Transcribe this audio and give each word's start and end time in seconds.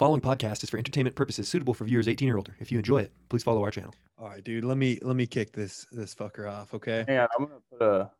following 0.00 0.22
podcast 0.22 0.64
is 0.64 0.70
for 0.70 0.78
entertainment 0.78 1.14
purposes 1.14 1.46
suitable 1.46 1.74
for 1.74 1.84
viewers 1.84 2.08
18 2.08 2.30
or 2.30 2.38
older. 2.38 2.56
If 2.58 2.72
you 2.72 2.78
enjoy 2.78 3.02
it, 3.02 3.12
please 3.28 3.42
follow 3.42 3.62
our 3.62 3.70
channel. 3.70 3.92
All 4.18 4.28
right, 4.28 4.42
dude. 4.42 4.64
Let 4.64 4.78
me 4.78 4.98
let 5.02 5.14
me 5.14 5.26
kick 5.26 5.52
this 5.52 5.86
this 5.92 6.14
fucker 6.14 6.50
off, 6.50 6.72
okay? 6.72 7.04
Hang 7.06 7.18
on, 7.18 7.28
I'm 7.38 7.44
gonna 7.44 7.60
put 7.70 7.82
a 7.82 8.10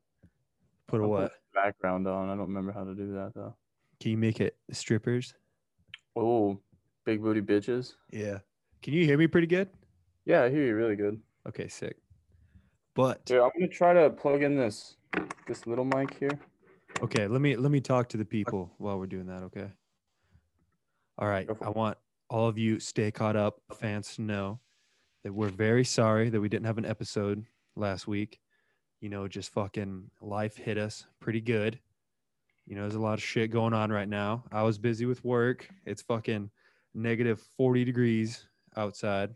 Put 0.89 1.01
a 1.01 1.05
I'll 1.05 1.09
what? 1.09 1.33
background 1.55 2.07
on. 2.07 2.29
I 2.29 2.33
don't 2.37 2.49
remember 2.49 2.71
how 2.73 2.85
to 2.85 2.95
do 2.95 3.15
that 3.15 3.33
though. 3.35 3.55
Can 3.99 4.11
you 4.11 4.19
make 4.19 4.43
it 4.43 4.59
strippers? 4.73 5.33
Oh, 6.15 6.61
big 7.07 7.23
booty 7.23 7.41
bitches. 7.41 7.95
Yeah. 8.11 8.41
Can 8.83 8.93
you 8.93 9.07
hear 9.07 9.17
me 9.17 9.27
pretty 9.27 9.47
good? 9.47 9.71
Yeah, 10.27 10.43
I 10.43 10.51
hear 10.51 10.67
you 10.67 10.77
really 10.77 10.97
good. 10.97 11.19
Okay, 11.49 11.69
sick. 11.69 11.97
But 12.95 13.25
Dude, 13.25 13.41
I'm 13.41 13.53
gonna 13.59 13.69
try 13.69 13.95
to 13.95 14.11
plug 14.11 14.43
in 14.43 14.55
this 14.55 14.97
this 15.49 15.67
little 15.67 15.87
mic 15.87 16.13
here. 16.19 16.39
okay, 17.01 17.27
let 17.27 17.41
me 17.41 17.57
let 17.57 17.73
me 17.73 17.81
talk 17.81 18.11
to 18.11 18.19
the 18.19 18.25
people 18.27 18.71
while 18.77 18.99
we're 18.99 19.07
doing 19.07 19.29
that, 19.29 19.45
okay? 19.45 19.71
All 21.21 21.29
right. 21.29 21.47
I 21.61 21.69
want 21.69 21.99
all 22.31 22.49
of 22.49 22.57
you 22.57 22.81
stay 22.81 23.11
caught 23.11 23.37
up 23.37 23.61
fans 23.79 24.15
to 24.15 24.23
know 24.23 24.59
that 25.23 25.35
we're 25.35 25.51
very 25.51 25.85
sorry 25.85 26.31
that 26.31 26.41
we 26.41 26.49
didn't 26.49 26.65
have 26.65 26.79
an 26.79 26.87
episode 26.87 27.45
last 27.77 28.09
week. 28.09 28.41
You 29.03 29.11
know, 29.11 29.29
just 29.29 29.53
fucking 29.53 30.11
life 30.23 30.57
hit 30.57 30.79
us 30.79 31.05
pretty 31.21 31.43
good. 31.43 31.79
You 32.67 32.75
know, 32.75 32.83
there's 32.83 32.95
a 32.95 33.01
lot 33.01 33.19
of 33.19 33.23
shit 33.23 33.51
going 33.51 33.75
on 33.75 33.93
right 33.93 34.09
now. 34.09 34.45
I 34.51 34.63
was 34.63 34.79
busy 34.79 35.05
with 35.05 35.23
work. 35.23 35.69
It's 35.85 36.01
fucking 36.01 36.51
negative 36.95 37.43
40 37.59 37.85
degrees 37.85 38.47
outside. 38.79 39.35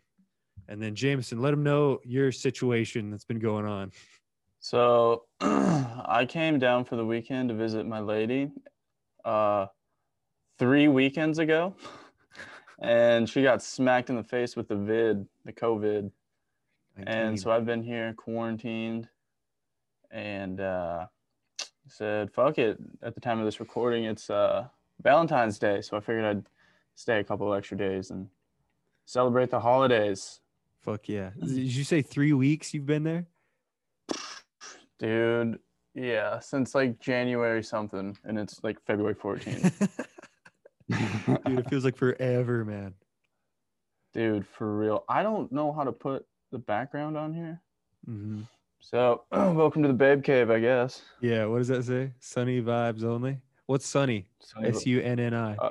And 0.68 0.80
then 0.80 0.94
Jamison, 0.94 1.42
let 1.42 1.52
him 1.52 1.62
know 1.62 2.00
your 2.02 2.32
situation 2.32 3.10
that's 3.10 3.26
been 3.26 3.40
going 3.40 3.66
on. 3.66 3.92
So 4.58 5.24
I 5.42 6.24
came 6.26 6.58
down 6.58 6.86
for 6.86 6.96
the 6.96 7.04
weekend 7.04 7.50
to 7.50 7.54
visit 7.54 7.86
my 7.86 8.00
lady 8.00 8.52
uh 9.26 9.66
three 10.58 10.88
weekends 10.88 11.38
ago. 11.38 11.74
And 12.78 13.28
she 13.28 13.42
got 13.42 13.62
smacked 13.62 14.10
in 14.10 14.16
the 14.16 14.24
face 14.24 14.56
with 14.56 14.68
the 14.68 14.76
vid, 14.76 15.26
the 15.44 15.52
COVID. 15.52 16.10
And 17.06 17.40
so 17.40 17.50
I've 17.50 17.64
been 17.64 17.82
here 17.82 18.14
quarantined 18.16 19.08
and 20.14 20.60
uh 20.60 21.06
said 21.88 22.32
fuck 22.32 22.56
it 22.56 22.78
at 23.02 23.14
the 23.14 23.20
time 23.20 23.38
of 23.38 23.44
this 23.44 23.60
recording 23.60 24.04
it's 24.04 24.30
uh 24.30 24.66
Valentine's 25.02 25.58
Day 25.58 25.82
so 25.82 25.96
I 25.96 26.00
figured 26.00 26.24
I'd 26.24 26.44
stay 26.94 27.18
a 27.18 27.24
couple 27.24 27.52
extra 27.52 27.76
days 27.76 28.10
and 28.10 28.28
celebrate 29.04 29.50
the 29.50 29.60
holidays 29.60 30.40
fuck 30.80 31.08
yeah. 31.08 31.30
Did 31.38 31.74
you 31.74 31.84
say 31.84 32.00
three 32.00 32.32
weeks 32.32 32.72
you've 32.72 32.86
been 32.86 33.02
there? 33.02 33.26
dude 34.98 35.58
yeah 35.94 36.38
since 36.38 36.74
like 36.74 37.00
January 37.00 37.62
something 37.62 38.16
and 38.24 38.38
it's 38.38 38.62
like 38.62 38.80
February 38.86 39.14
14th 39.14 40.06
Dude, 41.46 41.58
it 41.60 41.68
feels 41.70 41.84
like 41.84 41.96
forever, 41.96 42.64
man. 42.64 42.94
dude 44.12 44.46
for 44.46 44.76
real 44.76 45.04
I 45.08 45.22
don't 45.22 45.50
know 45.50 45.72
how 45.72 45.82
to 45.84 45.92
put 45.92 46.26
the 46.52 46.58
background 46.58 47.16
on 47.16 47.32
here 47.34 47.60
hmm 48.04 48.42
so 48.80 49.24
welcome 49.32 49.82
to 49.82 49.88
the 49.88 49.94
babe 49.94 50.22
cave 50.22 50.50
I 50.50 50.60
guess 50.60 51.02
Yeah, 51.20 51.46
what 51.46 51.58
does 51.58 51.68
that 51.68 51.84
say? 51.84 52.12
Sunny 52.20 52.60
vibes 52.60 53.02
only. 53.02 53.38
What's 53.66 53.86
sunny? 53.86 54.26
Sunny- 54.40 54.68
S 54.68 54.84
U 54.86 55.00
N 55.00 55.18
N 55.18 55.32
I. 55.32 55.56
Uh, 55.56 55.70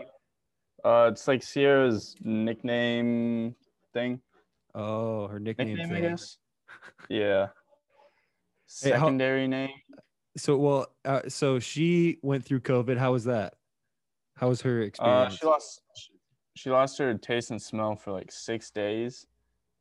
uh 0.84 1.10
it's 1.12 1.28
like 1.28 1.44
Sierra's 1.44 2.16
nickname 2.22 3.56
thing 3.94 4.20
Oh, 4.76 5.28
her 5.28 5.40
nickname. 5.40 5.76
nickname, 5.76 5.92
I 5.92 6.02
thing. 6.02 6.10
guess. 6.10 6.38
Yeah. 7.10 7.48
Hey, 8.82 8.90
how- 8.90 8.98
Secondary 9.06 9.48
name. 9.48 9.70
So, 10.36 10.58
well, 10.58 10.88
uh, 11.06 11.22
so 11.28 11.60
she 11.60 12.18
went 12.24 12.44
through 12.44 12.62
COVID. 12.62 12.98
How 12.98 13.12
was 13.12 13.26
that? 13.26 13.54
How 14.44 14.50
was 14.50 14.62
her 14.64 14.82
Uh, 14.82 14.84
experience? 14.84 15.38
she 15.38 15.46
lost. 15.46 15.82
She 16.58 16.70
lost 16.70 16.98
her 16.98 17.18
taste 17.18 17.50
and 17.52 17.62
smell 17.62 17.96
for 17.96 18.12
like 18.12 18.30
six 18.30 18.72
days, 18.72 19.26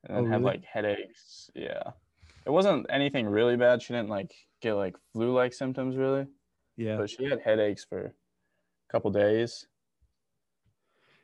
and 0.04 0.16
then 0.16 0.24
Oh, 0.26 0.28
had 0.28 0.40
really? 0.40 0.52
like 0.52 0.64
headaches. 0.64 1.50
Yeah. 1.56 1.90
It 2.46 2.50
wasn't 2.50 2.86
anything 2.88 3.26
really 3.26 3.56
bad. 3.56 3.82
She 3.82 3.92
didn't 3.92 4.08
like 4.08 4.32
get 4.60 4.74
like 4.74 4.94
flu-like 5.12 5.52
symptoms 5.52 5.96
really, 5.96 6.28
yeah, 6.76 6.96
but 6.96 7.10
she 7.10 7.24
had 7.24 7.40
headaches 7.40 7.84
for 7.84 8.04
a 8.06 8.12
couple 8.92 9.10
days. 9.10 9.66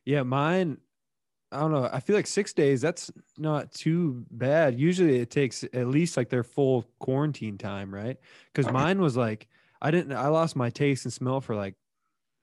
yeah. 0.04 0.24
Mine. 0.24 0.78
I 1.52 1.60
don't 1.60 1.70
know. 1.70 1.88
I 1.92 2.00
feel 2.00 2.16
like 2.16 2.26
six 2.26 2.52
days. 2.52 2.80
That's 2.80 3.08
not 3.38 3.70
too 3.70 4.26
bad. 4.32 4.78
Usually, 4.80 5.20
it 5.20 5.30
takes 5.30 5.62
at 5.62 5.86
least 5.86 6.16
like 6.16 6.28
their 6.28 6.42
full 6.42 6.90
quarantine 6.98 7.56
time, 7.56 7.94
right? 7.94 8.16
Because 8.52 8.70
mine 8.72 9.00
was 9.00 9.16
like 9.16 9.46
I 9.80 9.92
didn't. 9.92 10.12
I 10.12 10.26
lost 10.26 10.56
my 10.56 10.70
taste 10.70 11.04
and 11.04 11.12
smell 11.12 11.40
for 11.40 11.54
like 11.54 11.76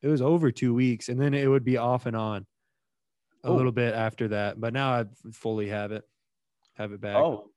it 0.01 0.07
was 0.07 0.22
over 0.22 0.51
two 0.51 0.73
weeks, 0.73 1.09
and 1.09 1.19
then 1.19 1.33
it 1.33 1.47
would 1.47 1.63
be 1.66 1.78
off 1.78 2.06
and 2.06 2.16
on 2.16 2.45
a 3.44 3.51
Oh. 3.51 3.56
little 3.56 3.72
bit 3.72 3.94
after 3.94 4.28
that. 4.29 4.59
But 4.59 4.73
now 4.73 4.91
I 4.91 5.06
fully 5.31 5.69
have 5.69 5.91
it. 5.91 6.03
Have 6.75 6.91
it 6.94 7.01
back. 7.01 7.16
Oh, 7.17 7.51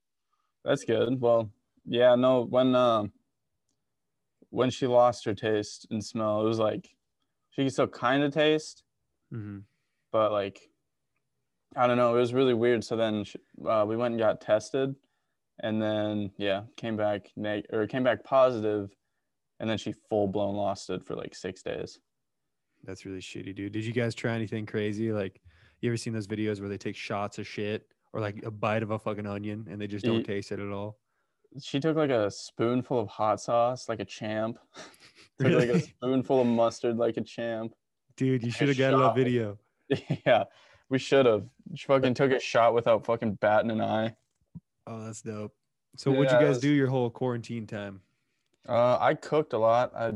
that's 0.63 0.85
good. 0.85 1.19
Well, 1.21 1.51
yeah, 1.85 2.15
no, 2.15 2.41
when 2.43 2.75
um 2.75 3.13
when 4.49 4.69
she 4.69 4.87
lost 4.87 5.25
her 5.25 5.33
taste 5.35 5.87
and 5.91 6.03
smell, 6.03 6.41
it 6.41 6.45
was 6.45 6.59
like 6.59 6.89
she 7.51 7.63
could 7.63 7.73
still 7.73 7.87
kind 7.87 8.23
of 8.23 8.33
taste, 8.33 8.83
hmm 9.31 9.59
but 10.11 10.31
like 10.31 10.69
I 11.75 11.87
don't 11.87 11.97
know, 11.97 12.15
it 12.15 12.19
was 12.19 12.33
really 12.33 12.53
weird. 12.53 12.83
So 12.83 12.95
then 12.95 13.23
sh 13.23 13.35
uh, 13.65 13.85
we 13.87 13.95
went 13.95 14.13
and 14.13 14.19
got 14.19 14.41
tested, 14.41 14.95
and 15.61 15.81
then 15.81 16.31
yeah, 16.37 16.65
came 16.77 16.97
back 16.97 17.31
neg 17.35 17.65
or 17.71 17.87
came 17.87 18.03
back 18.03 18.23
positive, 18.23 18.91
and 19.59 19.69
then 19.69 19.77
she 19.77 19.93
full 19.93 20.27
blown 20.27 20.55
lost 20.55 20.89
it 20.89 21.05
for 21.05 21.15
like 21.15 21.35
six 21.35 21.63
days. 21.63 21.99
That's 22.85 23.05
really 23.05 23.19
shitty, 23.19 23.55
dude. 23.55 23.71
Did 23.73 23.85
you 23.85 23.93
guys 23.93 24.15
try 24.15 24.33
anything 24.33 24.65
crazy? 24.65 25.11
Like, 25.11 25.41
you 25.81 25.89
ever 25.89 25.97
seen 25.97 26.13
those 26.13 26.27
videos 26.27 26.59
where 26.59 26.69
they 26.69 26.77
take 26.77 26.95
shots 26.95 27.37
of 27.37 27.47
shit 27.47 27.87
or 28.13 28.21
like 28.21 28.43
a 28.45 28.51
bite 28.51 28.83
of 28.83 28.91
a 28.91 28.99
fucking 28.99 29.25
onion 29.25 29.67
and 29.69 29.79
they 29.79 29.87
just 29.87 30.05
don't 30.05 30.17
Ye- 30.17 30.23
taste 30.23 30.51
it 30.51 30.59
at 30.59 30.71
all? 30.71 30.97
She 31.61 31.79
took 31.79 31.95
like 31.97 32.11
a 32.11 32.29
spoonful 32.29 32.99
of 32.99 33.07
hot 33.07 33.41
sauce 33.41 33.89
like 33.89 33.99
a 33.99 34.05
champ. 34.05 34.57
took 35.39 35.53
like 35.53 35.69
a 35.69 35.79
spoonful 35.97 36.41
of 36.41 36.47
mustard 36.47 36.97
like 36.97 37.17
a 37.17 37.21
champ. 37.21 37.73
Dude, 38.15 38.43
you 38.43 38.51
should 38.51 38.67
have 38.67 38.77
got 38.77 38.93
a 38.93 38.97
shot. 38.97 39.15
video. 39.15 39.57
yeah, 40.25 40.43
we 40.89 40.99
should 40.99 41.25
have. 41.25 41.43
She 41.75 41.85
fucking 41.87 42.13
took 42.13 42.31
a 42.31 42.39
shot 42.39 42.73
without 42.73 43.05
fucking 43.05 43.35
batting 43.35 43.71
an 43.71 43.81
eye. 43.81 44.15
Oh, 44.85 45.05
that's 45.05 45.21
dope. 45.21 45.53
So, 45.95 46.11
what'd 46.11 46.31
you 46.31 46.37
guys 46.39 46.49
was- 46.49 46.59
do 46.59 46.69
your 46.69 46.87
whole 46.87 47.09
quarantine 47.09 47.65
time? 47.65 48.01
Uh, 48.67 48.97
I 48.99 49.13
cooked 49.15 49.53
a 49.53 49.57
lot. 49.57 49.91
I 49.95 50.13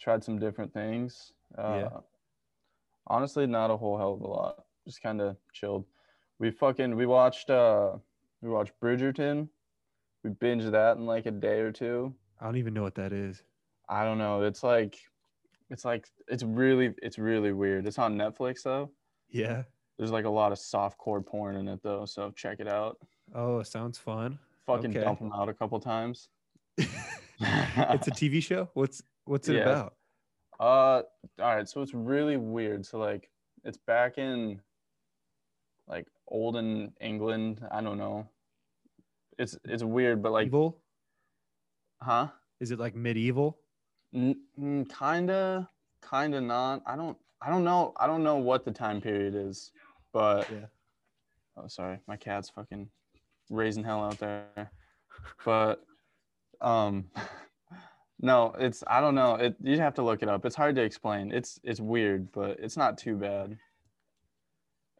tried 0.00 0.24
some 0.24 0.38
different 0.38 0.72
things. 0.72 1.32
Uh, 1.56 1.88
Yeah. 1.92 2.00
Honestly, 3.06 3.46
not 3.46 3.70
a 3.70 3.76
whole 3.76 3.98
hell 3.98 4.14
of 4.14 4.20
a 4.22 4.26
lot. 4.26 4.64
Just 4.86 5.02
kind 5.02 5.20
of 5.20 5.36
chilled. 5.52 5.84
We 6.38 6.50
fucking 6.50 6.96
we 6.96 7.06
watched 7.06 7.50
uh 7.50 7.92
we 8.40 8.48
watched 8.48 8.72
Bridgerton. 8.82 9.48
We 10.22 10.30
binged 10.30 10.70
that 10.72 10.96
in 10.96 11.04
like 11.06 11.26
a 11.26 11.30
day 11.30 11.60
or 11.60 11.70
two. 11.70 12.14
I 12.40 12.46
don't 12.46 12.56
even 12.56 12.72
know 12.74 12.82
what 12.82 12.94
that 12.96 13.12
is. 13.12 13.42
I 13.88 14.04
don't 14.04 14.18
know. 14.18 14.42
It's 14.42 14.62
like 14.62 14.96
it's 15.70 15.84
like 15.84 16.08
it's 16.28 16.42
really 16.42 16.94
it's 17.02 17.18
really 17.18 17.52
weird. 17.52 17.86
It's 17.86 17.98
on 17.98 18.16
Netflix 18.16 18.62
though. 18.62 18.90
Yeah. 19.30 19.64
There's 19.98 20.10
like 20.10 20.24
a 20.24 20.30
lot 20.30 20.50
of 20.52 20.58
softcore 20.58 21.24
porn 21.24 21.56
in 21.56 21.68
it 21.68 21.80
though, 21.82 22.04
so 22.06 22.30
check 22.30 22.58
it 22.58 22.66
out. 22.68 22.98
Oh, 23.34 23.62
sounds 23.62 23.98
fun. 23.98 24.38
Fucking 24.66 24.90
Okay. 24.90 25.00
dump 25.00 25.18
them 25.18 25.30
out 25.32 25.48
a 25.50 25.54
couple 25.54 25.78
times. 25.78 26.30
it's 26.78 28.08
a 28.08 28.10
TV 28.10 28.42
show. 28.42 28.68
What's 28.74 29.02
what's 29.24 29.48
it 29.48 29.56
Yeah. 29.56 29.62
about? 29.62 29.94
Uh, 30.60 31.02
all 31.40 31.56
right. 31.56 31.68
So 31.68 31.82
it's 31.82 31.94
really 31.94 32.36
weird. 32.36 32.86
So 32.86 32.98
like, 32.98 33.30
it's 33.64 33.78
back 33.78 34.18
in 34.18 34.60
like 35.88 36.06
olden 36.28 36.92
England. 37.00 37.60
I 37.70 37.80
don't 37.80 37.98
know. 37.98 38.28
It's 39.38 39.58
it's 39.64 39.82
weird, 39.82 40.22
but 40.22 40.32
like, 40.32 40.46
Evil? 40.46 40.78
huh? 42.00 42.28
Is 42.60 42.70
it 42.70 42.78
like 42.78 42.94
medieval? 42.94 43.58
N- 44.14 44.40
mm, 44.60 44.88
kinda, 44.96 45.68
kinda 46.08 46.40
not. 46.40 46.82
I 46.86 46.94
don't. 46.96 47.18
I 47.42 47.50
don't 47.50 47.64
know. 47.64 47.92
I 47.96 48.06
don't 48.06 48.22
know 48.22 48.36
what 48.36 48.64
the 48.64 48.70
time 48.70 49.00
period 49.00 49.34
is, 49.34 49.72
but 50.12 50.48
Yeah. 50.50 50.66
oh, 51.56 51.66
sorry, 51.66 51.98
my 52.06 52.16
cat's 52.16 52.48
fucking 52.48 52.88
raising 53.50 53.84
hell 53.84 54.02
out 54.04 54.18
there. 54.18 54.70
But 55.44 55.84
um, 56.60 57.10
no, 58.24 58.54
it's 58.58 58.82
I 58.86 59.00
don't 59.00 59.14
know. 59.14 59.34
It 59.36 59.54
you 59.62 59.78
have 59.78 59.94
to 59.94 60.02
look 60.02 60.22
it 60.22 60.28
up. 60.28 60.44
It's 60.46 60.56
hard 60.56 60.74
to 60.76 60.82
explain. 60.82 61.30
It's 61.30 61.60
it's 61.62 61.78
weird, 61.80 62.32
but 62.32 62.58
it's 62.58 62.76
not 62.76 62.98
too 62.98 63.16
bad. 63.16 63.56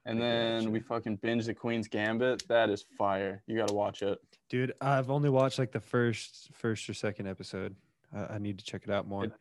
And 0.06 0.20
then 0.20 0.70
we 0.70 0.80
fucking 0.80 1.16
binge 1.16 1.46
the 1.46 1.54
Queen's 1.54 1.88
Gambit. 1.88 2.46
That 2.48 2.68
is 2.68 2.84
fire. 2.98 3.42
You 3.46 3.56
gotta 3.56 3.72
watch 3.72 4.02
it. 4.02 4.18
Dude, 4.50 4.74
I've 4.80 5.10
only 5.10 5.30
watched 5.30 5.58
like 5.58 5.72
the 5.72 5.80
first 5.80 6.50
first 6.52 6.88
or 6.90 6.94
second 6.94 7.26
episode. 7.26 7.74
I, 8.14 8.34
I 8.34 8.38
need 8.38 8.58
to 8.58 8.64
check 8.64 8.82
it 8.84 8.90
out 8.90 9.08
more. 9.08 9.24
It- 9.24 9.32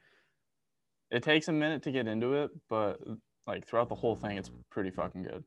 It 1.12 1.22
takes 1.22 1.48
a 1.48 1.52
minute 1.52 1.84
to 1.84 1.92
get 1.92 2.08
into 2.08 2.34
it, 2.36 2.50
but 2.70 3.00
like 3.46 3.68
throughout 3.68 3.90
the 3.90 3.96
whole 3.96 4.16
thing, 4.16 4.38
it's 4.38 4.50
pretty 4.72 4.90
fucking 4.90 5.24
good. 5.24 5.44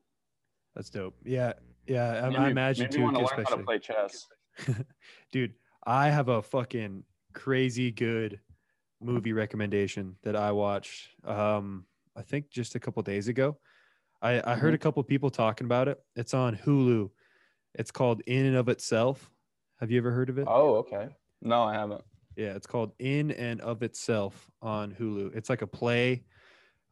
That's 0.75 0.89
dope. 0.91 1.15
Yeah, 1.25 1.53
yeah. 1.87 2.21
I, 2.23 2.29
Maybe- 2.29 2.37
I 2.37 2.49
imagine 2.51 2.83
maybe 2.83 2.93
too, 2.93 2.99
you 2.99 3.05
wanna 3.05 3.17
learn 3.17 3.25
especially. 3.25 3.49
how 3.49 3.55
to 3.57 3.63
play 3.63 3.79
chess. 3.79 4.27
Dude, 5.31 5.53
I 5.85 6.09
have 6.09 6.29
a 6.29 6.41
fucking 6.43 7.03
crazy 7.33 7.91
good 7.91 8.39
movie 9.01 9.33
recommendation 9.33 10.15
that 10.23 10.35
I 10.35 10.51
watched. 10.51 11.09
Um, 11.23 11.85
I 12.15 12.21
think 12.21 12.49
just 12.49 12.75
a 12.75 12.79
couple 12.79 13.03
days 13.03 13.27
ago. 13.27 13.57
I, 14.21 14.41
I 14.43 14.55
heard 14.55 14.73
a 14.73 14.77
couple 14.79 15.03
people 15.03 15.29
talking 15.29 15.65
about 15.65 15.87
it. 15.87 15.99
It's 16.15 16.33
on 16.33 16.55
Hulu. 16.55 17.11
It's 17.75 17.91
called 17.91 18.21
In 18.25 18.45
and 18.47 18.55
of 18.55 18.69
Itself. 18.69 19.29
Have 19.79 19.91
you 19.91 19.99
ever 19.99 20.11
heard 20.11 20.29
of 20.29 20.39
it? 20.39 20.45
Oh, 20.47 20.77
okay. 20.77 21.09
No, 21.41 21.61
I 21.61 21.73
haven't. 21.73 22.01
Yeah, 22.35 22.53
it's 22.55 22.65
called 22.65 22.93
In 22.97 23.31
and 23.31 23.61
of 23.61 23.83
Itself 23.83 24.49
on 24.61 24.91
Hulu. 24.91 25.35
It's 25.35 25.49
like 25.49 25.61
a 25.61 25.67
play. 25.67 26.23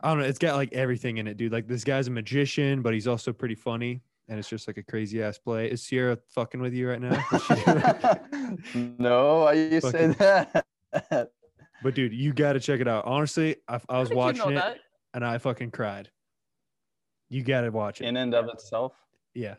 I 0.01 0.09
don't 0.09 0.19
know. 0.19 0.25
It's 0.25 0.39
got 0.39 0.55
like 0.55 0.73
everything 0.73 1.17
in 1.17 1.27
it, 1.27 1.37
dude. 1.37 1.51
Like 1.51 1.67
this 1.67 1.83
guy's 1.83 2.07
a 2.07 2.11
magician, 2.11 2.83
but 2.83 2.93
he's 2.93 3.07
also 3.07 3.33
pretty 3.33 3.55
funny. 3.55 4.01
And 4.27 4.39
it's 4.39 4.50
just 4.50 4.68
like 4.68 4.77
a 4.77 4.83
crazy 4.83 5.22
ass 5.22 5.38
play. 5.38 5.69
Is 5.69 5.83
Sierra 5.83 6.18
fucking 6.33 6.60
with 6.60 6.74
you 6.74 6.89
right 6.89 7.00
now? 7.00 7.16
What's 7.30 7.45
she 7.45 7.54
doing? 7.63 8.95
no, 8.98 9.42
why 9.42 9.54
you 9.54 9.81
say 9.81 10.07
that? 10.07 10.66
but 11.83 11.94
dude, 11.94 12.13
you 12.13 12.33
got 12.33 12.54
to 12.54 12.60
check 12.60 12.80
it 12.80 12.88
out. 12.88 13.06
Honestly, 13.06 13.57
I, 13.68 13.75
I 13.75 13.77
was 13.77 13.83
How 13.89 14.04
did 14.04 14.10
you 14.12 14.18
watching 14.18 14.42
know 14.42 14.50
it 14.50 14.56
that? 14.56 14.77
and 15.13 15.24
I 15.25 15.38
fucking 15.38 15.72
cried. 15.72 16.10
You 17.30 17.44
got 17.44 17.62
to 17.62 17.69
watch 17.69 18.01
it. 18.01 18.06
In 18.06 18.18
and 18.18 18.33
of 18.33 18.48
itself. 18.50 18.94
yeah. 19.33 19.56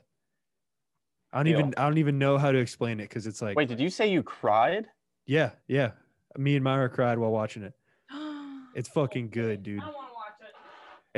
I 1.32 1.38
don't 1.40 1.46
Deal. 1.46 1.58
even 1.58 1.74
I 1.76 1.82
don't 1.84 1.98
even 1.98 2.18
know 2.18 2.38
how 2.38 2.50
to 2.50 2.58
explain 2.58 2.98
it 2.98 3.08
because 3.08 3.26
it's 3.26 3.42
like 3.42 3.56
Wait, 3.56 3.68
did 3.68 3.78
you 3.80 3.90
say 3.90 4.10
you 4.10 4.22
cried? 4.22 4.86
yeah 5.26 5.50
yeah. 5.68 5.90
Me 6.38 6.54
and 6.54 6.64
Myra 6.64 6.88
cried 6.88 7.18
while 7.18 7.30
watching 7.30 7.62
it. 7.62 7.74
It's 8.74 8.88
fucking 8.90 9.30
good, 9.30 9.62
dude. 9.62 9.80
I 9.80 9.84
don't 9.86 9.94
want 9.94 10.08
to 10.08 10.14
watch 10.14 10.48
it. 10.48 10.54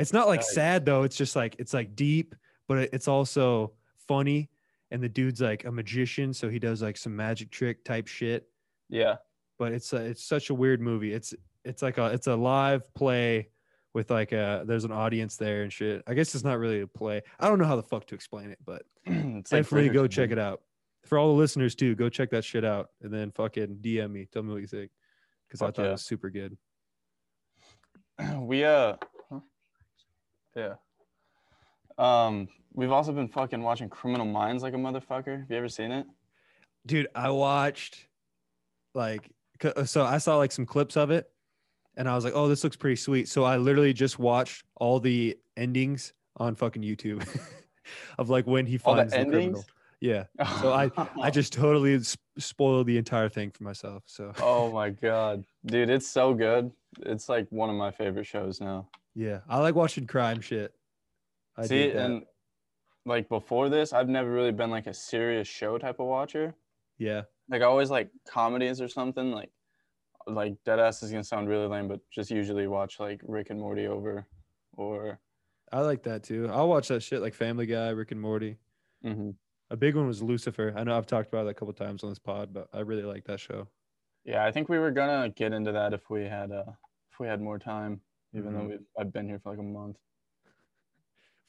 It's 0.01 0.11
not 0.13 0.27
like 0.27 0.43
sad 0.43 0.85
though. 0.85 1.03
It's 1.03 1.15
just 1.15 1.35
like 1.35 1.55
it's 1.59 1.73
like 1.73 1.95
deep, 1.95 2.35
but 2.69 2.77
it's 2.93 3.09
also 3.09 3.73
funny. 4.07 4.49
And 4.91 5.03
the 5.03 5.09
dude's 5.09 5.41
like 5.41 5.65
a 5.65 5.71
magician, 5.71 6.33
so 6.33 6.49
he 6.49 6.57
does 6.57 6.81
like 6.81 6.97
some 6.97 7.15
magic 7.15 7.51
trick 7.51 7.83
type 7.83 8.07
shit. 8.07 8.47
Yeah. 8.89 9.17
But 9.57 9.73
it's 9.73 9.91
a, 9.91 9.97
it's 9.97 10.23
such 10.23 10.49
a 10.49 10.53
weird 10.53 10.79
movie. 10.79 11.13
It's 11.13 11.33
it's 11.65 11.81
like 11.81 11.97
a 11.97 12.05
it's 12.07 12.27
a 12.27 12.35
live 12.35 12.91
play 12.93 13.49
with 13.93 14.09
like 14.09 14.31
a 14.31 14.63
there's 14.65 14.85
an 14.85 14.91
audience 14.91 15.35
there 15.35 15.63
and 15.63 15.73
shit. 15.73 16.03
I 16.07 16.13
guess 16.13 16.33
it's 16.33 16.43
not 16.43 16.57
really 16.57 16.81
a 16.81 16.87
play. 16.87 17.21
I 17.39 17.49
don't 17.49 17.59
know 17.59 17.65
how 17.65 17.75
the 17.75 17.83
fuck 17.83 18.05
to 18.07 18.15
explain 18.15 18.51
it, 18.51 18.59
but 18.65 18.83
it's 19.05 19.49
definitely 19.49 19.89
go 19.89 20.07
check 20.07 20.31
it 20.31 20.39
out. 20.39 20.61
For 21.05 21.17
all 21.17 21.27
the 21.27 21.37
listeners 21.37 21.75
too, 21.75 21.95
go 21.95 22.09
check 22.09 22.29
that 22.31 22.45
shit 22.45 22.63
out 22.63 22.89
and 23.01 23.13
then 23.13 23.31
fucking 23.31 23.79
DM 23.81 24.11
me. 24.11 24.27
Tell 24.31 24.43
me 24.43 24.53
what 24.53 24.61
you 24.61 24.67
think. 24.67 24.91
Because 25.47 25.61
I 25.61 25.71
thought 25.71 25.83
yeah. 25.83 25.89
it 25.89 25.91
was 25.93 26.05
super 26.05 26.29
good. 26.29 26.57
We 28.39 28.63
uh 28.63 28.95
huh? 29.29 29.39
Yeah. 30.55 30.73
Um 31.99 32.47
we've 32.73 32.91
also 32.91 33.11
been 33.11 33.27
fucking 33.27 33.61
watching 33.61 33.89
Criminal 33.89 34.25
Minds 34.25 34.63
like 34.63 34.73
a 34.73 34.77
motherfucker. 34.77 35.41
Have 35.41 35.51
you 35.51 35.57
ever 35.57 35.69
seen 35.69 35.91
it? 35.91 36.05
dude 36.85 37.07
i 37.13 37.29
watched 37.29 38.07
like 38.95 39.29
uh, 39.65 39.83
so 39.83 40.05
i 40.05 40.17
saw 40.17 40.37
like 40.37 40.51
some 40.51 40.65
clips 40.65 40.95
of 40.95 41.11
it 41.11 41.29
and 41.97 42.07
i 42.07 42.15
was 42.15 42.23
like 42.23 42.33
oh 42.33 42.47
this 42.47 42.63
looks 42.63 42.77
pretty 42.77 42.95
sweet 42.95 43.27
so 43.27 43.43
i 43.43 43.57
literally 43.57 43.91
just 43.91 44.17
watched 44.17 44.63
all 44.77 44.97
the 44.97 45.37
endings 45.57 46.13
on 46.37 46.55
fucking 46.55 46.81
youtube 46.81 47.21
of 48.17 48.29
like 48.29 48.47
when 48.47 48.65
he 48.65 48.79
All 48.85 48.95
the 48.95 49.01
finds 49.01 49.13
the, 49.13 49.25
criminal 49.25 49.65
yeah 49.99 50.23
So 50.61 50.71
I- 50.71 50.89
i 51.21 51.29
just 51.29 51.51
totally 51.51 51.99
spoiled 52.37 52.87
the 52.87 52.97
entire 52.97 53.27
thing 53.27 53.51
for 53.51 53.65
myself 53.65 54.03
so 54.05 54.31
Oh 54.41 54.71
my 54.79 54.89
god. 54.89 55.43
Dude, 55.65 55.89
it's 55.89 56.07
so 56.07 56.33
good. 56.33 56.71
It's 57.01 57.27
like 57.27 57.45
one 57.49 57.69
of 57.69 57.75
my 57.75 57.91
favorite 57.91 58.25
shows 58.25 58.61
now. 58.61 58.87
yeah 59.15 59.39
i 59.49 59.59
like 59.59 59.75
watching 59.75 60.07
crime 60.07 60.39
shit 60.39 60.73
i 61.59 61.67
See, 61.67 61.87
that. 61.89 61.97
and 62.05 62.25
like 63.05 63.29
before 63.29 63.69
this, 63.69 63.93
I've 63.93 64.09
never 64.09 64.31
really 64.31 64.51
been 64.51 64.69
like 64.71 64.87
a 64.87 64.93
serious 64.93 65.47
show 65.47 65.77
type 65.77 65.99
of 65.99 66.07
watcher. 66.07 66.55
yeah 66.97 67.23
Like 67.49 67.61
I 67.61 67.65
always 67.65 67.89
like 67.89 68.11
comedies 68.27 68.81
or 68.81 68.87
something. 68.87 69.31
Like 69.31 69.51
like 70.27 70.55
Deadass 70.65 71.01
is 71.03 71.11
gonna 71.11 71.23
sound 71.23 71.49
really 71.49 71.67
lame, 71.67 71.87
but 71.87 72.01
just 72.11 72.29
usually 72.31 72.67
watch 72.67 72.99
like 72.99 73.21
Rick 73.23 73.49
and 73.49 73.59
Morty 73.59 73.87
over 73.87 74.27
or 74.73 75.19
i 75.71 75.81
like 75.81 76.03
that 76.03 76.23
too 76.23 76.47
i'll 76.51 76.67
watch 76.69 76.87
that 76.87 77.01
shit 77.03 77.21
like 77.21 77.33
family 77.33 77.65
guy 77.67 77.89
rick 77.89 78.11
and 78.11 78.19
morty 78.21 78.57
Mhm. 79.03 79.35
a 79.69 79.77
big 79.77 79.95
one 79.95 80.07
was 80.07 80.21
lucifer 80.21 80.73
i 80.75 80.83
know 80.83 80.97
i've 80.97 81.05
talked 81.05 81.27
about 81.27 81.45
it 81.45 81.49
a 81.49 81.53
couple 81.53 81.73
times 81.73 82.03
on 82.03 82.09
this 82.09 82.19
pod 82.19 82.53
but 82.53 82.67
i 82.73 82.79
really 82.79 83.03
like 83.03 83.23
that 83.25 83.39
show 83.39 83.67
yeah, 84.25 84.45
I 84.45 84.51
think 84.51 84.67
we 84.69 84.77
were 84.79 84.91
gonna 84.91 85.29
get 85.29 85.53
into 85.53 85.71
that 85.71 85.93
if 85.93 86.09
we 86.09 86.25
had 86.25 86.51
uh 86.51 86.71
if 87.11 87.19
we 87.19 87.27
had 87.27 87.41
more 87.41 87.57
time, 87.57 88.01
even 88.33 88.51
Mhm. 88.51 88.53
though 88.53 88.65
we've 88.67 88.85
I've 88.99 89.13
been 89.13 89.27
here 89.27 89.39
for 89.39 89.49
like 89.51 89.59
a 89.59 89.63
month. 89.63 89.97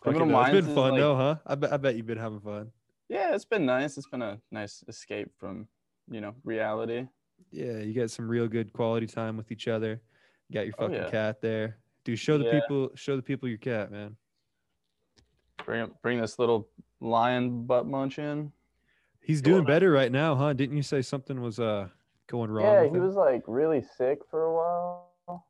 Fucking 0.02 0.18
Criminal 0.18 0.28
hell, 0.28 0.46
it's 0.46 0.52
Minds 0.54 0.66
been 0.66 0.74
fun 0.74 0.90
like- 0.92 1.00
though, 1.00 1.16
huh? 1.16 1.36
I 1.46 1.54
bet 1.56 1.72
I 1.72 1.76
bet 1.76 1.96
you've 1.96 2.06
been 2.06 2.18
having 2.18 2.40
fun. 2.40 2.72
Yeah, 3.08 3.34
it's 3.34 3.44
been 3.44 3.66
nice. 3.66 3.98
It's 3.98 4.08
been 4.08 4.22
a 4.22 4.40
nice 4.50 4.82
escape 4.88 5.30
from, 5.36 5.66
you 6.08 6.20
know, 6.20 6.34
reality. 6.44 7.06
Yeah, 7.50 7.78
you 7.78 7.92
got 7.92 8.10
some 8.10 8.28
real 8.28 8.46
good 8.48 8.72
quality 8.72 9.06
time 9.06 9.36
with 9.36 9.50
each 9.50 9.66
other. 9.68 10.00
You 10.48 10.54
got 10.54 10.66
your 10.66 10.74
Oh, 10.78 10.82
fucking 10.86 11.02
yeah. 11.02 11.10
cat 11.10 11.40
there. 11.40 11.78
Dude, 12.04 12.18
show 12.18 12.38
the 12.38 12.44
Yeah. 12.44 12.60
people 12.60 12.90
show 12.94 13.16
the 13.16 13.22
people 13.22 13.48
your 13.48 13.58
cat, 13.58 13.90
man. 13.90 14.16
Bring 15.66 15.90
bring 16.02 16.20
this 16.20 16.38
little 16.38 16.68
lion 17.00 17.66
butt 17.66 17.86
munch 17.86 18.18
in. 18.18 18.52
He's 19.22 19.42
doing 19.42 19.64
better 19.64 19.90
right 19.90 20.10
now, 20.10 20.34
huh? 20.34 20.54
Didn't 20.54 20.76
you 20.76 20.82
say 20.82 21.02
something 21.02 21.40
was 21.42 21.60
uh 21.60 21.88
going 22.26 22.50
wrong? 22.50 22.64
Yeah, 22.64 22.84
he 22.84 22.88
him? 22.96 23.02
was 23.04 23.16
like 23.16 23.42
really 23.46 23.82
sick 23.82 24.20
for 24.30 24.44
a 24.44 24.54
while, 24.54 25.44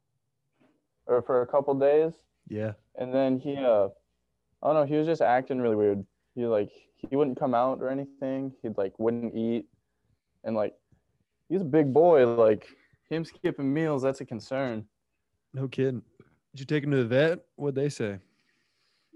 or 1.07 1.23
for 1.23 1.43
a 1.43 1.47
couple 1.47 1.75
days, 1.75 2.13
Yeah. 2.49 2.73
and 2.97 3.15
then 3.15 3.39
he 3.39 3.57
uh, 3.57 3.91
I 4.63 4.67
don't 4.67 4.75
know, 4.77 4.85
he 4.85 4.97
was 4.97 5.07
just 5.07 5.23
acting 5.23 5.61
really 5.61 5.77
weird. 5.77 6.05
He 6.35 6.47
like 6.47 6.71
he 6.97 7.17
wouldn't 7.17 7.39
come 7.39 7.55
out 7.55 7.79
or 7.81 7.89
anything. 7.89 8.53
He'd 8.63 8.77
like 8.77 8.99
wouldn't 8.99 9.35
eat, 9.35 9.67
and 10.45 10.55
like 10.55 10.75
he's 11.49 11.63
a 11.63 11.65
big 11.65 11.93
boy. 11.93 12.27
Like 12.27 12.67
him 13.09 13.25
skipping 13.25 13.73
meals, 13.73 14.03
that's 14.03 14.21
a 14.21 14.27
concern. 14.27 14.85
No 15.55 15.67
kidding. 15.67 16.03
Did 16.55 16.61
you 16.61 16.67
take 16.67 16.85
him 16.85 16.91
to 16.91 16.99
the 16.99 17.05
vet? 17.05 17.41
What'd 17.57 17.75
they 17.75 17.89
say? 17.89 18.19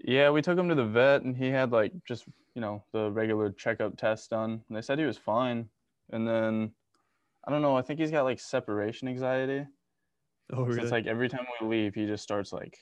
Yeah, 0.03 0.29
we 0.29 0.41
took 0.41 0.57
him 0.57 0.69
to 0.69 0.75
the 0.75 0.85
vet, 0.85 1.21
and 1.23 1.35
he 1.35 1.49
had 1.49 1.71
like 1.71 1.93
just 2.07 2.25
you 2.55 2.61
know 2.61 2.83
the 2.91 3.11
regular 3.11 3.51
checkup 3.51 3.97
test 3.97 4.29
done. 4.31 4.61
And 4.67 4.77
they 4.77 4.81
said 4.81 4.99
he 4.99 5.05
was 5.05 5.17
fine, 5.17 5.69
and 6.11 6.27
then 6.27 6.71
I 7.47 7.51
don't 7.51 7.61
know. 7.61 7.77
I 7.77 7.81
think 7.81 7.99
he's 7.99 8.11
got 8.11 8.23
like 8.23 8.39
separation 8.39 9.07
anxiety. 9.07 9.65
Oh, 10.51 10.57
So 10.57 10.63
really? 10.65 10.81
it's 10.81 10.91
like 10.91 11.07
every 11.07 11.29
time 11.29 11.45
we 11.61 11.67
leave, 11.67 11.95
he 11.95 12.05
just 12.05 12.23
starts 12.23 12.51
like, 12.51 12.77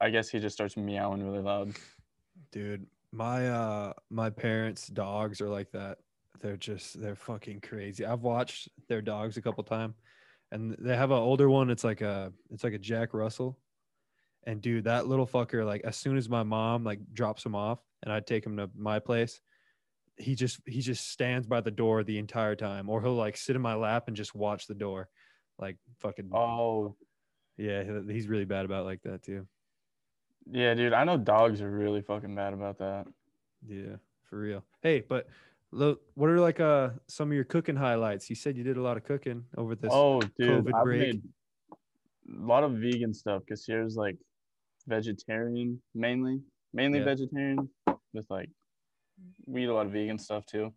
I 0.00 0.10
guess 0.10 0.28
he 0.28 0.38
just 0.38 0.54
starts 0.54 0.76
meowing 0.76 1.24
really 1.24 1.42
loud. 1.42 1.74
Dude, 2.50 2.86
my 3.12 3.48
uh 3.48 3.92
my 4.10 4.30
parents' 4.30 4.86
dogs 4.88 5.40
are 5.40 5.48
like 5.48 5.70
that. 5.72 5.98
They're 6.40 6.56
just 6.56 7.00
they're 7.00 7.16
fucking 7.16 7.60
crazy. 7.60 8.04
I've 8.04 8.22
watched 8.22 8.68
their 8.88 9.02
dogs 9.02 9.36
a 9.36 9.42
couple 9.42 9.64
times 9.64 9.96
and 10.52 10.76
they 10.78 10.96
have 10.96 11.10
an 11.10 11.18
older 11.18 11.48
one. 11.48 11.70
It's 11.70 11.82
like 11.82 12.02
a 12.02 12.32
it's 12.50 12.62
like 12.62 12.74
a 12.74 12.78
Jack 12.78 13.14
Russell. 13.14 13.58
And 14.44 14.60
dude, 14.60 14.84
that 14.84 15.06
little 15.06 15.26
fucker, 15.26 15.64
like 15.64 15.82
as 15.84 15.96
soon 15.96 16.16
as 16.16 16.28
my 16.28 16.42
mom 16.42 16.84
like 16.84 17.00
drops 17.12 17.44
him 17.44 17.54
off 17.54 17.78
and 18.02 18.12
I 18.12 18.20
take 18.20 18.44
him 18.44 18.56
to 18.58 18.68
my 18.76 18.98
place, 18.98 19.40
he 20.16 20.34
just 20.34 20.60
he 20.66 20.80
just 20.80 21.10
stands 21.10 21.46
by 21.46 21.60
the 21.60 21.70
door 21.70 22.04
the 22.04 22.18
entire 22.18 22.54
time. 22.54 22.90
Or 22.90 23.00
he'll 23.00 23.14
like 23.14 23.36
sit 23.36 23.56
in 23.56 23.62
my 23.62 23.74
lap 23.74 24.04
and 24.08 24.16
just 24.16 24.34
watch 24.34 24.66
the 24.66 24.74
door. 24.74 25.08
Like 25.58 25.78
fucking 26.00 26.30
Oh, 26.34 26.96
yeah, 27.56 27.82
he's 28.08 28.28
really 28.28 28.44
bad 28.44 28.64
about 28.64 28.84
like 28.84 29.02
that 29.02 29.22
too. 29.22 29.46
Yeah, 30.50 30.74
dude. 30.74 30.92
I 30.92 31.04
know 31.04 31.16
dogs 31.16 31.60
are 31.60 31.70
really 31.70 32.02
fucking 32.02 32.34
bad 32.34 32.52
about 32.54 32.78
that. 32.78 33.06
Yeah, 33.66 33.96
for 34.28 34.38
real. 34.40 34.64
Hey, 34.82 35.00
but 35.08 35.28
look, 35.70 36.02
what 36.14 36.28
are 36.30 36.40
like 36.40 36.60
uh 36.60 36.90
some 37.06 37.28
of 37.30 37.34
your 37.34 37.44
cooking 37.44 37.76
highlights? 37.76 38.28
You 38.28 38.36
said 38.36 38.56
you 38.56 38.64
did 38.64 38.76
a 38.76 38.82
lot 38.82 38.96
of 38.96 39.04
cooking 39.04 39.44
over 39.56 39.74
this. 39.74 39.90
oh, 39.92 40.20
dude. 40.20 40.64
COVID 40.64 40.74
I've 40.74 40.84
break. 40.84 41.00
made 41.00 41.22
a 41.70 42.46
lot 42.46 42.64
of 42.64 42.72
vegan 42.72 43.12
stuff 43.14 43.42
because 43.44 43.64
here's 43.66 43.96
like 43.96 44.16
vegetarian 44.86 45.80
mainly, 45.94 46.40
mainly 46.72 46.98
Yeah. 46.98 47.04
vegetarian 47.04 47.68
with 48.12 48.26
like, 48.30 48.48
we 49.46 49.62
eat 49.64 49.68
a 49.68 49.74
lot 49.74 49.86
of 49.86 49.92
vegan 49.92 50.18
stuff 50.18 50.44
too. 50.46 50.72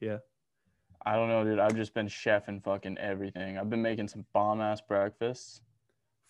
Yeah. 0.00 0.18
I 1.06 1.14
don't 1.14 1.28
know, 1.28 1.44
dude. 1.44 1.58
I've 1.58 1.76
just 1.76 1.94
been 1.94 2.08
chefing 2.08 2.62
fucking 2.62 2.98
everything. 2.98 3.56
I've 3.56 3.70
been 3.70 3.82
making 3.82 4.08
some 4.08 4.24
bomb 4.34 4.60
ass 4.60 4.80
breakfasts. 4.80 5.62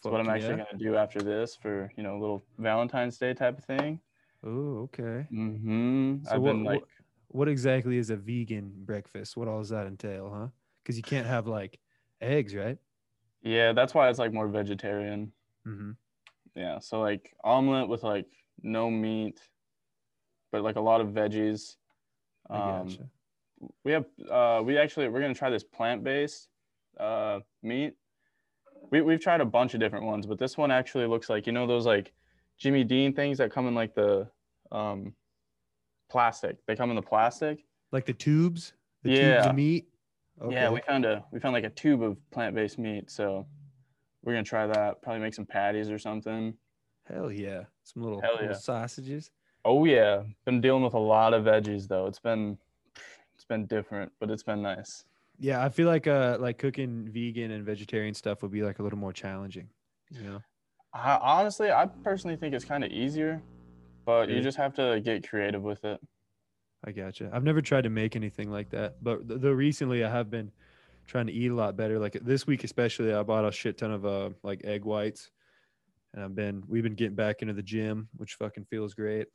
That's 0.02 0.12
what 0.12 0.20
I'm 0.20 0.28
actually 0.28 0.58
yeah. 0.58 0.64
gonna 0.70 0.78
do 0.78 0.96
after 0.96 1.20
this 1.20 1.56
for 1.56 1.90
you 1.96 2.02
know 2.02 2.16
a 2.16 2.20
little 2.20 2.44
Valentine's 2.58 3.18
Day 3.18 3.34
type 3.34 3.58
of 3.58 3.64
thing. 3.64 4.00
Oh, 4.44 4.82
okay. 4.84 5.26
Mm-hmm. 5.32 6.24
So 6.24 6.30
I've 6.30 6.40
what- 6.40 6.52
been 6.52 6.64
like, 6.64 6.84
what- 7.28 7.48
exactly 7.48 7.98
is 7.98 8.10
a 8.10 8.16
vegan 8.16 8.72
breakfast? 8.84 9.36
What 9.36 9.48
all 9.48 9.58
does 9.58 9.70
that 9.70 9.86
entail, 9.86 10.30
huh? 10.32 10.46
Because 10.82 10.96
you 10.96 11.02
can't 11.02 11.26
have 11.26 11.46
like 11.46 11.80
eggs, 12.20 12.54
right? 12.54 12.78
yeah, 13.42 13.72
that's 13.72 13.94
why 13.94 14.08
it's 14.08 14.18
like 14.18 14.32
more 14.32 14.48
vegetarian. 14.48 15.32
Mm-hmm. 15.66 15.92
Yeah, 16.54 16.78
so 16.78 17.00
like 17.00 17.34
omelet 17.44 17.88
with 17.88 18.02
like 18.02 18.26
no 18.62 18.90
meat, 18.90 19.40
but 20.52 20.62
like 20.62 20.76
a 20.76 20.80
lot 20.80 21.00
of 21.00 21.08
veggies. 21.08 21.76
Um, 22.50 22.60
gotcha. 22.60 23.08
we 23.84 23.92
have 23.92 24.06
uh, 24.30 24.62
we 24.64 24.78
actually 24.78 25.08
we're 25.08 25.20
gonna 25.20 25.34
try 25.34 25.50
this 25.50 25.64
plant-based 25.64 26.48
uh, 26.98 27.40
meat. 27.62 27.94
We 28.90 29.00
we've 29.02 29.20
tried 29.20 29.40
a 29.40 29.44
bunch 29.44 29.74
of 29.74 29.80
different 29.80 30.04
ones, 30.06 30.26
but 30.26 30.38
this 30.38 30.56
one 30.56 30.70
actually 30.70 31.06
looks 31.06 31.28
like 31.28 31.46
you 31.46 31.52
know 31.52 31.66
those 31.66 31.86
like 31.86 32.12
Jimmy 32.58 32.84
Dean 32.84 33.12
things 33.14 33.38
that 33.38 33.50
come 33.52 33.66
in 33.68 33.74
like 33.74 33.94
the 33.94 34.28
um, 34.72 35.14
plastic. 36.10 36.56
They 36.66 36.74
come 36.76 36.90
in 36.90 36.96
the 36.96 37.02
plastic. 37.02 37.64
Like 37.92 38.06
the 38.06 38.12
tubes, 38.12 38.72
the 39.02 39.10
tubes 39.10 39.20
Yeah. 39.20 39.48
of 39.48 39.54
meat. 39.56 39.88
Okay. 40.40 40.54
Yeah, 40.54 40.70
we 40.70 40.80
found 40.80 41.04
a 41.04 41.24
we 41.32 41.40
found 41.40 41.54
like 41.54 41.64
a 41.64 41.70
tube 41.70 42.02
of 42.02 42.16
plant-based 42.30 42.78
meat, 42.78 43.10
so 43.10 43.46
we're 44.22 44.32
gonna 44.32 44.44
try 44.44 44.66
that. 44.66 45.02
Probably 45.02 45.20
make 45.20 45.34
some 45.34 45.46
patties 45.46 45.90
or 45.90 45.98
something. 45.98 46.54
Hell 47.08 47.32
yeah. 47.32 47.64
Some 47.84 48.02
little, 48.02 48.20
little 48.40 48.54
sausages. 48.54 49.30
Oh 49.64 49.84
yeah, 49.84 50.22
been 50.44 50.60
dealing 50.60 50.82
with 50.84 50.94
a 50.94 50.98
lot 50.98 51.34
of 51.34 51.44
veggies 51.44 51.88
though. 51.88 52.06
It's 52.06 52.20
been 52.20 52.56
it's 53.34 53.44
been 53.44 53.66
different, 53.66 54.12
but 54.20 54.30
it's 54.30 54.42
been 54.42 54.62
nice. 54.62 55.04
Yeah, 55.38 55.64
I 55.64 55.68
feel 55.68 55.86
like 55.86 56.06
uh 56.06 56.36
like 56.40 56.58
cooking 56.58 57.08
vegan 57.10 57.50
and 57.50 57.64
vegetarian 57.64 58.14
stuff 58.14 58.42
would 58.42 58.50
be 58.50 58.62
like 58.62 58.78
a 58.78 58.82
little 58.82 58.98
more 58.98 59.12
challenging. 59.12 59.68
You 60.10 60.22
know. 60.22 60.42
I, 60.92 61.16
honestly, 61.16 61.70
I 61.70 61.86
personally 61.86 62.36
think 62.36 62.54
it's 62.54 62.64
kind 62.64 62.82
of 62.82 62.90
easier, 62.90 63.42
but 64.04 64.28
you 64.30 64.40
just 64.40 64.56
have 64.56 64.74
to 64.74 65.00
get 65.00 65.28
creative 65.28 65.62
with 65.62 65.84
it. 65.84 66.00
I 66.84 66.92
gotcha. 66.92 67.30
I've 67.32 67.44
never 67.44 67.60
tried 67.60 67.82
to 67.82 67.90
make 67.90 68.16
anything 68.16 68.50
like 68.50 68.70
that, 68.70 69.02
but 69.02 69.28
th- 69.28 69.40
though 69.40 69.50
recently 69.52 70.04
I 70.04 70.10
have 70.10 70.30
been 70.30 70.52
trying 71.06 71.26
to 71.26 71.32
eat 71.32 71.50
a 71.50 71.54
lot 71.54 71.76
better. 71.76 71.98
Like 71.98 72.14
this 72.22 72.46
week 72.46 72.64
especially, 72.64 73.12
I 73.12 73.22
bought 73.22 73.44
a 73.44 73.52
shit 73.52 73.78
ton 73.78 73.90
of 73.90 74.06
uh 74.06 74.30
like 74.42 74.62
egg 74.64 74.84
whites, 74.84 75.30
and 76.14 76.24
I've 76.24 76.34
been 76.34 76.62
we've 76.68 76.82
been 76.82 76.94
getting 76.94 77.16
back 77.16 77.42
into 77.42 77.54
the 77.54 77.62
gym, 77.62 78.08
which 78.16 78.34
fucking 78.34 78.66
feels 78.70 78.94
great. 78.94 79.26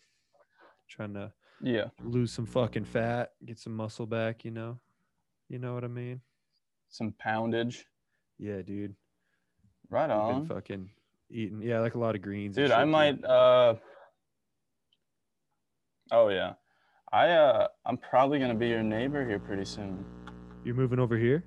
Trying 0.89 1.13
to 1.15 1.33
Yeah, 1.61 1.89
lose 2.01 2.31
some 2.31 2.45
fucking 2.45 2.85
fat, 2.85 3.31
get 3.45 3.59
some 3.59 3.75
muscle 3.75 4.05
back. 4.05 4.45
You 4.45 4.51
know, 4.51 4.79
you 5.49 5.59
know 5.59 5.73
what 5.73 5.83
I 5.83 5.87
mean? 5.87 6.21
some 6.93 7.13
poundage. 7.19 7.85
Yeah, 8.37 8.61
dude. 8.61 8.95
Right 9.89 10.09
on, 10.09 10.41
been 10.41 10.47
fucking 10.47 10.89
eating. 11.29 11.61
Yeah, 11.61 11.79
like 11.79 11.95
a 11.95 11.99
lot 11.99 12.15
of 12.15 12.21
greens. 12.21 12.55
dude. 12.55 12.69
shit, 12.69 12.77
I 12.77 12.85
might. 12.85 13.23
uh 13.23 13.75
Oh 16.11 16.29
yeah, 16.29 16.53
I 17.11 17.29
uh 17.29 17.67
I'm 17.85 17.97
probably 17.97 18.39
gonna 18.39 18.55
be 18.55 18.67
your 18.67 18.83
neighbor 18.83 19.27
here 19.27 19.39
pretty 19.39 19.65
soon. 19.65 20.05
You're 20.63 20.75
moving 20.75 20.99
over 20.99 21.17
here? 21.17 21.43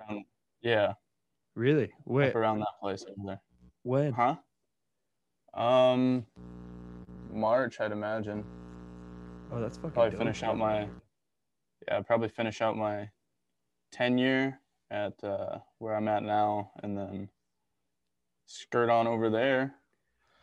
Around, 0.00 0.24
yeah, 0.62 0.94
Really? 1.54 1.90
Wait, 2.06 2.30
up 2.30 2.34
around 2.34 2.60
that 2.60 2.74
place 2.80 3.04
over 3.08 3.26
there. 3.26 3.40
when? 3.82 4.12
Huh? 4.12 4.36
Um, 5.54 6.24
March, 7.32 7.80
I'd 7.80 7.92
imagine. 7.92 8.44
Oh, 9.52 9.60
that's 9.60 9.76
fucking. 9.76 9.90
Probably 9.92 10.10
dope, 10.10 10.18
finish 10.18 10.42
out 10.42 10.56
my. 10.56 10.88
Yeah, 11.88 11.98
I'd 11.98 12.06
probably 12.06 12.28
finish 12.28 12.60
out 12.60 12.76
my 12.76 13.08
tenure 13.90 14.58
at 14.90 15.22
uh, 15.24 15.58
where 15.78 15.94
I'm 15.94 16.08
at 16.08 16.22
now, 16.22 16.70
and 16.82 16.96
then 16.96 17.28
skirt 18.46 18.90
on 18.90 19.06
over 19.06 19.30
there. 19.30 19.74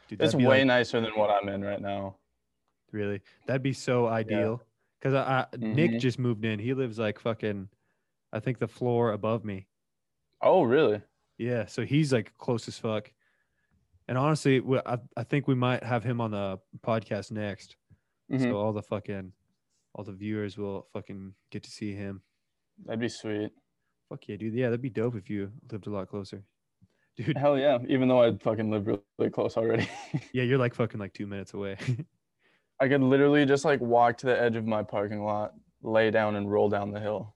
Dude, 0.08 0.22
It's 0.22 0.34
way 0.36 0.60
like- 0.60 0.66
nicer 0.66 1.00
than 1.02 1.12
what 1.12 1.30
I'm 1.30 1.50
in 1.50 1.64
right 1.64 1.82
now. 1.82 2.16
Really? 2.92 3.22
That'd 3.46 3.62
be 3.62 3.74
so 3.74 4.08
ideal. 4.08 4.64
Cause 5.02 5.14
I, 5.14 5.46
I 5.54 5.58
Nick 5.58 5.92
Mhm. 5.92 6.00
just 6.00 6.18
moved 6.20 6.44
in. 6.44 6.60
He 6.60 6.74
lives 6.74 6.98
like 7.00 7.20
fucking, 7.20 7.70
I 8.34 8.40
think 8.40 8.58
the 8.60 8.68
floor 8.68 9.12
above 9.14 9.46
me. 9.46 9.68
Oh, 10.42 10.64
really? 10.64 11.02
Yeah, 11.38 11.68
so 11.68 11.86
he's 11.86 12.12
like 12.12 12.36
close 12.38 12.68
as 12.68 12.78
fuck. 12.80 13.12
And 14.08 14.18
honestly, 14.18 14.60
we- 14.60 14.82
I 14.86 14.98
I 15.16 15.24
think 15.24 15.48
we 15.48 15.54
might 15.56 15.84
have 15.84 16.04
him 16.04 16.20
on 16.20 16.32
the 16.32 16.60
podcast 16.82 17.32
next. 17.32 17.78
Mhm. 18.32 18.42
So 18.42 18.58
all 18.58 18.74
the 18.74 18.82
fucking, 18.82 19.32
all 19.94 20.04
the 20.04 20.12
viewers 20.12 20.58
will 20.58 20.88
fucking 20.94 21.34
get 21.52 21.64
to 21.64 21.72
see 21.72 21.94
him. 21.94 22.22
That'd 22.86 23.00
be 23.00 23.10
sweet. 23.10 23.52
Fuck 24.10 24.28
yeah, 24.28 24.38
dude. 24.38 24.54
Yeah, 24.54 24.66
that'd 24.68 24.82
be 24.82 24.90
dope 24.90 25.16
if 25.16 25.30
you 25.30 25.52
lived 25.72 25.88
a 25.88 25.90
lot 25.90 26.10
closer, 26.10 26.44
dude. 27.18 27.38
Hell 27.38 27.58
yeah! 27.58 27.78
Even 27.88 28.08
though 28.08 28.24
I 28.24 28.36
fucking 28.38 28.70
live 28.72 28.88
really, 28.88 29.30
close 29.32 29.58
already, 29.58 29.88
Yeah, 30.34 30.44
you're 30.44 30.58
like 30.58 30.74
fucking 30.74 31.00
like 31.00 31.14
two 31.14 31.28
minutes 31.28 31.54
away. 31.54 31.78
I 32.82 32.88
could 32.88 33.02
literally 33.02 33.46
just 33.46 33.66
like 33.66 33.82
walk 33.82 34.18
to 34.20 34.28
the 34.28 34.42
edge 34.42 34.56
of 34.56 34.66
my 34.66 34.84
parking 34.84 35.24
lot, 35.24 35.54
lay 35.84 36.12
down, 36.12 36.36
and 36.38 36.50
roll 36.50 36.70
down 36.70 36.92
the 36.92 37.00
hill, 37.00 37.36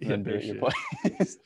yeah, 0.00 0.08
then 0.08 0.22
be 0.22 0.38
your 0.46 0.56
place. 0.56 1.36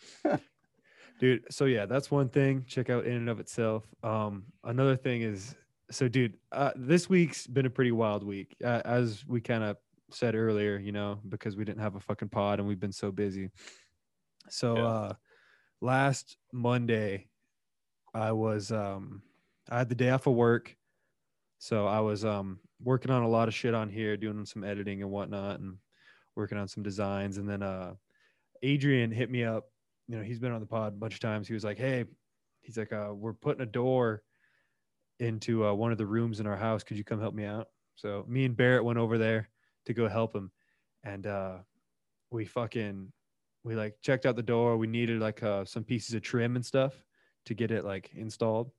dude 1.20 1.42
so 1.50 1.66
yeah 1.66 1.86
that's 1.86 2.10
one 2.10 2.28
thing 2.28 2.64
check 2.66 2.90
out 2.90 3.04
in 3.06 3.12
and 3.12 3.28
of 3.28 3.38
itself 3.38 3.84
um 4.02 4.42
another 4.64 4.96
thing 4.96 5.22
is 5.22 5.54
so 5.90 6.08
dude 6.08 6.34
uh, 6.50 6.72
this 6.74 7.08
week's 7.08 7.46
been 7.46 7.66
a 7.66 7.70
pretty 7.70 7.92
wild 7.92 8.24
week 8.24 8.56
uh, 8.64 8.80
as 8.84 9.24
we 9.28 9.40
kind 9.40 9.62
of 9.62 9.76
said 10.14 10.34
earlier 10.34 10.78
you 10.78 10.92
know 10.92 11.18
because 11.28 11.56
we 11.56 11.64
didn't 11.64 11.80
have 11.82 11.96
a 11.96 12.00
fucking 12.00 12.28
pod 12.28 12.58
and 12.58 12.68
we've 12.68 12.80
been 12.80 12.92
so 12.92 13.10
busy 13.10 13.50
so 14.48 14.76
Yeah. 14.76 14.84
uh 14.86 15.12
last 15.80 16.36
monday 16.52 17.28
i 18.14 18.32
was 18.32 18.70
um 18.70 19.22
i 19.70 19.78
had 19.78 19.88
the 19.88 19.94
day 19.94 20.10
off 20.10 20.26
of 20.26 20.34
work 20.34 20.76
so 21.58 21.86
i 21.86 22.00
was 22.00 22.24
um 22.24 22.60
working 22.80 23.10
on 23.10 23.22
a 23.22 23.28
lot 23.28 23.48
of 23.48 23.54
shit 23.54 23.74
on 23.74 23.88
here 23.88 24.16
doing 24.16 24.44
some 24.44 24.64
editing 24.64 25.02
and 25.02 25.10
whatnot 25.10 25.60
and 25.60 25.76
working 26.36 26.58
on 26.58 26.68
some 26.68 26.82
designs 26.82 27.38
and 27.38 27.48
then 27.48 27.62
uh 27.62 27.94
adrian 28.62 29.10
hit 29.10 29.30
me 29.30 29.44
up 29.44 29.68
you 30.08 30.18
know, 30.18 30.24
he's 30.24 30.40
been 30.40 30.52
on 30.52 30.60
the 30.60 30.66
pod 30.66 30.92
a 30.92 30.96
bunch 30.96 31.14
of 31.14 31.20
times. 31.20 31.46
He 31.46 31.54
was 31.54 31.62
like, 31.62 31.78
"Hey, 31.78 32.04
he's 32.60 32.76
like, 32.76 32.92
uh, 32.92 33.12
we're 33.14 33.32
putting 33.32 33.62
a 33.62 33.66
door 33.66 34.22
into 35.20 35.64
uh, 35.64 35.72
one 35.72 35.92
of 35.92 35.96
the 35.96 36.04
rooms 36.04 36.40
in 36.40 36.46
our 36.46 36.56
house. 36.56 36.82
Could 36.82 36.98
you 36.98 37.04
come 37.04 37.20
help 37.20 37.34
me 37.34 37.44
out?" 37.44 37.68
So 37.94 38.24
me 38.28 38.44
and 38.44 38.56
Barrett 38.56 38.84
went 38.84 38.98
over 38.98 39.16
there 39.16 39.48
to 39.86 39.94
go 39.94 40.08
help 40.08 40.34
him, 40.34 40.50
and 41.04 41.26
uh, 41.26 41.56
we 42.30 42.44
fucking 42.44 43.12
we 43.64 43.74
like 43.74 43.96
checked 44.02 44.26
out 44.26 44.36
the 44.36 44.42
door. 44.42 44.76
We 44.76 44.86
needed 44.86 45.20
like 45.20 45.42
uh, 45.42 45.64
some 45.64 45.84
pieces 45.84 46.14
of 46.14 46.22
trim 46.22 46.56
and 46.56 46.64
stuff 46.64 46.94
to 47.46 47.54
get 47.54 47.70
it 47.70 47.84
like 47.84 48.10
installed. 48.14 48.70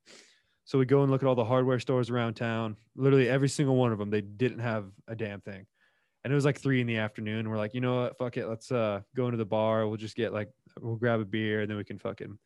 So 0.66 0.80
we 0.80 0.86
go 0.86 1.04
and 1.04 1.12
look 1.12 1.22
at 1.24 1.28
all 1.28 1.36
the 1.36 1.44
hardware 1.44 1.80
stores 1.80 2.10
around 2.10 2.36
town. 2.36 2.78
Literally 2.96 3.28
every 3.28 3.50
single 3.50 3.76
one 3.76 3.92
of 3.92 4.00
them, 4.00 4.10
they 4.10 4.22
didn't 4.22 4.60
have 4.60 4.86
a 5.08 5.16
damn 5.16 5.42
thing. 5.42 5.66
And 6.24 6.32
it 6.32 6.36
was 6.36 6.46
like 6.46 6.60
three 6.60 6.80
in 6.80 6.88
the 6.88 6.98
afternoon. 6.98 7.50
We're 7.50 7.58
like, 7.58 7.74
you 7.74 7.82
know 7.82 8.04
what? 8.04 8.18
Fuck 8.18 8.38
it. 8.38 8.48
Let's 8.48 8.72
uh 8.72 9.02
go 9.16 9.26
into 9.26 9.38
the 9.38 9.46
bar. 9.46 9.88
We'll 9.88 9.98
just 9.98 10.16
get 10.16 10.32
like 10.32 10.50
we'll 10.80 10.96
grab 10.96 11.20
a 11.20 11.26
beer 11.26 11.62
and 11.62 11.70
then 11.70 11.78
we 11.78 11.84
can 11.84 12.00
fucking 12.00 12.38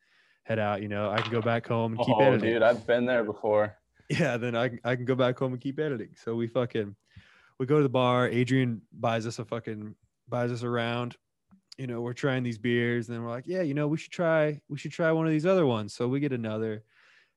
head 0.43 0.57
out. 0.57 0.81
You 0.81 0.87
know, 0.87 1.11
I 1.11 1.21
can 1.21 1.31
go 1.31 1.41
back 1.41 1.67
home 1.67 1.93
and 1.93 2.01
keep 2.03 2.15
oh, 2.15 2.21
editing. 2.21 2.53
dude, 2.53 2.63
I've 2.63 2.87
been 2.87 3.05
there 3.05 3.23
before. 3.23 3.77
Yeah, 4.09 4.37
then 4.37 4.55
I 4.55 4.71
I 4.85 4.95
can 4.95 5.03
go 5.03 5.15
back 5.15 5.37
home 5.37 5.51
and 5.51 5.61
keep 5.61 5.79
editing. 5.79 6.15
So 6.15 6.33
we 6.33 6.47
fucking 6.47 6.95
we 7.59 7.65
go 7.65 7.77
to 7.77 7.83
the 7.83 7.89
bar. 7.89 8.27
Adrian 8.27 8.81
buys 8.91 9.25
us 9.25 9.39
a 9.39 9.45
fucking 9.45 9.95
buys 10.27 10.51
us 10.51 10.63
around. 10.63 11.17
You 11.77 11.87
know, 11.87 12.01
we're 12.01 12.13
trying 12.13 12.43
these 12.43 12.57
beers, 12.57 13.07
and 13.07 13.15
then 13.15 13.23
we're 13.23 13.29
like, 13.29 13.47
yeah, 13.47 13.61
you 13.61 13.73
know, 13.73 13.87
we 13.87 13.97
should 13.97 14.11
try 14.11 14.59
we 14.69 14.77
should 14.77 14.91
try 14.91 15.11
one 15.11 15.25
of 15.25 15.31
these 15.31 15.45
other 15.45 15.65
ones. 15.65 15.93
So 15.93 16.07
we 16.07 16.19
get 16.19 16.33
another, 16.33 16.83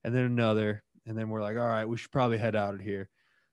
and 0.04 0.14
then 0.14 0.24
another, 0.24 0.82
and 1.06 1.16
then 1.16 1.28
we're 1.28 1.42
like, 1.42 1.56
all 1.56 1.66
right, 1.66 1.84
we 1.84 1.96
should 1.96 2.10
probably 2.10 2.38
head 2.38 2.56
out 2.56 2.74
of 2.74 2.80
here. 2.80 3.08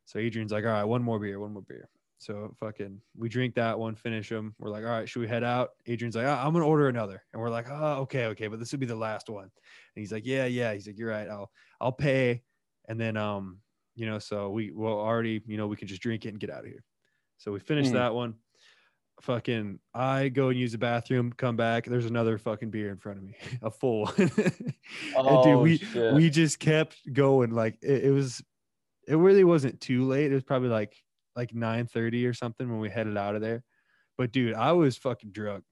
So 0.05 0.19
Adrian's 0.19 0.51
like, 0.51 0.63
all 0.63 0.71
right, 0.71 0.85
one 0.85 1.03
more 1.03 1.19
beer, 1.19 1.39
one 1.39 1.53
more 1.53 1.63
beer. 1.63 1.89
So 2.19 2.55
fucking, 2.59 3.01
we 3.15 3.29
drink 3.29 3.55
that 3.55 3.77
one, 3.77 3.95
finish 3.95 4.29
them. 4.29 4.55
We're 4.57 4.69
like, 4.71 4.83
all 4.83 4.89
right, 4.89 5.07
should 5.07 5.19
we 5.19 5.27
head 5.27 5.43
out? 5.43 5.71
Adrian's 5.85 6.15
like, 6.15 6.25
"Ah, 6.25 6.43
I'm 6.45 6.53
gonna 6.53 6.65
order 6.65 6.87
another, 6.87 7.23
and 7.31 7.41
we're 7.41 7.49
like, 7.49 7.67
oh, 7.69 8.01
okay, 8.01 8.25
okay, 8.27 8.47
but 8.47 8.59
this 8.59 8.71
would 8.71 8.79
be 8.79 8.85
the 8.85 8.95
last 8.95 9.29
one. 9.29 9.43
And 9.43 9.51
he's 9.95 10.11
like, 10.11 10.25
yeah, 10.25 10.45
yeah. 10.45 10.73
He's 10.73 10.87
like, 10.87 10.97
you're 10.97 11.09
right. 11.09 11.29
I'll 11.29 11.51
I'll 11.79 11.91
pay, 11.91 12.41
and 12.87 12.99
then 12.99 13.17
um, 13.17 13.59
you 13.97 14.05
know, 14.05 14.19
so 14.19 14.49
we 14.51 14.71
will 14.71 14.93
already, 14.97 15.41
you 15.47 15.57
know, 15.57 15.65
we 15.67 15.75
can 15.75 15.87
just 15.87 16.01
drink 16.01 16.23
it 16.25 16.29
and 16.29 16.39
get 16.39 16.51
out 16.51 16.59
of 16.59 16.65
here. 16.67 16.83
So 17.37 17.51
we 17.51 17.59
finished 17.59 17.89
Mhm. 17.89 17.95
that 17.95 18.13
one. 18.13 18.35
Fucking, 19.21 19.79
I 19.95 20.29
go 20.29 20.49
and 20.49 20.59
use 20.59 20.73
the 20.73 20.77
bathroom, 20.77 21.33
come 21.35 21.55
back. 21.55 21.85
There's 21.85 22.05
another 22.05 22.37
fucking 22.37 22.69
beer 22.69 22.91
in 22.91 22.97
front 22.97 23.17
of 23.17 23.23
me, 23.25 23.35
a 23.63 23.71
full. 23.71 24.05
one. 24.05 24.13
and 24.17 24.29
dude, 24.29 24.85
Oh, 25.15 25.61
we 25.63 25.77
shit. 25.77 26.13
we 26.13 26.29
just 26.29 26.59
kept 26.59 26.97
going. 27.11 27.49
Like 27.49 27.79
it, 27.81 28.05
it 28.05 28.11
was, 28.11 28.43
it 29.07 29.15
really 29.15 29.43
wasn't 29.43 29.81
too 29.81 30.05
late. 30.05 30.31
It 30.31 30.35
was 30.35 30.43
probably 30.43 30.69
like 30.69 30.95
like 31.35 31.53
nine 31.55 31.87
thirty 31.87 32.27
or 32.27 32.33
something 32.35 32.69
when 32.69 32.79
we 32.79 32.89
headed 32.89 33.17
out 33.17 33.33
of 33.35 33.41
there. 33.41 33.63
But 34.19 34.31
dude, 34.31 34.53
I 34.53 34.73
was 34.73 34.97
fucking 34.97 35.31
drunk, 35.31 35.63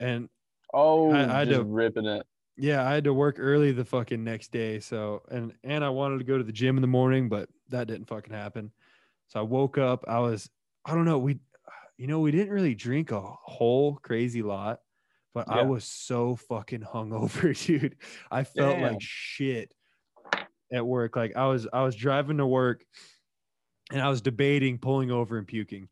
and 0.00 0.30
Oh, 0.72 1.12
I- 1.12 1.24
I 1.24 1.38
had 1.40 1.48
just 1.48 1.60
to- 1.60 1.64
ripping 1.66 2.06
it. 2.06 2.26
Yeah, 2.56 2.86
I 2.86 2.94
had 2.94 3.04
to 3.04 3.14
work 3.14 3.36
early 3.38 3.72
the 3.72 3.84
fucking 3.84 4.22
next 4.22 4.52
day. 4.52 4.80
So 4.80 5.22
and 5.30 5.52
and 5.64 5.84
I 5.84 5.88
wanted 5.88 6.18
to 6.18 6.24
go 6.24 6.38
to 6.38 6.44
the 6.44 6.52
gym 6.52 6.76
in 6.76 6.82
the 6.82 6.86
morning, 6.86 7.28
but 7.28 7.48
that 7.68 7.86
didn't 7.86 8.08
fucking 8.08 8.32
happen. 8.32 8.70
So 9.28 9.40
I 9.40 9.42
woke 9.42 9.78
up. 9.78 10.04
I 10.06 10.18
was 10.18 10.50
I 10.84 10.94
don't 10.94 11.04
know. 11.04 11.18
We 11.18 11.38
you 11.96 12.06
know 12.06 12.20
we 12.20 12.30
didn't 12.30 12.52
really 12.52 12.74
drink 12.74 13.10
a 13.10 13.20
whole 13.20 13.96
crazy 13.96 14.42
lot, 14.42 14.80
but 15.34 15.48
I 15.48 15.62
was 15.62 15.84
so 15.84 16.36
fucking 16.36 16.82
hungover, 16.82 17.58
dude. 17.66 17.96
I 18.30 18.44
felt 18.44 18.76
Damn. 18.76 18.92
like 18.92 19.00
shit 19.00 19.72
at 20.72 20.86
work. 20.86 21.16
Like 21.16 21.36
I 21.36 21.46
was 21.46 21.66
I 21.72 21.82
was 21.82 21.96
driving 21.96 22.38
to 22.38 22.46
work, 22.46 22.84
and 23.90 24.00
I 24.00 24.08
was 24.08 24.20
debating 24.20 24.78
pulling 24.78 25.10
over 25.10 25.38
and 25.38 25.46
puking. 25.46 25.88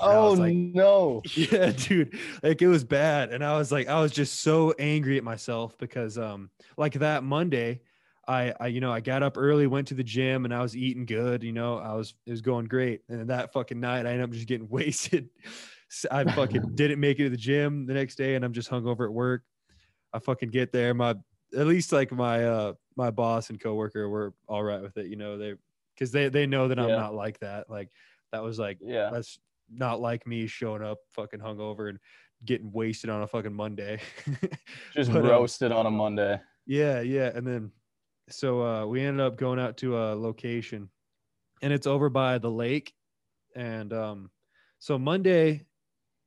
Oh 0.00 0.32
like- 0.32 0.54
no. 0.56 1.22
Yeah, 1.34 1.72
dude. 1.72 2.18
Like 2.42 2.62
it 2.62 2.68
was 2.68 2.84
bad. 2.84 3.32
And 3.32 3.44
I 3.44 3.56
was 3.58 3.70
like, 3.72 3.88
I 3.88 4.00
was 4.00 4.12
just 4.12 4.40
so 4.40 4.72
angry 4.78 5.16
at 5.18 5.24
myself 5.24 5.76
because 5.78 6.18
um 6.18 6.50
like 6.76 6.94
that 6.94 7.22
Monday, 7.24 7.80
I 8.26 8.54
I 8.58 8.66
you 8.68 8.80
know, 8.80 8.92
I 8.92 9.00
got 9.00 9.22
up 9.22 9.36
early, 9.38 9.66
went 9.66 9.88
to 9.88 9.94
the 9.94 10.04
gym 10.04 10.44
and 10.44 10.54
I 10.54 10.60
was 10.62 10.76
eating 10.76 11.06
good, 11.06 11.42
you 11.42 11.52
know, 11.52 11.78
I 11.78 11.94
was 11.94 12.14
it 12.26 12.30
was 12.30 12.40
going 12.42 12.66
great. 12.66 13.02
And 13.08 13.28
that 13.30 13.52
fucking 13.52 13.78
night 13.80 14.06
I 14.06 14.10
ended 14.10 14.24
up 14.24 14.30
just 14.30 14.48
getting 14.48 14.68
wasted. 14.70 15.28
So 15.88 16.08
I 16.10 16.24
fucking 16.24 16.70
didn't 16.74 17.00
make 17.00 17.18
it 17.20 17.24
to 17.24 17.30
the 17.30 17.36
gym 17.36 17.86
the 17.86 17.94
next 17.94 18.16
day 18.16 18.34
and 18.34 18.44
I'm 18.44 18.52
just 18.52 18.70
hungover 18.70 19.04
at 19.06 19.12
work. 19.12 19.42
I 20.12 20.18
fucking 20.18 20.50
get 20.50 20.72
there. 20.72 20.94
My 20.94 21.14
at 21.56 21.66
least 21.66 21.92
like 21.92 22.10
my 22.12 22.44
uh 22.44 22.72
my 22.96 23.10
boss 23.10 23.50
and 23.50 23.60
coworker 23.60 24.08
were 24.08 24.34
all 24.48 24.62
right 24.64 24.82
with 24.82 24.96
it, 24.96 25.06
you 25.06 25.16
know, 25.16 25.38
they 25.38 25.54
because 25.94 26.10
they 26.10 26.28
they 26.28 26.46
know 26.46 26.68
that 26.68 26.78
I'm 26.78 26.88
Yeah. 26.88 26.96
not 26.96 27.14
like 27.14 27.38
that. 27.40 27.70
Like 27.70 27.88
that 28.32 28.42
was 28.42 28.58
like 28.58 28.78
Yeah. 28.82 29.10
that's 29.12 29.38
not 29.68 30.00
like 30.00 30.26
me 30.26 30.46
showing 30.46 30.82
up 30.82 30.98
fucking 31.10 31.40
hungover 31.40 31.88
and 31.88 31.98
getting 32.44 32.72
wasted 32.72 33.10
on 33.10 33.22
a 33.22 33.26
fucking 33.26 33.54
Monday. 33.54 34.00
Just 34.90 35.12
But, 35.12 35.24
um, 35.26 35.28
roasted 35.28 35.72
on 35.72 35.86
a 35.86 35.90
Monday. 35.90 36.40
yeah, 36.66 37.00
yeah. 37.00 37.30
And 37.34 37.46
then 37.46 37.72
so 38.28 38.62
uh, 38.62 38.86
we 38.86 39.02
ended 39.02 39.24
up 39.24 39.36
going 39.36 39.58
out 39.58 39.76
to 39.78 39.96
a 39.96 40.14
location, 40.14 40.90
and 41.62 41.72
it's 41.72 41.86
over 41.86 42.08
by 42.10 42.38
the 42.38 42.50
lake, 42.50 42.94
and 43.56 43.92
um, 43.92 44.30
so 44.78 44.98
Monday, 44.98 45.66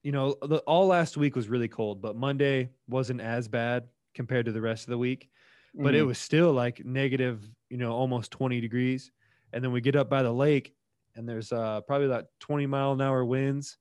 you 0.04 0.12
know, 0.12 0.36
the, 0.42 0.60
all 0.68 0.88
last 0.88 1.18
week 1.18 1.36
was 1.36 1.50
really 1.50 1.68
cold, 1.68 2.02
but 2.02 2.16
Monday 2.16 2.72
wasn't 2.88 3.22
as 3.22 3.48
bad 3.48 3.90
compared 4.16 4.46
to 4.48 4.52
the 4.54 4.62
rest 4.62 4.86
of 4.86 4.92
the 4.92 4.98
week, 4.98 5.30
but 5.76 5.96
it 5.96 6.04
Mhm. 6.04 6.08
was 6.08 6.18
still 6.20 6.54
like 6.54 6.86
negative, 6.86 7.50
you 7.70 7.78
know, 7.78 7.94
almost 7.94 8.32
20 8.32 8.62
degrees. 8.62 9.12
And 9.54 9.64
then 9.64 9.72
we 9.72 9.82
get 9.82 9.96
up 9.96 10.10
by 10.10 10.24
the 10.24 10.34
lake, 10.34 10.76
and 11.20 11.28
there's 11.28 11.52
uh, 11.52 11.82
probably 11.82 12.08
about 12.08 12.26
20 12.40 12.66
mile 12.66 12.94
an 12.94 13.02
hour 13.02 13.26
winds, 13.26 13.78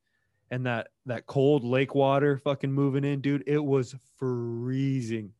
and 0.50 0.66
that 0.66 0.88
that 1.07 1.25
cold 1.26 1.62
lake 1.64 1.95
water 1.95 2.37
fucking 2.37 2.73
moving 2.73 3.04
in, 3.04 3.21
dude. 3.21 3.45
It 3.47 3.64
was 3.64 3.95
freezing, 4.18 5.33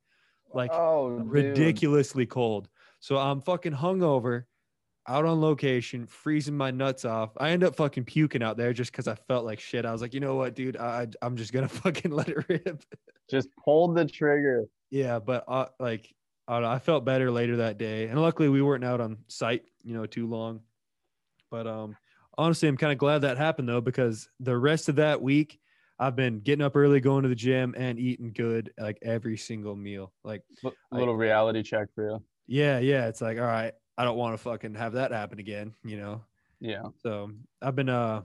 like 0.55 0.71
oh, 0.73 1.19
dude. 1.19 1.29
ridiculously 1.29 2.25
cold. 2.25 2.69
So 3.01 3.19
I'm 3.19 3.41
fucking 3.41 3.73
hungover, 3.73 4.45
out 5.09 5.25
on 5.25 5.41
location, 5.41 6.07
freezing 6.07 6.57
my 6.57 6.71
nuts 6.71 7.05
off. 7.05 7.31
I 7.37 7.51
end 7.51 7.65
up 7.65 7.75
fucking 7.75 8.05
puking 8.05 8.45
out 8.45 8.57
there 8.57 8.73
just 8.73 8.93
because 8.93 9.09
I 9.09 9.17
felt 9.17 9.45
like 9.45 9.59
shit. 9.59 9.85
I 9.85 9.91
was 9.91 10.01
like, 10.01 10.15
you 10.15 10.21
know 10.21 10.37
what, 10.37 10.55
dude, 10.55 10.77
I, 10.77 11.03
I- 11.03 11.27
I'm 11.27 11.37
just 11.37 11.53
gonna 11.53 11.69
fucking 11.83 12.13
let 12.13 12.29
it 12.29 12.49
rip. 12.49 12.85
Just 13.29 13.49
pulled 13.57 13.97
the 13.97 14.07
trigger. 14.07 14.67
yeah, 14.91 15.19
but 15.19 15.45
uh, 15.49 15.67
like 15.81 16.15
I, 16.47 16.55
don't 16.55 16.63
know, 16.63 16.71
I 16.71 16.79
felt 16.79 17.05
better 17.05 17.33
later 17.33 17.57
that 17.57 17.77
day, 17.77 18.07
and 18.07 18.23
luckily 18.23 18.49
we 18.49 18.63
weren't 18.63 18.85
out 18.85 19.01
on 19.01 19.19
site, 19.27 19.65
you 19.83 19.95
know, 19.95 20.07
too 20.07 20.29
long. 20.29 20.61
But 21.51 21.67
um, 21.67 21.97
honestly, 22.37 22.69
I'm 22.69 22.77
kind 22.77 22.93
of 22.93 22.99
glad 22.99 23.23
that 23.23 23.37
happened 23.39 23.69
though 23.69 23.81
because 23.81 24.29
the 24.41 24.57
rest 24.57 24.89
of 24.89 24.97
that 24.97 25.23
week. 25.23 25.61
I've 26.01 26.15
been 26.15 26.39
getting 26.39 26.65
up 26.65 26.77
early, 26.77 27.01
going 27.01 27.25
to 27.25 27.29
the 27.29 27.35
gym, 27.35 27.75
and 27.77 27.99
eating 27.99 28.33
good 28.33 28.73
like 28.79 28.99
every 29.03 29.37
single 29.37 29.75
meal. 29.75 30.13
Like 30.23 30.45
a 30.63 30.71
little 30.93 31.17
reality 31.17 31.65
check 31.65 31.89
for 31.93 32.09
you. 32.09 32.23
Yeah, 32.47 32.79
yeah. 32.79 33.09
It's 33.09 33.21
like, 33.21 33.37
all 33.37 33.45
right, 33.45 33.73
I 33.97 34.05
don't 34.05 34.17
want 34.17 34.35
to 34.35 34.39
fucking 34.39 34.77
have 34.77 34.93
that 34.93 35.11
happen 35.11 35.41
again, 35.41 35.75
you 35.85 35.97
know. 35.97 36.23
Yeah. 36.61 36.85
So 37.03 37.33
I've 37.61 37.75
been 37.75 37.89
uh 37.89 38.23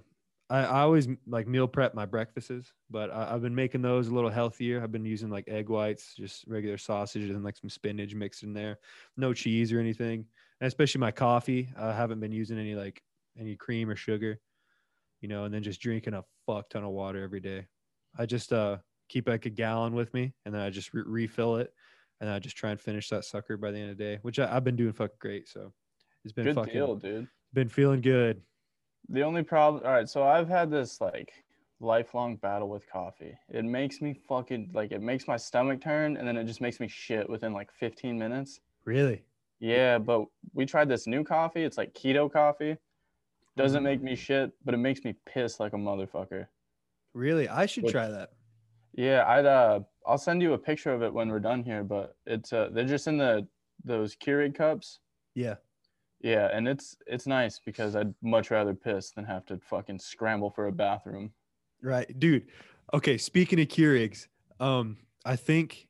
I, 0.52 0.60
I 0.60 0.82
always 0.82 1.08
like 1.26 1.48
meal 1.48 1.68
prep 1.68 1.96
my 1.96 2.06
breakfasts, 2.06 2.74
but 2.92 3.10
I, 3.10 3.34
I've 3.34 3.42
been 3.42 3.56
making 3.56 3.82
those 3.82 4.08
a 4.08 4.14
little 4.14 4.30
healthier. 4.30 4.84
I've 4.84 4.92
been 4.92 5.04
using 5.04 5.32
like 5.32 5.46
egg 5.48 5.70
whites, 5.70 6.14
just 6.16 6.46
regular 6.48 6.78
sausage 6.78 7.30
and 7.30 7.44
like 7.44 7.58
some 7.58 7.72
spinach 7.72 8.14
mixed 8.14 8.44
in 8.44 8.54
there. 8.54 8.78
No 9.18 9.34
cheese 9.34 9.74
or 9.74 9.80
anything. 9.80 10.26
And 10.62 10.68
especially 10.68 11.00
my 11.00 11.12
coffee. 11.12 11.70
I 11.76 11.92
haven't 11.92 12.20
been 12.20 12.32
using 12.32 12.60
any 12.60 12.76
like 12.76 13.02
any 13.40 13.56
cream 13.56 13.90
or 13.90 13.96
sugar, 13.96 14.40
you 15.22 15.28
know, 15.28 15.46
and 15.46 15.54
then 15.54 15.64
just 15.64 15.82
drinking 15.82 16.14
a 16.14 16.24
fuck 16.46 16.70
ton 16.70 16.84
of 16.84 16.92
water 16.92 17.24
every 17.24 17.40
day. 17.40 17.66
I 18.18 18.26
just 18.26 18.54
uh 18.54 18.78
keep 19.10 19.28
like 19.28 19.46
a 19.46 19.50
gallon 19.50 19.94
with 19.94 20.14
me 20.14 20.34
and 20.46 20.54
then 20.54 20.62
I 20.62 20.70
just 20.70 20.94
re- 20.94 21.04
refill 21.06 21.58
it 21.58 21.74
and 22.22 22.30
I 22.30 22.40
just 22.40 22.56
try 22.56 22.72
and 22.72 22.80
finish 22.80 23.10
that 23.10 23.26
sucker 23.26 23.58
by 23.58 23.72
the 23.72 23.78
end 23.80 23.92
of 23.92 23.98
the 23.98 24.04
day, 24.04 24.20
which 24.22 24.40
I, 24.40 24.56
I've 24.56 24.64
been 24.64 24.76
doing 24.76 24.94
fucking 24.94 25.18
great. 25.20 25.48
So 25.50 25.74
it's 26.24 26.34
been 26.34 26.46
Good 26.46 26.56
fucking 26.56 26.74
deal, 26.74 26.96
dude. 26.96 27.28
been 27.54 27.70
feeling 27.70 28.02
good. 28.02 28.42
The 29.10 29.24
only 29.24 29.44
problem, 29.44 29.84
all 29.86 29.92
right. 29.92 30.08
So 30.08 30.24
I've 30.24 30.48
had 30.48 30.72
this 30.72 31.02
like 31.02 31.34
lifelong 31.82 32.38
battle 32.38 32.70
with 32.70 32.90
coffee. 32.90 33.38
It 33.50 33.66
makes 33.66 34.02
me 34.02 34.14
fucking 34.28 34.72
like 34.74 34.92
it 34.94 35.02
makes 35.02 35.28
my 35.28 35.36
stomach 35.36 35.82
turn, 35.82 36.16
and 36.16 36.26
then 36.26 36.38
it 36.38 36.46
just 36.46 36.62
makes 36.62 36.80
me 36.80 36.88
shit 36.88 37.30
within 37.30 37.52
like 37.54 37.72
15 37.74 38.18
minutes. 38.18 38.62
Really? 38.86 39.24
Yeah, 39.60 39.98
but 39.98 40.26
we 40.54 40.66
tried 40.66 40.88
this 40.88 41.08
new 41.08 41.24
coffee. 41.24 41.64
It's 41.64 41.78
like 41.78 41.94
keto 41.94 42.32
coffee. 42.32 42.78
Doesn't 43.56 43.82
Mhm. 43.82 43.86
make 43.86 44.02
me 44.02 44.16
shit, 44.16 44.52
but 44.66 44.74
it 44.74 44.78
makes 44.78 45.04
me 45.04 45.14
piss 45.26 45.60
like 45.60 45.74
a 45.74 45.78
motherfucker. 45.78 46.48
Really? 47.14 47.48
I 47.48 47.66
should 47.68 47.84
Which- 47.84 47.92
try 47.92 48.08
that. 48.10 48.32
Yeah, 48.94 49.26
I'd 49.28 49.46
uh, 49.46 49.82
I'll 50.06 50.18
send 50.18 50.42
you 50.42 50.54
a 50.54 50.58
picture 50.58 50.92
of 50.92 51.02
it 51.02 51.14
when 51.14 51.30
we're 51.30 51.40
done 51.40 51.64
here. 51.64 51.84
But 51.84 52.16
it's 52.26 52.54
uh, 52.54 52.70
they're 52.72 52.86
just 52.86 53.08
in 53.08 53.18
the 53.18 53.48
those 53.84 54.16
Keurig 54.16 54.56
cups. 54.56 55.00
Yeah. 55.36 55.56
Yeah, 56.22 56.50
and 56.54 56.68
it's 56.68 56.96
it's 57.08 57.28
nice 57.28 57.60
because 57.60 57.96
I'd 57.96 58.14
much 58.22 58.50
rather 58.52 58.74
piss 58.74 59.12
than 59.12 59.26
have 59.26 59.46
to 59.48 59.58
fucking 59.60 60.00
scramble 60.00 60.50
for 60.52 60.68
a 60.68 60.72
bathroom. 60.72 61.34
Right. 61.82 62.18
Dude. 62.20 62.48
Okay. 62.94 63.18
Speaking 63.18 63.60
of 63.60 63.68
Keurigs, 63.68 64.28
um, 64.60 64.98
I 65.26 65.36
think 65.36 65.88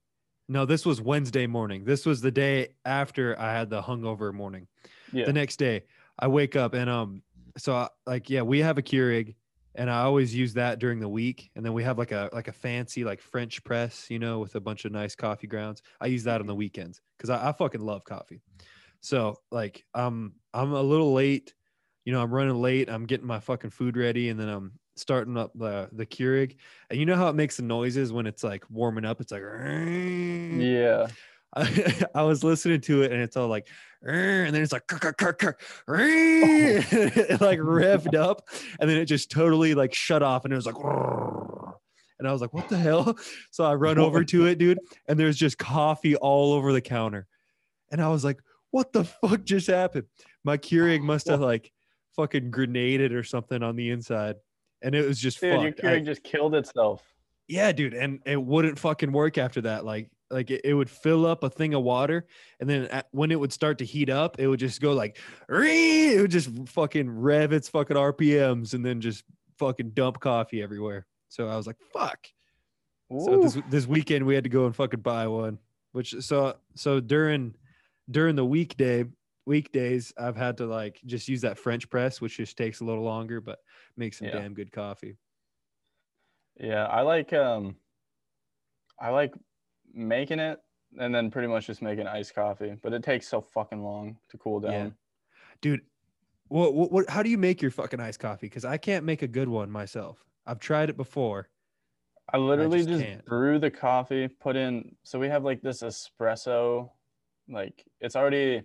no, 0.50 0.66
this 0.66 0.86
was 0.86 1.02
Wednesday 1.02 1.46
morning. 1.48 1.84
This 1.86 2.06
was 2.06 2.20
the 2.22 2.32
day 2.32 2.70
after 2.86 3.38
I 3.40 3.54
had 3.54 3.70
the 3.70 3.82
hungover 3.82 4.34
morning. 4.34 4.68
Yeah. 5.12 5.26
The 5.26 5.34
next 5.34 5.58
day, 5.58 5.84
I 6.20 6.28
wake 6.28 6.56
up 6.56 6.74
and 6.74 6.90
um, 6.90 7.22
so 7.58 7.76
I, 7.76 7.90
like 8.06 8.30
yeah, 8.30 8.42
we 8.42 8.60
have 8.60 8.78
a 8.78 8.82
Keurig, 8.82 9.36
and 9.76 9.90
I 9.90 10.02
always 10.02 10.34
use 10.36 10.54
that 10.54 10.80
during 10.80 11.00
the 11.00 11.10
week. 11.10 11.52
And 11.56 11.66
then 11.66 11.74
we 11.74 11.84
have 11.84 11.98
like 11.98 12.12
a 12.12 12.30
like 12.34 12.48
a 12.48 12.54
fancy 12.54 13.04
like 13.04 13.22
French 13.22 13.64
press, 13.64 14.10
you 14.10 14.20
know, 14.20 14.40
with 14.40 14.56
a 14.56 14.60
bunch 14.60 14.86
of 14.86 14.92
nice 14.92 15.16
coffee 15.16 15.48
grounds. 15.48 15.82
I 16.00 16.08
use 16.08 16.24
that 16.26 16.42
on 16.42 16.48
the 16.48 16.56
weekends 16.56 17.02
because 17.18 17.30
I, 17.30 17.50
I 17.50 17.52
fucking 17.52 17.82
love 17.82 18.04
coffee. 18.04 18.42
So 19.02 19.38
like 19.52 19.84
I'm 19.94 20.36
I'm 20.54 20.74
a 20.74 20.82
little 20.82 21.14
late, 21.14 21.54
you 22.06 22.14
know, 22.14 22.22
I'm 22.22 22.34
running 22.34 22.56
late. 22.56 22.90
I'm 22.90 23.06
getting 23.06 23.28
my 23.28 23.40
fucking 23.40 23.72
food 23.72 23.98
ready, 23.98 24.30
and 24.30 24.40
then 24.40 24.50
I'm 24.50 24.80
starting 24.96 25.38
up 25.38 25.52
the 25.56 25.90
the 25.92 26.06
Keurig. 26.06 26.58
And 26.90 27.00
you 27.00 27.06
know 27.06 27.16
how 27.16 27.28
it 27.30 27.36
makes 27.36 27.58
the 27.58 27.64
noises 27.64 28.14
when 28.14 28.28
it's 28.28 28.44
like 28.44 28.70
warming 28.70 29.06
up? 29.06 29.22
It's 29.22 29.32
like 29.32 29.42
Yeah. 29.44 31.08
I, 31.56 32.06
I 32.16 32.24
was 32.24 32.44
listening 32.44 32.82
to 32.82 33.04
it 33.04 33.12
and 33.12 33.22
it's 33.22 33.38
all 33.38 33.48
like, 33.48 33.68
and 34.06 34.54
then 34.54 34.62
it's 34.62 34.74
like, 34.74 34.86
"Kurr, 34.88 35.00
kurr, 35.00 35.14
kurr, 35.14 35.34
kurr, 35.34 35.58
rrr," 35.88 36.86
oh. 36.92 37.32
it 37.32 37.42
like 37.42 37.60
revved 37.60 38.16
up, 38.16 38.50
and 38.80 38.90
then 38.90 38.98
it 38.98 39.06
just 39.06 39.32
totally 39.32 39.74
like 39.76 39.94
shut 39.94 40.22
off, 40.22 40.44
and 40.44 40.54
it 40.54 40.58
was 40.58 40.66
like, 40.66 40.76
and 42.20 42.28
I 42.28 42.32
was 42.32 42.42
like, 42.42 42.54
what 42.54 42.70
the 42.70 42.78
hell? 42.78 43.18
So 43.52 43.64
I 43.64 43.76
run 43.76 43.98
over 43.98 44.24
to 44.26 44.46
it, 44.48 44.58
dude, 44.58 44.80
and 45.08 45.18
there's 45.18 45.38
just 45.38 45.58
coffee 45.58 46.16
all 46.16 46.54
over 46.54 46.74
the 46.74 46.82
counter, 46.82 47.28
and 47.92 48.02
I 48.02 48.10
was 48.10 48.26
like, 48.26 48.40
what 48.72 48.92
the 48.92 49.06
fuck 49.06 49.44
just 49.46 49.68
happened? 49.68 50.08
My 50.44 50.58
Keurig 50.58 51.02
must 51.02 51.28
have 51.28 51.40
like 51.40 51.72
fucking 52.18 52.52
grenaded 52.52 53.14
or 53.14 53.24
something 53.24 53.64
on 53.64 53.78
the 53.78 53.90
inside, 53.90 54.36
and 54.82 54.96
it 54.96 55.08
was 55.08 55.20
just 55.20 55.40
Dude, 55.40 55.62
your 55.62 55.72
fucked. 55.72 55.86
I- 55.86 55.88
Keurig 55.88 56.06
just 56.06 56.24
killed 56.24 56.56
itself. 56.56 57.04
yeah, 57.48 57.72
dude, 57.72 57.94
and 57.94 58.20
it 58.26 58.42
wouldn't 58.42 58.80
fucking 58.80 59.14
work 59.14 59.38
after 59.38 59.62
that. 59.62 59.86
Like, 59.86 60.10
like 60.34 60.52
it, 60.52 60.62
it 60.64 60.74
would 60.74 60.90
fill 60.90 61.26
up 61.26 61.44
a 61.44 61.50
thing 61.50 61.74
of 61.74 61.84
water, 61.84 62.28
and 62.60 62.70
then 62.70 62.86
at, 62.88 63.08
when 63.12 63.32
it 63.32 63.40
would 63.40 63.54
start 63.54 63.78
to 63.78 63.86
heat 63.86 64.10
up, 64.10 64.40
it 64.40 64.48
would 64.48 64.60
just 64.60 64.82
go 64.82 64.94
like, 64.94 65.18
"Ree!" 65.48 66.16
it 66.16 66.22
would 66.22 66.32
just 66.32 66.50
fucking 66.68 67.10
rev 67.10 67.54
its 67.54 67.70
fucking 67.70 67.96
RPMs, 67.96 68.74
and 68.74 68.86
then 68.86 69.00
just 69.00 69.24
fucking 69.58 69.92
dump 69.92 70.20
coffee 70.20 70.62
everywhere. 70.62 71.06
So 71.30 71.48
I 71.48 71.56
was 71.56 71.68
like, 71.68 71.78
"Fuck!" 71.94 72.28
So 73.10 73.40
this 73.40 73.58
this 73.70 73.86
weekend 73.88 74.26
we 74.26 74.34
had 74.36 74.44
to 74.44 74.50
go 74.50 74.66
and 74.66 74.76
fucking 74.76 75.02
buy 75.02 75.28
one. 75.28 75.60
Which 75.92 76.16
so 76.22 76.56
so 76.76 77.00
during 77.00 77.56
during 78.10 78.36
the 78.36 78.46
weekday 78.46 79.06
weekdays 79.46 80.14
I've 80.18 80.36
had 80.36 80.58
to 80.58 80.66
like 80.66 81.00
just 81.06 81.28
use 81.28 81.42
that 81.42 81.60
French 81.60 81.90
press, 81.90 82.20
which 82.20 82.38
just 82.38 82.58
takes 82.58 82.80
a 82.82 82.86
little 82.86 83.04
longer, 83.04 83.40
but 83.40 83.60
makes 83.96 84.18
some 84.18 84.28
Yeah. 84.28 84.40
damn 84.40 84.54
good 84.56 84.72
coffee. 84.72 85.18
Yeah, 86.60 86.86
I 86.86 87.02
like 87.02 87.34
um 87.34 87.76
I 89.00 89.10
like 89.10 89.34
making 89.94 90.40
it 90.40 90.60
and 91.00 91.14
then 91.14 91.32
pretty 91.32 91.48
much 91.48 91.68
just 91.68 91.82
making 91.82 92.08
iced 92.08 92.36
coffee, 92.36 92.76
but 92.82 92.94
it 92.94 93.04
takes 93.04 93.28
so 93.28 93.42
fucking 93.42 93.84
long 93.84 94.18
to 94.30 94.38
cool 94.38 94.60
down. 94.60 94.72
Yeah. 94.72 94.90
dude 95.62 95.82
what, 96.50 96.74
what 96.74 96.92
what 96.92 97.10
how 97.10 97.24
do 97.24 97.30
you 97.30 97.38
make 97.38 97.62
your 97.62 97.72
fucking 97.72 98.00
iced 98.00 98.20
coffee 98.20 98.46
because 98.48 98.66
i 98.66 98.78
can't 98.78 99.06
make 99.06 99.22
a 99.22 99.28
good 99.28 99.48
one 99.48 99.72
myself 99.72 100.24
i've 100.46 100.60
tried 100.60 100.90
it 100.90 100.98
before 100.98 101.48
I 102.32 102.38
literally 102.38 102.86
just 102.86 103.04
just, 103.04 103.26
brew 103.26 103.60
the 103.60 103.70
coffee, 103.70 104.28
put 104.28 104.56
in 104.56 104.96
so 105.04 105.20
we 105.20 105.28
have 105.28 105.44
like 105.44 105.62
this 105.62 105.82
espresso 105.82 106.90
like 107.50 107.86
it's 108.00 108.16
already 108.16 108.64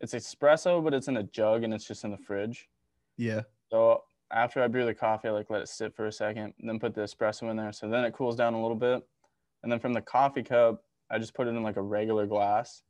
it's 0.00 0.12
espresso 0.14 0.82
but 0.82 0.92
it's 0.92 1.08
in 1.08 1.16
a 1.18 1.22
jug 1.22 1.62
and 1.62 1.72
it's 1.72 1.86
just 1.86 2.04
in 2.04 2.10
the 2.10 2.18
fridge. 2.18 2.68
yeah 3.16 3.42
So 3.70 4.02
after 4.32 4.62
I 4.62 4.68
brew 4.68 4.84
the 4.84 4.94
coffee, 4.94 5.28
I 5.28 5.32
like 5.32 5.50
let 5.50 5.62
it 5.62 5.68
sit 5.68 5.94
for 5.94 6.06
a 6.06 6.12
second, 6.12 6.54
then 6.60 6.78
put 6.78 6.94
the 6.94 7.02
espresso 7.02 7.50
in 7.50 7.56
there. 7.56 7.72
So 7.72 7.88
then 7.88 8.04
it 8.04 8.12
cools 8.12 8.36
down 8.36 8.54
a 8.54 8.60
little 8.60 8.76
bit. 8.76 9.06
And 9.62 9.70
then 9.70 9.78
from 9.80 9.92
the 9.92 10.00
coffee 10.00 10.42
cup, 10.42 10.84
I 11.10 11.18
just 11.18 11.34
put 11.34 11.46
it 11.46 11.50
in 11.50 11.62
like 11.62 11.76
a 11.76 11.82
regular 11.82 12.26
glass 12.26 12.82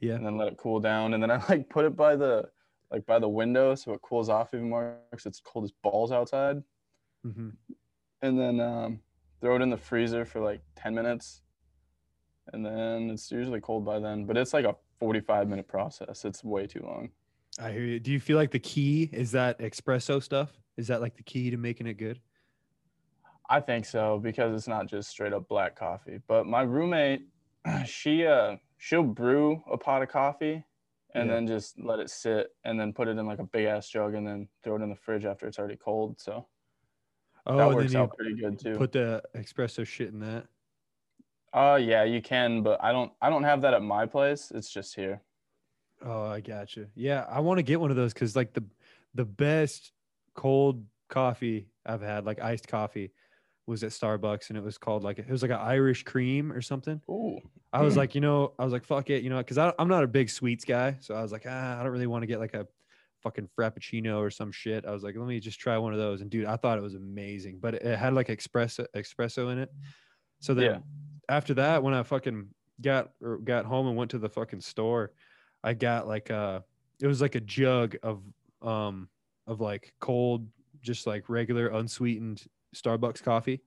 yeah 0.00 0.14
and 0.14 0.24
then 0.24 0.36
let 0.38 0.48
it 0.48 0.56
cool 0.56 0.80
down. 0.80 1.14
And 1.14 1.22
then 1.22 1.30
I 1.30 1.42
like 1.48 1.68
put 1.68 1.84
it 1.84 1.96
by 1.96 2.16
the 2.16 2.48
like 2.90 3.06
by 3.06 3.18
the 3.18 3.28
window 3.28 3.74
so 3.74 3.92
it 3.92 4.02
cools 4.02 4.28
off 4.28 4.52
even 4.52 4.68
more 4.68 4.96
because 5.10 5.26
it's 5.26 5.40
cold 5.40 5.64
as 5.64 5.72
balls 5.82 6.10
outside. 6.12 6.62
hmm 7.22 7.50
And 8.22 8.38
then 8.38 8.60
um, 8.60 9.00
throw 9.40 9.56
it 9.56 9.62
in 9.62 9.70
the 9.70 9.76
freezer 9.76 10.24
for 10.24 10.40
like 10.40 10.60
10 10.76 10.94
minutes. 10.94 11.42
And 12.52 12.66
then 12.66 13.10
it's 13.10 13.30
usually 13.30 13.60
cold 13.60 13.84
by 13.84 14.00
then, 14.00 14.24
but 14.24 14.36
it's 14.36 14.52
like 14.52 14.64
a 14.64 14.74
45 14.98 15.48
minute 15.48 15.68
process. 15.68 16.24
It's 16.24 16.42
way 16.42 16.66
too 16.66 16.82
long. 16.82 17.10
i 17.60 17.70
hear 17.70 17.82
you 17.82 18.00
do 18.00 18.10
you 18.12 18.20
feel 18.20 18.36
like 18.36 18.50
the 18.50 18.58
key 18.60 19.08
is 19.12 19.32
that 19.32 19.58
espresso 19.60 20.22
stuff 20.22 20.50
is 20.76 20.86
that 20.86 21.00
like 21.00 21.16
the 21.16 21.22
key 21.22 21.50
to 21.50 21.56
making 21.56 21.86
it 21.86 21.94
good 21.94 22.20
I 23.50 23.60
think 23.60 23.84
so 23.84 24.18
because 24.20 24.54
it's 24.54 24.68
not 24.68 24.86
just 24.86 25.10
straight 25.10 25.32
up 25.32 25.48
black 25.48 25.74
coffee. 25.74 26.20
But 26.28 26.46
my 26.46 26.62
roommate, 26.62 27.26
she 27.84 28.24
uh 28.24 28.56
she'll 28.78 29.02
brew 29.02 29.62
a 29.70 29.76
pot 29.76 30.02
of 30.02 30.08
coffee 30.08 30.64
and 31.14 31.28
Yeah. 31.28 31.34
then 31.34 31.46
just 31.48 31.78
let 31.80 31.98
it 31.98 32.08
sit 32.08 32.54
and 32.64 32.78
then 32.78 32.92
put 32.92 33.08
it 33.08 33.18
in 33.18 33.26
like 33.26 33.40
a 33.40 33.44
big 33.44 33.66
ass 33.66 33.88
jug 33.88 34.14
and 34.14 34.24
then 34.26 34.48
throw 34.62 34.76
it 34.76 34.82
in 34.82 34.88
the 34.88 34.94
fridge 34.96 35.24
after 35.24 35.48
it's 35.48 35.58
already 35.58 35.76
cold. 35.76 36.20
So 36.20 36.46
oh 37.48 37.56
that 37.56 37.74
works 37.74 37.94
out 37.96 38.16
pretty 38.16 38.36
good 38.36 38.58
too. 38.60 38.76
put 38.78 38.92
the 38.92 39.20
espresso 39.34 39.84
shit 39.84 40.08
in 40.12 40.20
that 40.20 40.46
uh 41.52 41.78
yeah, 41.82 42.04
you 42.04 42.22
can, 42.22 42.62
but 42.62 42.82
I 42.82 42.92
don't 42.92 43.12
I 43.20 43.28
don't 43.30 43.42
have 43.42 43.62
that 43.62 43.74
at 43.74 43.82
my 43.82 44.06
place. 44.06 44.52
It's 44.54 44.70
just 44.70 44.94
here. 44.94 45.22
Oh, 46.02 46.26
I 46.26 46.40
gotcha. 46.40 46.86
Yeah, 46.94 47.26
I 47.28 47.40
want 47.40 47.58
to 47.58 47.62
get 47.62 47.80
one 47.80 47.90
of 47.90 47.96
those 47.96 48.14
because 48.14 48.36
like 48.36 48.52
the 48.54 48.64
the 49.14 49.24
best 49.24 49.92
cold 50.34 50.86
coffee 51.08 51.66
I've 51.84 52.00
had, 52.00 52.24
like 52.24 52.40
iced 52.40 52.68
coffee, 52.68 53.12
was 53.70 53.82
at 53.84 53.90
Starbucks, 53.90 54.48
and 54.50 54.58
it 54.58 54.64
was 54.64 54.76
called 54.76 55.02
like 55.04 55.18
it 55.18 55.28
was 55.30 55.42
like 55.42 55.50
an 55.52 55.58
Irish 55.60 56.02
cream 56.02 56.52
or 56.52 56.60
something. 56.60 57.00
Ooh. 57.08 57.38
I 57.72 57.82
was 57.82 57.94
Mm. 57.94 57.98
like, 57.98 58.14
you 58.16 58.20
know, 58.20 58.52
I 58.58 58.64
was 58.64 58.72
like, 58.72 58.84
fuck 58.84 59.08
it, 59.10 59.22
you 59.22 59.30
know, 59.30 59.38
because 59.38 59.56
I'm 59.56 59.88
not 59.88 60.02
a 60.02 60.08
big 60.08 60.28
sweets 60.28 60.64
guy, 60.64 60.96
so 61.00 61.14
I 61.14 61.22
was 61.22 61.30
like, 61.32 61.44
ah, 61.48 61.78
I 61.78 61.82
don't 61.82 61.92
really 61.92 62.08
want 62.08 62.22
to 62.22 62.26
get 62.26 62.40
like 62.40 62.54
a 62.54 62.66
fucking 63.22 63.48
frappuccino 63.56 64.18
or 64.18 64.28
some 64.30 64.50
shit. 64.50 64.84
I 64.84 64.90
was 64.90 65.02
like, 65.04 65.14
let 65.16 65.26
me 65.28 65.38
just 65.40 65.60
try 65.60 65.78
one 65.78 65.92
of 65.92 65.98
those, 66.00 66.20
and 66.20 66.28
dude, 66.30 66.46
I 66.46 66.56
thought 66.56 66.78
it 66.78 66.82
was 66.82 66.94
amazing, 66.96 67.58
but 67.60 67.74
it 67.74 67.96
had 67.98 68.12
like 68.12 68.26
espresso 68.28 68.86
espresso 68.96 69.52
in 69.52 69.58
it. 69.58 69.70
So 70.40 70.52
then 70.54 70.64
Yeah. 70.64 70.78
after 71.28 71.54
that, 71.54 71.82
when 71.82 71.94
I 71.94 72.02
fucking 72.02 72.48
got 72.80 73.10
or 73.22 73.38
got 73.38 73.66
home 73.66 73.86
and 73.86 73.96
went 73.96 74.10
to 74.12 74.18
the 74.18 74.28
fucking 74.28 74.62
store, 74.62 75.12
I 75.62 75.74
got 75.74 76.08
like 76.08 76.30
uh 76.30 76.60
it 77.00 77.06
was 77.06 77.20
like 77.20 77.34
a 77.36 77.40
jug 77.40 77.96
of 78.02 78.22
um 78.62 79.08
of 79.46 79.60
like 79.60 79.92
cold, 80.00 80.48
just 80.82 81.06
like 81.06 81.28
regular 81.28 81.68
unsweetened 81.68 82.42
Starbucks 82.74 83.22
coffee. 83.22 83.60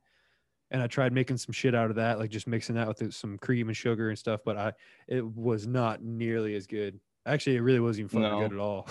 And 0.72 0.82
I 0.82 0.88
tried 0.88 1.14
making 1.14 1.38
some 1.38 1.54
shit 1.54 1.76
out 1.76 1.90
of 1.92 1.98
that, 1.98 2.18
like 2.18 2.32
just 2.32 2.48
mixing 2.48 2.76
that 2.76 2.88
with 2.88 3.14
some 3.14 3.38
cream 3.38 3.68
and 3.68 3.78
sugar 3.78 4.10
and 4.10 4.18
stuff. 4.18 4.40
But 4.44 4.58
I, 4.58 4.74
it 5.08 5.24
was 5.24 5.68
not 5.68 6.02
nearly 6.02 6.56
as 6.56 6.66
good. 6.66 7.00
Actually, 7.28 7.58
it 7.58 7.62
really 7.62 7.80
wasn't 7.80 8.12
even 8.12 8.22
fucking 8.22 8.40
No. 8.40 8.48
good 8.48 8.54
at 8.54 8.60
all. 8.60 8.90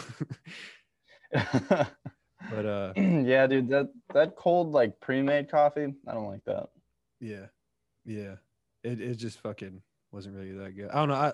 but 2.51 2.67
uh, 2.67 2.93
yeah, 2.97 3.47
dude, 3.47 3.69
that 3.71 3.89
that 4.15 4.37
cold 4.37 4.73
like 4.73 4.99
pre-made 5.01 5.51
coffee, 5.51 5.95
I 6.07 6.13
don't 6.13 6.27
like 6.29 6.45
that. 6.45 6.69
yeah, 7.21 7.47
yeah, 8.05 8.37
it 8.85 9.01
it 9.01 9.15
just 9.17 9.41
fucking 9.41 9.83
wasn't 10.13 10.37
really 10.37 10.53
that 10.53 10.77
good. 10.77 10.91
I 10.91 10.95
don't 10.97 11.09
know. 11.09 11.15
I 11.15 11.33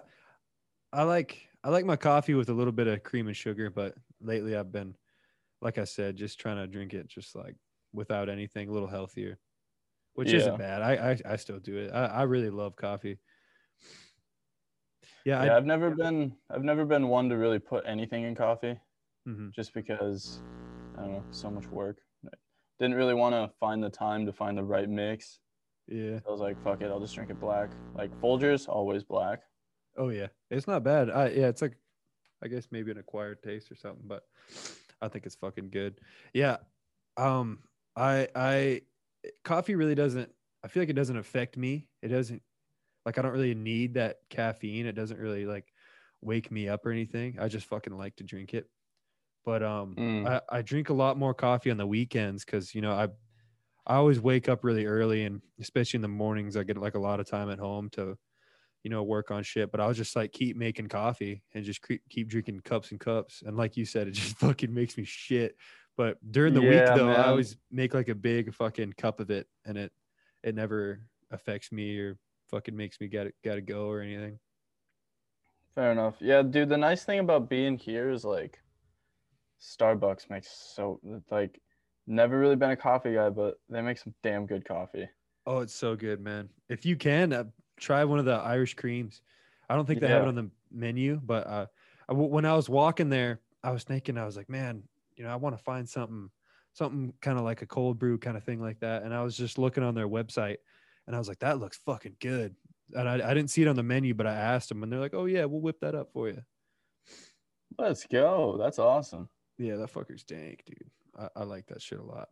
I 0.93 1.03
like 1.03 1.49
I 1.65 1.71
like 1.71 1.85
my 1.85 1.97
coffee 1.97 2.35
with 2.35 2.49
a 2.49 2.55
little 2.55 2.73
bit 2.73 2.87
of 2.87 3.03
cream 3.03 3.27
and 3.27 3.37
sugar, 3.37 3.71
but 3.71 3.95
lately 4.21 4.57
I've 4.57 4.73
been, 4.73 4.95
like 5.61 5.79
I 5.79 5.85
said, 5.85 6.17
just 6.17 6.39
trying 6.39 6.57
to 6.57 6.67
drink 6.67 6.95
it 6.95 7.09
just 7.09 7.35
like 7.35 7.57
without 7.93 8.29
anything, 8.29 8.69
a 8.69 8.73
little 8.73 8.89
healthier, 8.89 9.39
which 10.15 10.31
Yeah. 10.31 10.39
isn't 10.39 10.59
bad. 10.59 10.83
I, 10.83 11.13
I 11.13 11.33
I 11.33 11.37
still 11.37 11.59
do 11.59 11.77
it. 11.77 11.91
I, 11.93 12.07
I 12.07 12.23
really 12.25 12.51
love 12.51 12.77
coffee. 12.77 13.19
Yeah, 15.25 15.45
Yeah, 15.45 15.55
I, 15.55 15.57
I've 15.57 15.67
never 15.67 15.91
been 15.91 16.35
I've 16.51 16.65
never 16.65 16.85
been 16.85 17.09
one 17.09 17.29
to 17.29 17.37
really 17.37 17.59
put 17.59 17.85
anything 17.87 18.25
in 18.25 18.35
coffee 18.35 18.79
mhm. 19.27 19.53
just 19.53 19.75
because 19.75 20.41
I 20.97 21.03
don't 21.03 21.13
know, 21.13 21.25
so 21.31 21.51
much 21.51 21.67
work. 21.67 21.99
I 22.27 22.31
didn't 22.79 22.97
really 22.97 23.15
want 23.15 23.35
to 23.35 23.51
find 23.59 23.83
the 23.83 23.91
time 23.91 24.27
to 24.27 24.33
find 24.33 24.57
the 24.57 24.63
right 24.65 24.89
mix. 24.89 25.39
yeah. 25.87 26.21
I 26.27 26.31
was 26.31 26.41
like, 26.41 26.63
fuck 26.63 26.81
it, 26.83 26.87
I'll 26.87 27.01
just 27.01 27.15
drink 27.15 27.31
it 27.31 27.41
black. 27.41 27.71
Like 27.95 28.11
Folgers, 28.21 28.69
always 28.69 29.05
black. 29.05 29.43
Oh 29.97 30.11
yeah, 30.11 30.29
it's 30.51 30.67
not 30.69 30.85
bad. 30.85 31.11
I 31.11 31.29
yeah, 31.31 31.49
it's 31.49 31.63
like, 31.63 31.77
I 32.43 32.49
guess 32.49 32.69
maybe 32.71 32.91
an 32.91 32.99
acquired 32.99 33.43
taste 33.43 33.71
or 33.73 33.75
something, 33.75 34.05
but 34.07 34.23
I 35.03 35.09
think 35.09 35.27
it's 35.27 35.35
fucking 35.35 35.71
good. 35.71 36.01
Yeah, 36.33 36.59
um, 37.17 37.59
I 37.99 38.29
I 38.35 38.83
coffee 39.45 39.75
really 39.75 39.95
doesn't. 39.95 40.33
I 40.65 40.69
feel 40.69 40.83
like 40.83 40.91
it 40.91 40.95
doesn't 40.95 41.17
affect 41.17 41.57
me. 41.57 41.89
It 42.03 42.09
doesn't 42.09 42.43
like 43.07 43.19
I 43.19 43.23
don't 43.23 43.33
really 43.33 43.55
need 43.55 43.95
that 43.95 44.19
caffeine. 44.31 44.87
It 44.87 44.95
doesn't 44.95 45.19
really 45.19 45.47
like 45.47 45.73
wake 46.21 46.51
me 46.51 46.69
up 46.69 46.87
or 46.87 46.91
anything. 46.91 47.39
I 47.39 47.49
just 47.49 47.67
fucking 47.67 47.97
like 47.97 48.17
to 48.17 48.25
drink 48.25 48.55
it. 48.55 48.71
But 49.45 49.63
um, 49.63 49.99
Mm. 49.99 50.27
I 50.27 50.43
I 50.51 50.63
drink 50.63 50.91
a 50.91 50.95
lot 50.95 51.19
more 51.19 51.35
coffee 51.35 51.71
on 51.71 51.77
the 51.79 51.87
weekends 51.87 52.45
because 52.45 52.75
you 52.75 52.81
know 52.83 52.93
I 52.93 53.09
I 53.87 53.97
always 53.97 54.21
wake 54.21 54.49
up 54.49 54.65
really 54.65 54.87
early 54.87 55.25
and 55.25 55.43
especially 55.61 55.99
in 55.99 56.03
the 56.03 56.09
mornings 56.09 56.57
I 56.57 56.65
get 56.65 56.77
like 56.79 56.95
a 56.95 57.01
lot 57.01 57.21
of 57.21 57.27
time 57.27 57.51
at 57.51 57.59
home 57.59 57.91
to 57.91 58.19
you 58.85 58.91
know 58.91 59.03
work 59.05 59.31
on 59.31 59.43
shit 59.43 59.71
but 59.73 59.81
I'll 59.81 59.95
just 59.95 60.17
like 60.17 60.33
keep 60.33 60.57
making 60.57 60.89
coffee 60.89 61.45
and 61.55 61.65
just 61.65 61.83
keep 61.83 62.03
keep 62.11 62.29
drinking 62.29 62.61
cups 62.61 62.91
and 62.93 63.01
cups 63.01 63.43
and 63.45 63.57
like 63.57 63.77
you 63.77 63.85
said 63.85 64.09
it 64.09 64.13
just 64.13 64.37
fucking 64.39 64.73
makes 64.75 64.97
me 64.99 65.05
shit 65.05 65.57
but 65.99 66.17
during 66.31 66.55
the 66.55 66.61
week 66.63 66.71
Yeah, 66.71 66.95
though 66.95 67.11
I 67.11 67.27
always 67.27 67.57
make 67.71 67.93
like 67.93 68.09
a 68.09 68.15
big 68.15 68.55
fucking 68.55 68.95
cup 68.95 69.21
of 69.21 69.31
it 69.31 69.47
and 69.67 69.77
it 69.77 69.93
it 70.43 70.55
never 70.55 71.03
affects 71.33 71.73
me 71.73 71.99
or 71.99 72.17
fucking 72.49 72.75
makes 72.75 73.01
me 73.01 73.09
gotta 73.09 73.33
gotta 73.45 73.61
go 73.61 73.89
or 73.89 74.01
anything. 74.01 74.39
Fair 75.75 75.93
enough. 75.93 76.15
Yeah, 76.21 76.43
dude, 76.43 76.71
the 76.71 76.79
nice 76.79 77.05
thing 77.05 77.19
about 77.19 77.51
being 77.51 77.77
here 77.77 78.11
is 78.11 78.25
like 78.25 78.61
Starbucks 79.61 80.31
makes 80.31 80.49
so 80.75 81.01
like 81.31 81.61
never 82.07 82.39
really 82.39 82.57
been 82.57 82.71
a 82.71 82.77
coffee 82.77 83.15
guy, 83.15 83.29
but 83.29 83.57
they 83.69 83.83
make 83.83 83.99
some 83.99 84.15
damn 84.23 84.47
good 84.47 84.65
coffee. 84.65 85.09
oh 85.47 85.59
it's 85.59 85.75
so 85.75 85.97
good 85.97 86.21
man. 86.21 86.49
If 86.69 86.87
you 86.87 86.95
can 86.95 87.33
uh, 87.33 87.45
try 87.79 88.05
one 88.05 88.21
of 88.21 88.25
the 88.25 88.35
Irish 88.35 88.75
creams. 88.75 89.21
I 89.69 89.75
don't 89.75 89.85
think 89.85 90.01
they 90.01 90.09
have 90.09 90.23
it 90.23 90.29
on 90.29 90.35
the 90.35 90.51
menu 90.71 91.21
but 91.23 91.47
uh 91.47 91.67
I 92.09 92.13
when 92.13 92.45
I 92.45 92.55
was 92.55 92.69
walking 92.69 93.11
there 93.11 93.41
I 93.63 93.71
was 93.71 93.85
thinking 93.85 94.17
I 94.17 94.25
was 94.25 94.37
like 94.37 94.49
man 94.49 94.83
you 95.19 95.25
know 95.25 95.31
I 95.31 95.37
want 95.37 95.57
to 95.57 95.63
find 95.63 95.89
something 95.89 96.31
something 96.73 97.13
kind 97.21 97.39
of 97.39 97.45
like 97.45 97.63
a 97.63 97.67
cold 97.67 97.99
brew 97.99 98.19
kind 98.19 98.37
of 98.37 98.45
thing 98.45 98.61
like 98.61 98.81
that 98.81 99.03
and 99.03 99.13
I 99.13 99.23
was 99.23 99.37
just 99.37 99.59
looking 99.59 99.83
on 99.83 99.95
their 99.95 100.09
website 100.09 100.59
and 101.07 101.15
I 101.15 101.19
was 101.19 101.29
like 101.29 101.41
that 101.41 101.59
looks 101.59 101.81
fucking 101.85 102.17
good 102.21 102.55
and 102.95 103.09
I, 103.09 103.15
I 103.15 103.35
didn't 103.35 103.51
see 103.51 103.63
it 103.63 103.69
on 103.69 103.77
the 103.77 103.83
menu 103.83 104.15
but 104.15 104.27
I 104.27 104.35
asked 104.35 104.69
them 104.69 104.83
and 104.83 104.91
they're 104.91 105.01
like 105.01 105.15
oh 105.15 105.27
yeah 105.27 105.45
we'll 105.45 105.61
whip 105.61 105.81
that 105.81 105.95
up 105.95 106.13
for 106.13 106.29
you 106.29 106.43
Let's 107.77 108.07
go. 108.07 108.57
That's 108.59 108.79
awesome. 108.79 109.29
Yeah, 109.59 109.77
that 109.77 109.93
fucker's 109.93 110.23
dank, 110.23 110.63
dude. 110.65 110.91
I, 111.19 111.29
I 111.41 111.45
like 111.45 111.67
that 111.67 111.83
shit 111.83 111.99
a 111.99 112.05
lot. 112.05 112.29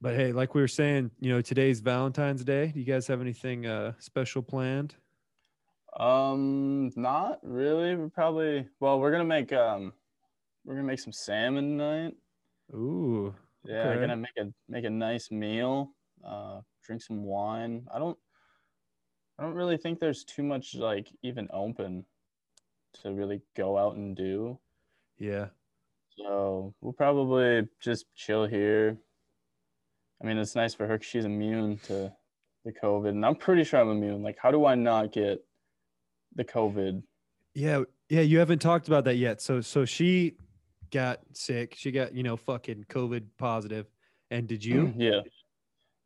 But 0.00 0.14
hey, 0.14 0.32
like 0.32 0.54
we 0.54 0.60
were 0.60 0.68
saying, 0.68 1.10
you 1.20 1.30
know, 1.30 1.40
today's 1.40 1.80
Valentine's 1.80 2.44
Day. 2.44 2.68
Do 2.68 2.80
you 2.80 2.86
guys 2.86 3.06
have 3.06 3.20
anything 3.20 3.66
uh, 3.66 3.92
special 3.98 4.42
planned? 4.42 4.94
Um, 5.98 6.90
not 6.96 7.38
really. 7.42 7.96
We're 7.96 8.10
probably 8.10 8.68
well, 8.80 9.00
we're 9.00 9.12
gonna 9.12 9.24
make 9.24 9.52
um 9.52 9.94
we're 10.66 10.74
gonna 10.74 10.86
make 10.86 10.98
some 10.98 11.12
salmon 11.12 11.78
tonight. 11.78 12.14
Ooh, 12.74 13.34
Yeah, 13.64 13.86
Okay. 13.90 14.00
gonna 14.00 14.16
make 14.16 14.36
a 14.38 14.52
make 14.68 14.84
a 14.84 14.90
nice 14.90 15.30
meal. 15.30 15.92
Uh, 16.24 16.60
drink 16.82 17.02
some 17.02 17.24
wine. 17.24 17.86
I 17.92 17.98
don't 17.98 18.18
I 19.38 19.42
don't 19.44 19.54
really 19.54 19.76
think 19.76 19.98
there's 20.00 20.24
too 20.24 20.42
much 20.42 20.74
like 20.74 21.08
even 21.22 21.48
open 21.52 22.04
to 23.02 23.12
really 23.12 23.42
go 23.54 23.76
out 23.78 23.96
and 23.96 24.16
do. 24.16 24.58
yeah, 25.18 25.48
So 26.16 26.74
we'll 26.80 26.92
probably 26.94 27.68
just 27.80 28.06
chill 28.14 28.46
here. 28.46 28.98
I 30.20 30.26
mean, 30.26 30.38
it's 30.38 30.54
nice 30.56 30.74
for 30.74 30.86
her 30.86 30.98
she's 31.00 31.24
immune 31.26 31.78
to 31.84 32.12
the 32.64 32.72
COVID, 32.72 33.10
and 33.10 33.24
I'm 33.24 33.36
pretty 33.36 33.64
sure 33.64 33.80
I'm 33.80 33.90
immune. 33.90 34.22
Like, 34.22 34.38
how 34.38 34.50
do 34.50 34.64
I 34.64 34.74
not 34.74 35.12
get 35.12 35.44
the 36.34 36.44
COVID? 36.44 37.02
yeah, 37.54 37.82
yeah. 38.08 38.22
You 38.22 38.38
haven't 38.38 38.60
talked 38.60 38.88
about 38.88 39.04
that 39.04 39.16
yet. 39.16 39.40
So, 39.40 39.60
so 39.60 39.84
she 39.84 40.36
got 40.90 41.20
sick. 41.32 41.74
She 41.76 41.90
got 41.90 42.14
you 42.14 42.22
know 42.22 42.36
fucking 42.36 42.86
COVID 42.88 43.24
positive. 43.38 43.86
And 44.30 44.46
did 44.46 44.64
you? 44.64 44.92
yeah. 44.98 45.20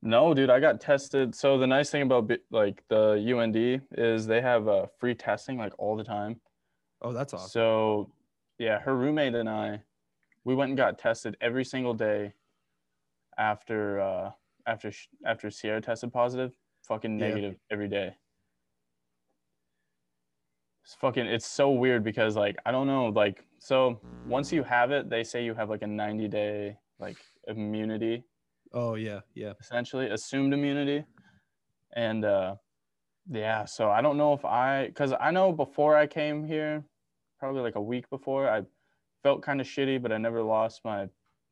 No, 0.03 0.33
dude, 0.33 0.49
I 0.51 0.61
got 0.61 0.81
tested. 0.81 1.35
So 1.35 1.59
the 1.59 1.67
nice 1.67 1.91
thing 1.91 2.03
about 2.03 2.31
like 2.51 2.83
the 2.89 3.13
UND 3.37 3.83
is 3.99 4.27
they 4.27 4.41
have 4.41 4.67
uh, 4.67 4.87
free 4.99 5.15
testing 5.15 5.59
like 5.59 5.73
all 5.79 5.97
the 5.97 6.05
time. 6.05 6.41
Oh, 7.03 7.13
that's 7.13 7.35
awesome. 7.35 7.51
So, 7.51 8.13
yeah, 8.59 8.79
her 8.81 8.97
roommate 8.97 9.35
and 9.35 9.49
I, 9.49 9.83
we 10.45 10.55
went 10.55 10.71
and 10.71 10.77
got 10.77 10.99
tested 10.99 11.37
every 11.41 11.65
single 11.65 11.95
day 11.95 12.33
after 13.39 14.01
uh, 14.01 14.31
after 14.67 14.93
after 15.27 15.51
Sierra 15.51 15.81
tested 15.81 16.13
positive. 16.13 16.53
Fucking 16.89 17.19
Yeah. 17.19 17.29
negative 17.29 17.57
every 17.71 17.89
day. 17.89 18.17
It's 20.85 20.95
fucking. 20.95 21.27
It's 21.27 21.47
so 21.47 21.71
weird 21.71 22.03
because 22.05 22.37
like 22.37 22.57
I 22.67 22.71
don't 22.73 22.87
know 22.87 23.07
like 23.07 23.45
so 23.59 24.01
once 24.27 24.53
you 24.53 24.63
have 24.63 24.91
it, 24.91 25.09
they 25.11 25.23
say 25.25 25.45
you 25.45 25.55
have 25.55 25.69
like 25.71 25.83
a 25.83 25.87
90 25.87 26.29
day 26.29 26.77
like 26.99 27.17
immunity 27.49 28.25
Oh 28.73 28.95
yeah, 28.95 29.21
yeah. 29.35 29.55
essentially 29.61 30.09
assumed 30.11 30.53
immunity 30.55 31.05
and 31.97 32.25
uh 32.25 32.55
yeah 33.31 33.65
so 33.65 33.91
i 33.91 34.01
don't 34.01 34.17
know 34.17 34.33
if 34.33 34.45
i 34.45 34.87
because 34.87 35.13
i 35.21 35.31
know 35.31 35.51
before 35.53 35.97
i 35.97 36.07
came 36.07 36.45
here 36.45 36.85
probably 37.39 37.61
like 37.63 37.75
a 37.75 37.81
week 37.81 38.09
before 38.11 38.49
i 38.49 38.63
felt 39.25 39.43
kind 39.43 39.61
of 39.61 39.67
shitty 39.67 40.01
but 40.01 40.13
i 40.13 40.19
never 40.19 40.43
lost 40.43 40.83
my 40.85 41.03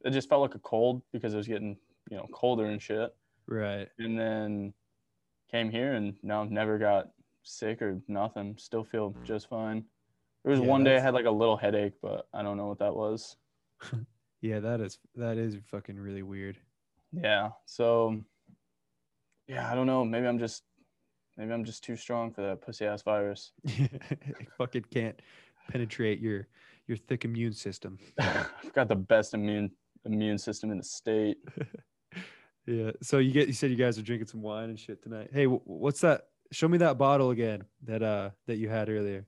it 0.04 0.10
just 0.10 0.28
felt 0.28 0.42
like 0.42 0.54
a 0.54 0.58
cold 0.60 1.02
because 1.12 1.34
it 1.34 1.36
was 1.36 1.48
getting 1.48 1.76
you 2.10 2.16
know 2.16 2.26
colder 2.32 2.66
and 2.66 2.80
shit 2.80 3.10
Right. 3.46 3.88
and 3.98 4.18
then 4.18 4.72
came 5.50 5.70
here 5.70 5.94
and 5.94 6.14
now 6.22 6.44
never 6.44 6.78
got 6.78 7.08
sick 7.48 7.82
or 7.82 8.00
nothing 8.08 8.54
still 8.58 8.84
feel 8.84 9.10
mm. 9.10 9.24
just 9.24 9.48
fine 9.48 9.84
there 10.44 10.50
was 10.50 10.60
Yeah, 10.60 10.66
one 10.66 10.84
day 10.84 10.96
i 10.96 11.00
had 11.00 11.14
like 11.14 11.26
a 11.26 11.30
little 11.30 11.56
headache 11.56 11.94
but 12.02 12.28
i 12.34 12.42
don't 12.42 12.56
know 12.56 12.66
what 12.66 12.78
that 12.78 12.94
was 12.94 13.36
Yeah, 14.40 14.60
that 14.60 14.80
is 14.80 14.98
that 15.16 15.36
is 15.36 15.56
fucking 15.70 15.98
really 15.98 16.22
weird. 16.22 16.58
Yeah. 17.12 17.50
So 17.66 18.20
yeah, 19.48 19.70
I 19.70 19.74
don't 19.74 19.86
know. 19.86 20.04
Maybe 20.04 20.26
I'm 20.26 20.38
just 20.38 20.62
maybe 21.36 21.52
I'm 21.52 21.64
just 21.64 21.82
too 21.82 21.96
strong 21.96 22.32
for 22.32 22.42
that 22.42 22.60
pussy 22.60 22.86
ass 22.86 23.02
virus. 23.02 23.52
it 23.64 24.48
fucking 24.56 24.84
can't 24.92 25.20
penetrate 25.70 26.20
your 26.20 26.46
your 26.86 26.96
thick 26.96 27.24
immune 27.24 27.52
system. 27.52 27.98
I've 28.18 28.72
got 28.74 28.88
the 28.88 28.96
best 28.96 29.34
immune 29.34 29.72
immune 30.04 30.38
system 30.38 30.70
in 30.70 30.78
the 30.78 30.84
state. 30.84 31.38
Yeah. 32.66 32.92
So 33.02 33.18
you 33.18 33.32
get 33.32 33.48
you 33.48 33.54
said 33.54 33.70
you 33.70 33.76
guys 33.76 33.98
are 33.98 34.02
drinking 34.02 34.28
some 34.28 34.42
wine 34.42 34.68
and 34.68 34.78
shit 34.78 35.02
tonight. 35.02 35.30
Hey, 35.32 35.46
what's 35.46 36.02
that? 36.02 36.26
Show 36.50 36.68
me 36.68 36.78
that 36.78 36.96
bottle 36.96 37.30
again 37.30 37.64
that 37.84 38.02
uh 38.02 38.30
that 38.46 38.56
you 38.56 38.68
had 38.68 38.88
earlier. 38.88 39.26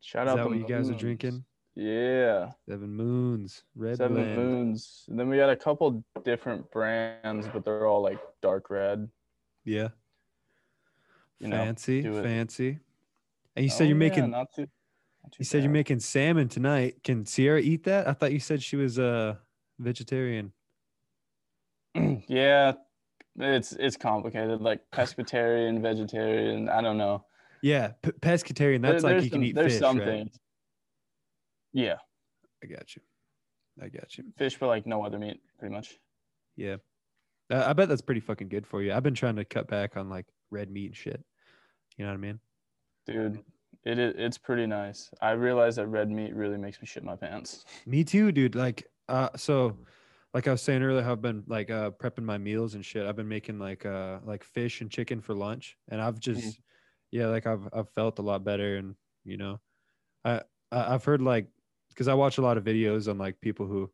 Shout 0.00 0.26
Is 0.26 0.32
out 0.32 0.36
that 0.36 0.48
what 0.48 0.58
you 0.58 0.66
guys 0.66 0.90
are 0.90 0.94
drinking? 0.94 1.44
Yeah, 1.76 2.50
Seven 2.68 2.90
Moons, 2.94 3.64
Red 3.74 3.96
Seven 3.96 4.14
Blend. 4.14 4.36
Moons. 4.36 5.04
And 5.08 5.18
then 5.18 5.28
we 5.28 5.36
got 5.36 5.50
a 5.50 5.56
couple 5.56 6.04
different 6.24 6.70
brands, 6.70 7.48
but 7.52 7.64
they're 7.64 7.86
all 7.86 8.00
like 8.02 8.18
dark 8.42 8.70
red. 8.70 9.08
Yeah. 9.64 9.88
You 11.40 11.48
know, 11.48 11.56
fancy, 11.56 12.00
it. 12.00 12.22
fancy. 12.22 12.78
And 13.56 13.64
you 13.64 13.70
Oh, 13.72 13.74
said 13.74 13.84
you're 13.88 13.96
yeah, 13.96 14.08
making. 14.08 14.30
not 14.30 14.52
too. 14.54 14.62
not 15.22 15.32
too 15.32 15.36
you 15.40 15.44
said 15.44 15.62
you're 15.64 15.72
making 15.72 15.98
salmon 16.00 16.48
tonight. 16.48 17.02
Can 17.02 17.26
Sierra 17.26 17.60
eat 17.60 17.84
that? 17.84 18.06
I 18.06 18.12
thought 18.12 18.32
you 18.32 18.40
said 18.40 18.62
she 18.62 18.76
was 18.76 18.98
a 18.98 19.40
vegetarian. 19.80 20.52
yeah, 22.28 22.74
it's 23.38 23.72
it's 23.72 23.96
complicated. 23.96 24.60
Like 24.60 24.80
pescatarian, 24.92 25.80
vegetarian. 25.82 26.68
I 26.68 26.80
don't 26.80 26.98
know. 26.98 27.24
Yeah, 27.62 27.92
p- 28.02 28.10
pescatarian. 28.12 28.82
There- 28.82 28.92
That's 28.92 29.04
like 29.04 29.12
there's 29.14 29.24
you 29.24 29.30
can 29.30 29.38
some- 29.38 29.44
eat 29.44 29.54
There's 29.54 29.72
fish, 29.72 29.80
some 29.80 29.98
right? 29.98 30.06
things. 30.06 30.38
Yeah, 31.72 31.96
I 32.62 32.66
got 32.66 32.94
you. 32.94 33.02
I 33.82 33.88
got 33.88 34.16
you. 34.16 34.24
fish, 34.36 34.56
but 34.58 34.68
like 34.68 34.86
no 34.86 35.04
other 35.04 35.18
meat, 35.18 35.40
pretty 35.58 35.74
much. 35.74 35.98
Yeah. 36.56 36.76
Uh, 37.50 37.64
I 37.66 37.72
bet 37.72 37.88
that's 37.88 38.00
pretty 38.02 38.20
fucking 38.20 38.48
good 38.48 38.66
for 38.66 38.82
you. 38.82 38.92
I've 38.92 39.02
been 39.02 39.14
trying 39.14 39.36
to 39.36 39.44
cut 39.44 39.66
back 39.68 39.96
on 39.96 40.08
like 40.08 40.26
red 40.50 40.70
meat 40.70 40.86
and 40.86 40.96
shit. 40.96 41.22
You 41.96 42.04
know 42.04 42.12
what 42.12 42.18
I 42.18 42.20
mean? 42.20 42.40
Dude, 43.06 43.40
it 43.84 43.98
is 43.98 44.14
it's 44.16 44.38
pretty 44.38 44.66
nice. 44.66 45.10
I 45.20 45.32
realize 45.32 45.76
that 45.76 45.88
red 45.88 46.10
meat 46.10 46.34
really 46.34 46.56
makes 46.56 46.80
me 46.80 46.86
shit 46.86 47.02
my 47.02 47.16
pants. 47.16 47.64
Me 47.86 48.04
too, 48.04 48.30
dude. 48.32 48.54
Like, 48.54 48.86
uh, 49.08 49.30
so, 49.36 49.76
like 50.34 50.48
I 50.48 50.52
was 50.52 50.62
saying 50.62 50.82
earlier, 50.82 51.04
I've 51.08 51.22
been 51.22 51.44
like 51.46 51.70
uh 51.70 51.92
prepping 51.92 52.24
my 52.24 52.38
meals 52.38 52.74
and 52.74 52.84
shit. 52.84 53.06
I've 53.06 53.16
been 53.16 53.28
making 53.28 53.58
like 53.58 53.86
uh 53.86 54.20
like 54.24 54.44
fish 54.44 54.80
and 54.80 54.90
chicken 54.90 55.20
for 55.20 55.34
lunch, 55.34 55.78
and 55.88 56.00
I've 56.00 56.18
just, 56.20 56.60
yeah, 57.12 57.28
like 57.28 57.46
I've 57.46 57.68
I've 57.72 57.90
felt 57.90 58.18
a 58.18 58.22
lot 58.22 58.44
better, 58.44 58.76
and 58.76 58.96
you 59.24 59.36
know, 59.36 59.60
I, 60.24 60.42
I 60.72 60.94
I've 60.94 61.04
heard 61.04 61.22
like 61.22 61.48
because 61.90 62.08
I 62.08 62.14
watch 62.14 62.38
a 62.38 62.42
lot 62.42 62.58
of 62.58 62.64
videos 62.64 63.08
on 63.10 63.18
like 63.18 63.40
people 63.40 63.66
who 63.66 63.92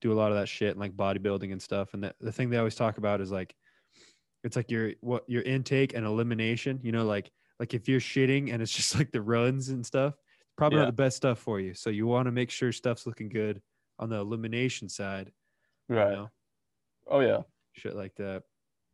do 0.00 0.12
a 0.12 0.14
lot 0.14 0.32
of 0.32 0.38
that 0.38 0.48
shit 0.48 0.70
and 0.72 0.80
like 0.80 0.96
bodybuilding 0.96 1.52
and 1.52 1.62
stuff, 1.62 1.94
and 1.94 2.04
the 2.04 2.14
the 2.20 2.32
thing 2.32 2.50
they 2.50 2.58
always 2.58 2.76
talk 2.76 2.98
about 2.98 3.20
is 3.20 3.32
like, 3.32 3.56
it's 4.44 4.56
like 4.56 4.70
your 4.70 4.92
what 5.00 5.24
your 5.28 5.42
intake 5.42 5.94
and 5.94 6.06
elimination. 6.06 6.80
You 6.82 6.92
know, 6.92 7.04
like 7.04 7.30
like 7.58 7.74
if 7.74 7.88
you're 7.88 8.00
shitting 8.00 8.52
and 8.52 8.62
it's 8.62 8.72
just 8.76 8.94
like 8.94 9.12
the 9.12 9.22
runs 9.22 9.68
and 9.68 9.84
stuff, 9.84 10.14
probably 10.56 10.78
Yeah. 10.78 10.80
not 10.80 10.86
the 10.86 10.92
best 10.92 11.16
stuff 11.16 11.38
for 11.38 11.60
you. 11.60 11.74
So 11.74 11.90
you 11.90 12.06
want 12.06 12.26
to 12.26 12.32
make 12.32 12.50
sure 12.50 12.72
stuff's 12.72 13.06
looking 13.06 13.28
good 13.28 13.62
on 13.98 14.08
the 14.08 14.16
elimination 14.16 14.88
side. 14.88 15.32
Right. 15.90 16.10
You 16.12 16.16
know, 16.16 16.30
Oh 17.08 17.20
yeah. 17.20 17.40
shit 17.72 17.96
like 17.96 18.14
that. 18.16 18.44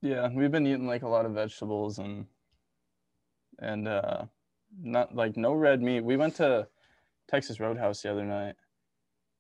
Yeah, 0.01 0.29
we've 0.35 0.51
been 0.51 0.67
eating 0.67 0.87
like 0.87 1.03
a 1.03 1.09
lot 1.09 1.27
of 1.27 1.33
vegetables 1.33 1.99
and 1.99 2.25
and 3.59 3.87
uh 3.87 4.25
not 4.83 5.15
like 5.15 5.37
no 5.37 5.53
red 5.53 5.83
meat. 5.83 6.01
We 6.01 6.17
went 6.17 6.35
to 6.37 6.67
Texas 7.29 7.61
Roadhouse 7.61 8.01
the 8.03 8.11
other 8.11 8.25
night 8.25 8.55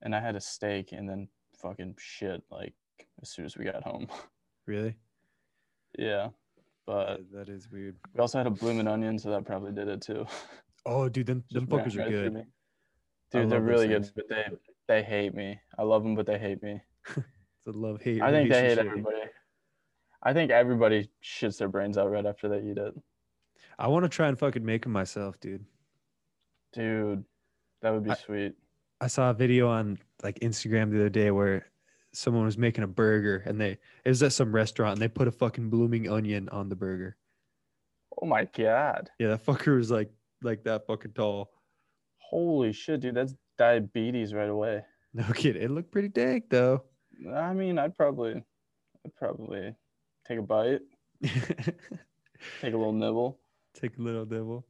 and 0.02 0.14
I 0.14 0.20
had 0.20 0.36
a 0.36 0.40
steak 0.40 0.92
and 0.92 1.08
then 1.08 1.28
fucking 1.60 1.94
shit 1.98 2.42
like 2.50 2.74
as 3.22 3.30
soon 3.30 3.46
as 3.46 3.56
we 3.56 3.64
got 3.64 3.82
home. 3.82 4.06
Really? 4.66 4.96
yeah. 5.96 6.30
But 6.86 7.20
that 7.32 7.48
is 7.48 7.70
weird. 7.70 7.94
we 8.12 8.20
also 8.20 8.38
had 8.38 8.48
a 8.48 8.50
blooming 8.50 8.88
onion, 8.88 9.16
so 9.16 9.30
that 9.30 9.44
probably 9.44 9.70
did 9.70 9.86
it 9.86 10.00
too. 10.02 10.26
Oh, 10.84 11.08
dude, 11.08 11.26
them, 11.26 11.44
them 11.52 11.68
fuckers 11.68 11.96
are 11.96 12.10
good. 12.10 12.46
Dude, 13.30 13.48
they're 13.48 13.60
really 13.60 13.86
good, 13.86 14.10
but 14.16 14.28
they 14.28 14.44
they 14.88 15.02
hate 15.04 15.34
me. 15.34 15.60
I 15.78 15.82
love 15.82 16.02
them, 16.02 16.16
but 16.16 16.26
they 16.26 16.38
hate 16.38 16.62
me. 16.64 16.80
A 17.66 17.70
love 17.72 18.00
hate. 18.00 18.22
I 18.22 18.30
think 18.30 18.50
they 18.50 18.60
hate 18.60 18.78
everybody. 18.78 19.16
I 20.22 20.32
think 20.32 20.50
everybody 20.50 21.10
shits 21.22 21.58
their 21.58 21.68
brains 21.68 21.98
out 21.98 22.10
right 22.10 22.24
after 22.24 22.48
they 22.48 22.60
eat 22.60 22.78
it. 22.78 22.94
I 23.78 23.88
want 23.88 24.04
to 24.04 24.08
try 24.08 24.28
and 24.28 24.38
fucking 24.38 24.64
make 24.64 24.82
them 24.82 24.92
myself, 24.92 25.38
dude. 25.40 25.64
Dude, 26.72 27.24
that 27.82 27.92
would 27.92 28.04
be 28.04 28.10
I- 28.10 28.14
sweet. 28.14 28.54
I 29.00 29.08
saw 29.08 29.30
a 29.30 29.34
video 29.34 29.68
on 29.68 29.98
like 30.22 30.40
Instagram 30.40 30.90
the 30.90 30.96
other 30.96 31.10
day 31.10 31.30
where 31.30 31.66
someone 32.12 32.46
was 32.46 32.56
making 32.56 32.82
a 32.82 32.86
burger 32.86 33.42
and 33.44 33.60
they 33.60 33.72
it 34.04 34.08
was 34.08 34.22
at 34.22 34.32
some 34.32 34.54
restaurant 34.54 34.92
and 34.92 35.02
they 35.02 35.08
put 35.08 35.28
a 35.28 35.32
fucking 35.32 35.68
blooming 35.68 36.08
onion 36.10 36.48
on 36.48 36.70
the 36.70 36.76
burger. 36.76 37.16
Oh 38.22 38.24
my 38.24 38.46
god. 38.46 39.10
Yeah, 39.18 39.28
that 39.28 39.44
fucker 39.44 39.76
was 39.76 39.90
like 39.90 40.10
like 40.40 40.64
that 40.64 40.86
fucking 40.86 41.12
tall. 41.12 41.50
Holy 42.18 42.72
shit, 42.72 43.00
dude, 43.00 43.16
that's 43.16 43.34
diabetes 43.58 44.32
right 44.32 44.48
away. 44.48 44.82
No 45.12 45.24
kidding. 45.34 45.62
It 45.62 45.70
looked 45.70 45.92
pretty 45.92 46.08
dank 46.08 46.44
though. 46.48 46.84
I 47.32 47.52
mean, 47.52 47.78
I'd 47.78 47.96
probably 47.96 48.42
I'd 49.04 49.14
probably 49.16 49.74
take 50.26 50.38
a 50.38 50.42
bite, 50.42 50.80
take 51.22 51.32
a 52.62 52.76
little 52.76 52.92
nibble. 52.92 53.38
Take 53.74 53.98
a 53.98 54.02
little 54.02 54.26
nibble. 54.26 54.66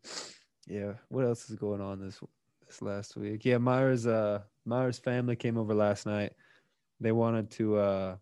Yeah. 0.66 0.94
What 1.08 1.24
else 1.24 1.48
is 1.48 1.56
going 1.56 1.80
on 1.80 2.00
this 2.00 2.20
this 2.66 2.82
last 2.82 3.16
week? 3.16 3.44
Yeah, 3.44 3.58
Myra's 3.58 4.06
uh 4.06 4.40
Myra's 4.64 4.98
family 4.98 5.36
came 5.36 5.56
over 5.56 5.74
last 5.74 6.06
night. 6.06 6.32
They 7.00 7.12
wanted 7.12 7.50
to 7.52 7.76
uh 7.76 8.16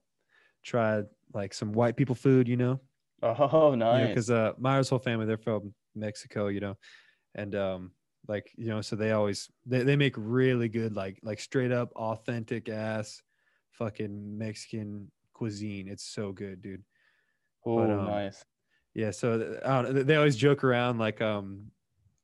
try 0.62 1.02
like 1.32 1.54
some 1.54 1.72
white 1.72 1.96
people 1.96 2.14
food, 2.14 2.48
you 2.48 2.56
know. 2.56 2.80
Oh, 3.22 3.74
nice. 3.74 4.08
because 4.08 4.30
uh 4.30 4.52
Myra's 4.58 4.88
whole 4.88 4.98
family 4.98 5.26
they're 5.26 5.38
from 5.38 5.72
Mexico, 5.94 6.48
you 6.48 6.60
know, 6.60 6.76
and 7.34 7.54
um 7.54 7.92
like 8.26 8.50
you 8.56 8.68
know 8.68 8.80
so 8.80 8.96
they 8.96 9.12
always 9.12 9.50
they, 9.66 9.82
they 9.82 9.96
make 9.96 10.14
really 10.16 10.68
good 10.68 10.94
like 10.94 11.18
like 11.22 11.40
straight 11.40 11.72
up 11.72 11.92
authentic 11.94 12.68
ass 12.68 13.22
fucking 13.78 14.38
Mexican 14.38 15.10
cuisine. 15.32 15.88
It's 15.88 16.04
so 16.04 16.32
good, 16.32 16.62
dude. 16.62 16.82
oh, 17.66 17.78
but, 17.78 17.90
um, 17.90 18.06
nice. 18.06 18.44
Yeah, 18.94 19.10
so 19.10 19.38
th- 19.38 19.60
know, 19.62 19.92
they 20.02 20.16
always 20.16 20.36
joke 20.36 20.62
around 20.62 20.98
like 20.98 21.20
um 21.20 21.70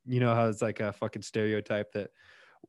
you 0.07 0.21
know 0.21 0.35
how 0.35 0.49
it's 0.49 0.63
like 0.63 0.81
a 0.81 0.93
fucking 0.93 1.23
stereotype 1.23 1.93
that 1.93 2.11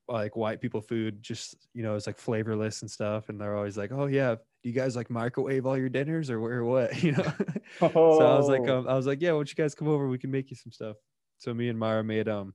like 0.08 0.36
white 0.36 0.60
people 0.60 0.82
food 0.82 1.22
just 1.22 1.56
you 1.74 1.84
know 1.84 1.96
is 1.96 2.08
like 2.08 2.18
flavorless 2.18 2.82
and 2.82 2.90
stuff 2.90 3.30
and 3.30 3.40
they're 3.40 3.56
always 3.56 3.78
like 3.78 3.92
oh 3.92 4.06
yeah 4.08 4.36
do 4.36 4.70
you 4.70 4.74
guys 4.74 4.96
like 4.96 5.10
microwave 5.10 5.66
all 5.66 5.78
your 5.78 5.90
dinners 5.90 6.30
or, 6.30 6.40
wh- 6.40 6.52
or 6.52 6.66
what 6.66 7.02
you 7.04 7.12
know 7.14 7.34
so 7.80 7.88
I 8.20 8.38
was 8.38 8.48
like, 8.48 8.68
Oh, 8.68 8.80
um, 8.80 8.88
I 8.88 8.94
was 8.96 9.08
like, 9.08 9.22
yeah, 9.22 9.32
why 9.32 9.38
don't 9.38 9.50
you 9.50 9.56
guys 9.56 9.74
come 9.76 9.88
over? 9.88 10.08
We 10.08 10.18
can 10.18 10.32
make 10.32 10.50
you 10.50 10.56
some 10.56 10.72
stuff. 10.72 10.98
So 11.38 11.54
me 11.54 11.70
and 11.70 11.80
Myra 11.80 12.04
made 12.04 12.28
um, 12.28 12.54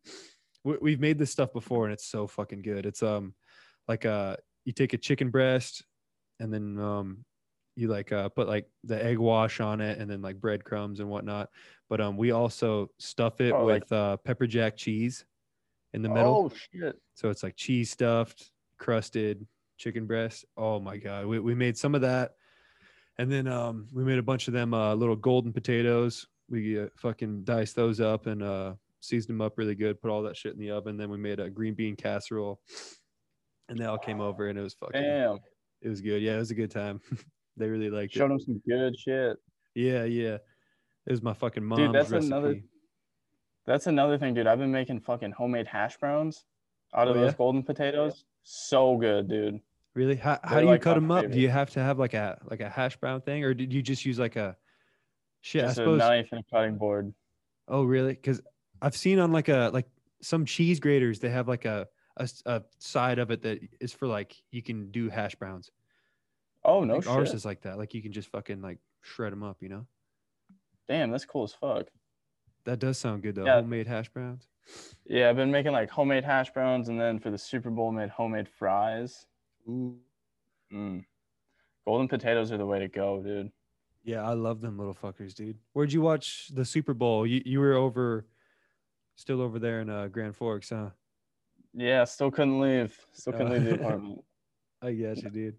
we, 0.62 0.77
we've 0.81 1.01
made 1.01 1.19
this 1.19 1.31
stuff 1.31 1.53
before 1.53 1.85
and 1.85 1.93
it's 1.93 2.07
so 2.07 2.27
fucking 2.27 2.62
good. 2.62 2.87
It's 2.87 3.03
um, 3.03 3.35
like 3.89 4.05
uh, 4.05 4.37
you 4.65 4.73
take 4.73 4.93
a 4.93 4.99
chicken 4.99 5.31
breast 5.31 5.85
and 6.40 6.53
then 6.53 6.79
um, 6.79 7.25
you 7.77 7.88
like 7.88 8.11
uh 8.12 8.29
put 8.31 8.49
like 8.49 8.68
the 8.85 9.03
egg 9.05 9.18
wash 9.18 9.61
on 9.61 9.81
it 9.81 9.99
and 9.99 10.11
then 10.11 10.22
like 10.22 10.40
breadcrumbs 10.40 11.01
and 11.01 11.09
whatnot. 11.09 11.51
But 11.88 12.01
um, 12.01 12.16
we 12.16 12.31
also 12.33 12.90
stuff 12.99 13.40
it 13.40 13.53
Oh, 13.53 13.64
like- 13.64 13.83
with 13.85 13.92
uh 13.92 14.16
pepper 14.18 14.46
jack 14.46 14.77
cheese 14.77 15.25
in 15.92 16.03
the 16.03 16.09
middle. 16.09 16.51
Oh 16.53 16.57
shit. 16.72 16.96
So 17.14 17.31
it's 17.31 17.42
like 17.42 17.57
cheese 17.57 17.90
stuffed, 17.90 18.51
crusted 18.79 19.46
chicken 19.79 20.07
breast. 20.07 20.44
Oh 20.57 20.81
my 20.81 20.96
god, 20.96 21.27
we 21.27 21.38
we 21.38 21.55
made 21.55 21.77
some 21.79 21.94
of 21.94 22.01
that, 22.03 22.33
and 23.18 23.31
then 23.31 23.46
um 23.46 23.87
we 23.92 24.05
made 24.05 24.18
a 24.18 24.22
bunch 24.22 24.49
of 24.49 24.55
them 24.55 24.75
uh, 24.75 24.94
little 24.94 25.16
golden 25.16 25.53
potatoes. 25.53 26.27
We 26.49 26.81
uh, 26.81 26.87
fucking 26.96 27.44
diced 27.44 27.75
those 27.77 28.01
up 28.01 28.27
and 28.27 28.42
uh 28.42 28.75
seasoned 29.01 29.35
them 29.38 29.40
up 29.42 29.59
really 29.59 29.75
good. 29.75 30.01
Put 30.01 30.11
all 30.11 30.22
that 30.22 30.37
shit 30.37 30.53
in 30.55 30.59
the 30.59 30.70
oven. 30.70 30.96
Then 30.96 31.11
we 31.11 31.18
made 31.18 31.40
a 31.40 31.51
green 31.51 31.75
bean 31.75 31.94
casserole, 31.96 32.61
and 33.68 33.79
they 33.79 33.85
all 33.85 33.99
came 33.99 34.20
over 34.20 34.49
and 34.49 34.59
it 34.59 34.62
was 34.62 34.75
fucking. 34.75 35.01
Damn. 35.03 35.38
It 35.83 35.89
was 35.89 36.01
good. 36.01 36.23
Yeah, 36.23 36.37
it 36.37 36.39
was 36.39 36.51
a 36.51 36.55
good 36.55 36.71
time. 36.71 37.01
they 37.57 37.69
really 37.69 37.91
liked 37.91 38.12
Showed 38.12 38.31
it. 38.31 38.35
him 38.35 38.41
some 38.41 38.62
good 38.69 38.99
shit. 38.99 39.37
Yeah, 39.75 40.05
yeah. 40.05 40.39
It 41.07 41.11
was 41.12 41.23
my 41.23 41.35
fucking 41.35 41.65
mom's 41.65 41.93
that's 41.93 42.11
recipe. 42.11 42.27
another- 42.27 42.61
That's 43.67 43.87
another 43.87 44.19
thing, 44.19 44.35
dude. 44.35 44.47
I've 44.47 44.59
been 44.59 44.73
making 44.73 45.01
fucking 45.01 45.33
homemade 45.33 45.67
hash 45.67 45.97
browns 45.99 46.45
out 46.95 47.09
of 47.09 47.17
Oh, 47.17 47.21
those 47.21 47.33
yeah? 47.33 47.37
golden 47.37 47.62
potatoes. 47.62 48.25
So 48.43 48.97
good, 48.97 49.29
dude. 49.29 49.61
Really? 49.95 50.17
How, 50.17 50.39
how 50.45 50.51
They're 50.51 50.61
do 50.61 50.65
you 50.67 50.71
like 50.73 50.83
cut 50.83 50.95
them 50.95 51.11
up? 51.11 51.31
Do 51.31 51.41
you 51.41 51.49
have 51.49 51.71
to 51.71 51.81
have 51.81 51.99
like 51.99 52.15
a 52.15 52.39
like 52.51 52.61
a 52.61 52.69
hash 52.69 52.97
brown 52.99 53.23
thing, 53.23 53.45
or 53.45 53.55
did 53.55 53.73
you 53.73 53.83
just 53.83 54.05
use 54.05 54.19
like 54.19 54.37
a 54.37 54.57
shit? 55.41 55.62
Just 55.62 55.79
I 55.79 55.83
a 55.83 55.85
suppose. 55.85 55.99
knife 55.99 56.29
and 56.33 56.41
a 56.41 56.45
cutting 56.55 56.77
board. 56.77 57.12
Oh, 57.67 57.83
really? 57.85 58.12
Because 58.12 58.41
I've 58.83 58.97
seen 58.97 59.19
on 59.19 59.33
like 59.33 59.49
a 59.49 59.71
like 59.73 59.87
some 60.23 60.45
cheese 60.45 60.81
graters, 60.81 61.19
they 61.19 61.31
have 61.31 61.49
like 61.49 61.65
a, 61.65 61.87
a 62.17 62.29
a 62.47 62.63
side 62.79 63.19
of 63.19 63.31
it 63.31 63.43
that 63.43 63.61
is 63.81 63.93
for 63.93 64.07
like 64.07 64.37
you 64.51 64.63
can 64.63 64.91
do 64.91 65.09
hash 65.09 65.35
browns. 65.35 65.71
Oh 66.65 66.85
no 66.85 67.01
shit. 67.01 67.11
ours 67.11 67.33
is 67.33 67.45
like 67.45 67.63
that. 67.63 67.79
Like 67.79 67.95
you 67.95 68.03
can 68.03 68.13
just 68.13 68.29
fucking 68.29 68.63
like 68.63 68.79
shred 69.03 69.33
them 69.33 69.43
up. 69.43 69.59
You 69.61 69.69
know. 69.69 69.87
Damn, 70.89 71.11
that's 71.11 71.25
cool 71.25 71.45
as 71.45 71.53
fuck. 71.53 71.87
That 72.65 72.79
does 72.79 72.99
sound 72.99 73.23
good 73.23 73.35
though. 73.35 73.45
Yeah. 73.45 73.57
Homemade 73.57 73.87
hash 73.87 74.09
browns. 74.09 74.49
Yeah, 75.07 75.31
I've 75.31 75.37
been 75.37 75.53
making 75.53 75.73
like 75.73 75.91
homemade 75.91 76.25
hash 76.25 76.51
browns, 76.53 76.89
and 76.89 77.01
then 77.01 77.19
for 77.19 77.31
the 77.31 77.39
Super 77.39 77.71
Bowl, 77.71 77.93
made 77.93 78.09
homemade 78.09 78.49
fries. 78.49 79.27
Ooh. 79.69 79.97
Mm. 80.73 81.05
Golden 81.85 82.09
potatoes 82.09 82.51
are 82.51 82.59
the 82.59 82.67
way 82.67 82.81
to 82.81 82.89
go, 82.89 83.23
dude. 83.23 83.53
Yeah, 84.03 84.29
I 84.29 84.35
love 84.35 84.61
them 84.61 84.79
little 84.79 84.95
fuckers, 84.95 85.35
dude. 85.35 85.59
Where'd 85.73 85.93
you 85.93 86.01
watch 86.01 86.51
the 86.53 86.65
Super 86.65 86.95
Bowl? 86.95 87.27
You 87.27 87.43
you 87.45 87.61
were 87.61 87.75
over, 87.75 88.27
still 89.15 89.41
over 89.41 89.59
there 89.59 89.81
in 89.81 89.89
uh, 89.89 90.09
Grand 90.09 90.35
Forks, 90.35 90.71
huh? 90.71 90.91
Yeah, 91.79 92.05
still 92.05 92.31
couldn't 92.31 92.59
leave. 92.61 92.99
Still 93.12 93.35
couldn't 93.35 93.53
leave 93.53 93.65
the 93.65 93.75
apartment. 93.85 94.25
I 94.83 94.93
guess 94.93 95.23
you 95.23 95.31
did. 95.31 95.57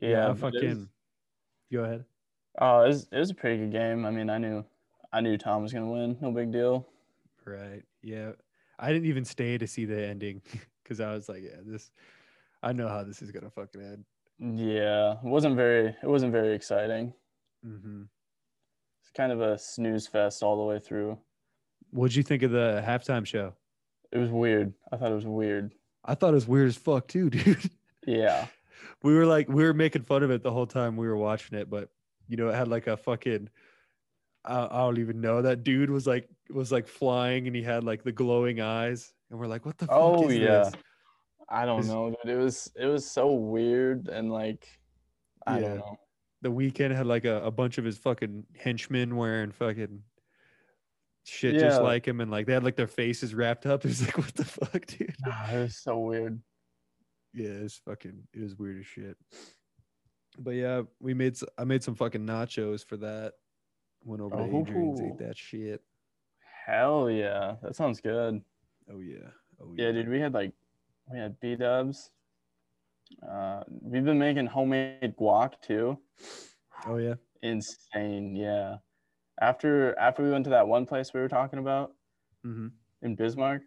Yeah, 0.00 0.26
I 0.26 0.30
was- 0.30 0.40
fucking. 0.40 0.88
Go 1.72 1.84
ahead. 1.84 2.04
Oh, 2.60 2.80
it 2.84 2.88
was, 2.88 3.08
it 3.12 3.18
was 3.18 3.30
a 3.30 3.34
pretty 3.34 3.58
good 3.58 3.72
game. 3.72 4.06
I 4.06 4.10
mean, 4.10 4.30
I 4.30 4.38
knew, 4.38 4.64
I 5.12 5.20
knew 5.20 5.36
Tom 5.36 5.62
was 5.62 5.72
gonna 5.72 5.90
win. 5.90 6.16
No 6.20 6.32
big 6.32 6.50
deal. 6.50 6.86
Right. 7.44 7.82
Yeah. 8.02 8.32
I 8.78 8.92
didn't 8.92 9.06
even 9.06 9.24
stay 9.24 9.58
to 9.58 9.66
see 9.66 9.84
the 9.84 10.06
ending 10.06 10.40
because 10.82 11.00
I 11.00 11.12
was 11.12 11.28
like, 11.28 11.42
yeah, 11.42 11.60
this. 11.64 11.90
I 12.62 12.72
know 12.72 12.88
how 12.88 13.04
this 13.04 13.20
is 13.22 13.30
gonna 13.30 13.50
fucking 13.50 13.80
end. 13.82 14.04
Yeah, 14.58 15.12
it 15.12 15.24
wasn't 15.24 15.56
very. 15.56 15.88
It 16.02 16.06
wasn't 16.08 16.32
very 16.32 16.54
exciting. 16.54 17.12
Mm-hmm. 17.66 18.02
It's 19.02 19.10
kind 19.10 19.30
of 19.30 19.40
a 19.40 19.58
snooze 19.58 20.06
fest 20.06 20.42
all 20.42 20.56
the 20.56 20.62
way 20.64 20.78
through. 20.78 21.18
What'd 21.90 22.16
you 22.16 22.22
think 22.22 22.42
of 22.42 22.50
the 22.50 22.82
halftime 22.86 23.26
show? 23.26 23.54
It 24.12 24.18
was 24.18 24.30
weird. 24.30 24.72
I 24.92 24.96
thought 24.96 25.12
it 25.12 25.14
was 25.16 25.26
weird. 25.26 25.72
I 26.04 26.14
thought 26.14 26.30
it 26.30 26.34
was 26.34 26.48
weird 26.48 26.68
as 26.68 26.76
fuck 26.76 27.08
too, 27.08 27.30
dude. 27.30 27.70
Yeah. 28.06 28.46
we 29.02 29.14
were 29.14 29.26
like, 29.26 29.48
we 29.48 29.62
were 29.64 29.74
making 29.74 30.02
fun 30.02 30.22
of 30.22 30.30
it 30.30 30.42
the 30.42 30.52
whole 30.52 30.66
time 30.66 30.96
we 30.96 31.06
were 31.06 31.16
watching 31.16 31.58
it, 31.58 31.68
but 31.68 31.90
you 32.28 32.36
know, 32.36 32.48
it 32.48 32.54
had 32.54 32.68
like 32.68 32.86
a 32.86 32.96
fucking. 32.96 33.48
I, 34.44 34.64
I 34.66 34.78
don't 34.78 34.98
even 34.98 35.20
know. 35.20 35.42
That 35.42 35.62
dude 35.64 35.90
was 35.90 36.06
like 36.06 36.28
was 36.50 36.70
like 36.72 36.86
flying, 36.88 37.46
and 37.46 37.54
he 37.56 37.62
had 37.62 37.84
like 37.84 38.02
the 38.02 38.12
glowing 38.12 38.60
eyes, 38.60 39.12
and 39.30 39.38
we're 39.38 39.46
like, 39.46 39.66
what 39.66 39.76
the 39.78 39.86
fuck 39.86 39.96
Oh, 39.98 40.28
yeah. 40.30 40.64
this? 40.64 40.72
I 41.50 41.64
don't 41.66 41.86
know, 41.86 42.14
dude. 42.24 42.32
It 42.34 42.38
was 42.38 42.70
it 42.76 42.86
was 42.86 43.10
so 43.10 43.32
weird 43.32 44.08
and 44.08 44.30
like 44.30 44.66
I 45.46 45.60
Yeah. 45.60 45.68
don't 45.68 45.76
know. 45.78 45.98
the 46.42 46.50
Weeknd 46.52 46.94
had 46.94 47.06
like 47.06 47.24
a, 47.24 47.42
a 47.42 47.50
bunch 47.50 47.78
of 47.78 47.84
his 47.84 47.96
fucking 47.98 48.44
henchmen 48.56 49.16
wearing 49.16 49.50
fucking 49.52 50.02
shit 51.28 51.58
just 51.58 51.82
like 51.82 52.06
him 52.06 52.20
and 52.20 52.30
like 52.30 52.46
they 52.46 52.52
had 52.54 52.64
like 52.64 52.76
their 52.76 52.86
faces 52.86 53.34
wrapped 53.34 53.66
up. 53.66 53.80
It 53.84 53.88
was 53.88 54.02
like, 54.02 54.18
what 54.18 54.34
the 54.34 54.44
fuck, 54.44 54.86
dude? 54.86 55.14
Ah, 55.26 55.52
It 55.52 55.58
was 55.62 55.76
so 55.76 55.98
weird. 55.98 56.40
Yeah, 57.34 57.50
it's 57.50 57.76
fucking 57.84 58.22
it 58.32 58.40
was 58.42 58.56
weird 58.56 58.80
as 58.80 58.86
shit. 58.86 59.16
But 60.38 60.52
yeah, 60.52 60.82
we 61.00 61.14
made 61.14 61.36
I 61.58 61.64
made 61.64 61.82
some 61.82 61.94
fucking 61.94 62.24
nachos 62.26 62.84
for 62.86 62.96
that. 62.98 63.34
Went 64.04 64.22
over 64.22 64.36
to 64.36 64.42
Adrian's, 64.44 65.00
Oh. 65.00 65.06
ate 65.06 65.18
that 65.18 65.36
shit. 65.36 65.82
Hell 66.66 67.10
yeah. 67.10 67.56
That 67.62 67.76
sounds 67.76 68.00
good. 68.00 68.40
Oh 68.92 69.00
yeah. 69.00 69.28
Oh 69.60 69.74
Yeah, 69.76 69.92
dude, 69.92 70.08
we 70.08 70.20
had 70.20 70.32
like 70.34 70.52
we 71.12 71.18
had 71.18 71.38
B 71.40 71.56
dubs. 71.56 72.10
Uh 73.28 73.62
we've 73.68 74.04
been 74.04 74.18
making 74.18 74.46
homemade 74.46 75.14
guac 75.18 75.54
too. 75.62 75.98
Oh 76.86 76.96
yeah. 76.96 77.14
Insane, 77.42 78.34
yeah. 78.36 78.76
After 79.40 79.98
after 79.98 80.22
we 80.22 80.30
went 80.30 80.44
to 80.44 80.50
that 80.50 80.66
one 80.66 80.86
place 80.86 81.12
we 81.12 81.20
were 81.20 81.28
talking 81.28 81.58
about 81.58 81.92
Mm-hmm. 82.46 82.68
in 83.02 83.16
Bismarck, 83.16 83.62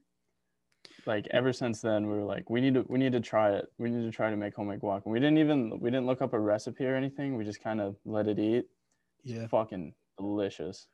like 1.06 1.28
ever 1.32 1.52
since 1.52 1.82
then 1.82 2.08
we 2.08 2.14
were 2.14 2.24
like, 2.24 2.50
we 2.50 2.62
need 2.62 2.74
to 2.76 2.86
we 2.88 2.98
need 3.00 3.12
to 3.12 3.20
try 3.20 3.52
it. 3.52 3.66
We 3.78 3.90
need 3.90 4.04
to 4.04 4.16
try 4.16 4.30
to 4.30 4.38
make 4.38 4.56
homemade 4.56 4.80
guac. 4.80 5.04
And 5.04 5.12
we 5.12 5.20
didn't 5.20 5.38
even 5.40 5.80
we 5.80 5.92
didn't 5.92 6.06
look 6.06 6.22
up 6.22 6.34
a 6.34 6.40
recipe 6.40 6.86
or 6.86 6.96
anything. 6.96 7.36
We 7.36 7.44
just 7.44 7.62
kind 7.62 7.82
of 7.82 7.98
let 8.06 8.28
it 8.28 8.40
eat. 8.40 8.66
Yeah. 9.24 9.48
Fucking 9.48 9.94
delicious. 10.18 10.88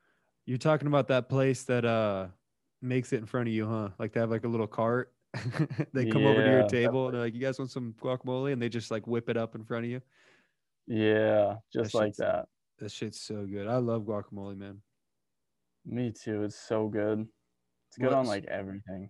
You're 0.45 0.57
talking 0.57 0.87
about 0.87 1.07
that 1.09 1.29
place 1.29 1.63
that 1.63 1.85
uh 1.85 2.27
makes 2.81 3.13
it 3.13 3.17
in 3.17 3.25
front 3.25 3.47
of 3.47 3.53
you, 3.53 3.67
huh? 3.67 3.89
Like 3.99 4.13
they 4.13 4.19
have 4.19 4.31
like 4.31 4.43
a 4.43 4.47
little 4.49 4.67
cart. 4.67 5.13
they 5.93 6.05
come 6.05 6.25
over 6.25 6.43
to 6.43 6.49
your 6.49 6.67
table 6.67 7.05
and 7.05 7.13
they're 7.13 7.21
like, 7.21 7.33
"You 7.35 7.41
guys 7.41 7.59
want 7.59 7.69
some 7.69 7.93
guacamole?" 8.01 8.53
And 8.53 8.61
they 8.61 8.69
just 8.69 8.89
like 8.89 9.05
whip 9.05 9.29
it 9.29 9.37
up 9.37 9.55
in 9.55 9.63
front 9.63 9.85
of 9.85 9.91
you. 9.91 10.01
Yeah, 10.87 11.57
just 11.71 11.93
like 11.93 12.15
that. 12.15 12.47
That 12.77 12.91
shit's 12.91 13.19
so 13.19 13.45
good. 13.45 13.67
I 13.67 13.77
love 13.77 14.03
guacamole, 14.03 14.57
man. 14.57 14.81
Me 15.85 16.11
too. 16.11 16.43
It's 16.43 16.55
so 16.55 16.87
good. 16.87 17.27
It's 17.89 17.97
good 17.97 18.13
on 18.13 18.27
like 18.27 18.45
everything. 18.45 19.09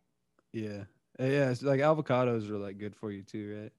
Yeah, 0.54 0.86
Uh, 1.20 1.26
yeah. 1.26 1.50
It's 1.50 1.64
like 1.64 1.80
avocados 1.82 2.50
are 2.50 2.58
like 2.58 2.78
good 2.78 2.96
for 2.96 3.12
you 3.12 3.24
too, 3.24 3.62
right? 3.64 3.74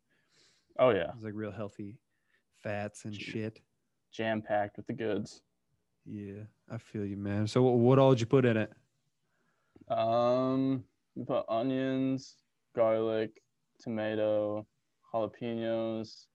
Oh 0.78 0.90
yeah, 0.90 1.12
It's 1.14 1.24
like 1.24 1.34
real 1.34 1.50
healthy 1.50 1.98
fats 2.62 3.04
and 3.04 3.14
Gee. 3.14 3.22
shit. 3.24 3.60
jam 4.12 4.42
packed 4.42 4.76
with 4.76 4.86
the 4.86 4.92
goods. 4.92 5.42
Yeah, 6.04 6.44
I 6.70 6.78
feel 6.78 7.04
you, 7.04 7.16
man. 7.16 7.46
So 7.46 7.62
what, 7.62 7.74
what 7.78 7.98
all 7.98 8.10
did 8.10 8.20
you 8.20 8.26
put 8.26 8.44
in 8.44 8.56
it? 8.56 8.72
Um, 9.88 10.84
we 11.14 11.24
put 11.24 11.44
onions, 11.48 12.36
garlic, 12.74 13.42
tomato, 13.80 14.66
jalapenos, 15.12 16.26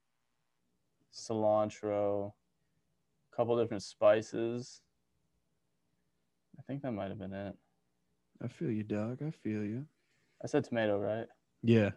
cilantro, 1.12 2.34
a 3.34 3.36
couple 3.36 3.60
different 3.60 3.84
spices. 3.84 4.82
I 6.58 6.62
think 6.64 6.82
that 6.84 6.92
might 6.92 7.10
have 7.10 7.20
been 7.20 7.34
it. 7.34 7.56
I 8.44 8.48
feel 8.48 8.72
you, 8.72 8.84
dog. 8.84 9.22
I 9.26 9.32
feel 9.32 9.64
you. 9.64 9.86
I 10.44 10.48
said 10.48 10.64
tomato, 10.64 11.00
right? 11.00 11.28
Yeah, 11.62 11.92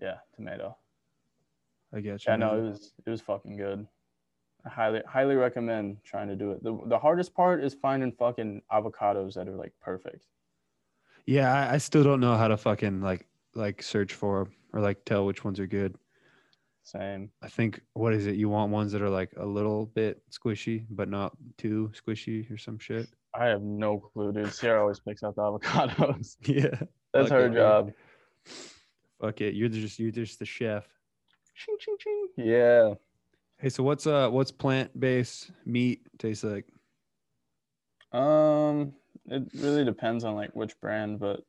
Yeah, 0.00 0.18
tomato. 0.34 0.76
I 1.94 2.00
got 2.00 2.24
you. 2.24 2.30
Yeah, 2.32 2.36
no, 2.36 2.58
it 2.58 2.62
was 2.62 2.92
it 3.06 3.10
was 3.10 3.20
fucking 3.20 3.56
good. 3.56 3.86
I 4.64 4.68
highly 4.68 5.02
highly 5.06 5.34
recommend 5.36 5.98
trying 6.04 6.28
to 6.28 6.36
do 6.36 6.52
it. 6.52 6.62
The 6.62 6.78
the 6.86 6.98
hardest 6.98 7.34
part 7.34 7.62
is 7.62 7.74
finding 7.74 8.12
fucking 8.12 8.62
avocados 8.72 9.34
that 9.34 9.48
are 9.48 9.56
like 9.56 9.72
perfect. 9.80 10.26
Yeah, 11.26 11.52
I, 11.52 11.74
I 11.74 11.78
still 11.78 12.02
don't 12.02 12.20
know 12.20 12.36
how 12.36 12.48
to 12.48 12.56
fucking 12.56 13.00
like 13.00 13.26
like 13.54 13.82
search 13.82 14.14
for 14.14 14.48
or 14.72 14.80
like 14.80 15.04
tell 15.04 15.26
which 15.26 15.44
ones 15.44 15.60
are 15.60 15.66
good. 15.66 15.96
Same. 16.84 17.30
I 17.42 17.48
think 17.48 17.80
what 17.94 18.12
is 18.12 18.26
it? 18.26 18.34
You 18.36 18.48
want 18.48 18.72
ones 18.72 18.92
that 18.92 19.02
are 19.02 19.10
like 19.10 19.32
a 19.36 19.46
little 19.46 19.86
bit 19.86 20.20
squishy, 20.30 20.84
but 20.90 21.08
not 21.08 21.36
too 21.56 21.92
squishy 21.94 22.50
or 22.50 22.58
some 22.58 22.78
shit. 22.78 23.06
I 23.34 23.46
have 23.46 23.62
no 23.62 23.98
clue, 23.98 24.32
dude. 24.32 24.52
Sierra 24.52 24.80
always 24.80 25.00
picks 25.00 25.22
out 25.22 25.36
the 25.36 25.42
avocados. 25.42 26.36
Yeah. 26.46 26.74
That's 27.14 27.28
Fuck 27.28 27.38
her 27.38 27.44
it, 27.46 27.48
dude. 27.48 27.56
job. 27.56 27.92
Fuck 29.20 29.40
it. 29.40 29.54
You're 29.54 29.68
just 29.68 29.98
you're 29.98 30.10
just 30.10 30.38
the 30.38 30.44
chef. 30.44 30.86
Ching, 31.54 31.76
ching, 31.78 31.96
ching. 31.98 32.28
Yeah. 32.36 32.94
Hey, 33.58 33.68
so 33.68 33.82
what's 33.84 34.06
uh 34.06 34.28
what's 34.30 34.50
plant 34.50 34.98
based 34.98 35.50
meat 35.64 36.00
taste 36.18 36.42
like? 36.44 36.66
Um, 38.12 38.92
it 39.26 39.44
really 39.54 39.84
depends 39.84 40.24
on 40.24 40.34
like 40.34 40.50
which 40.54 40.78
brand, 40.80 41.20
but 41.20 41.40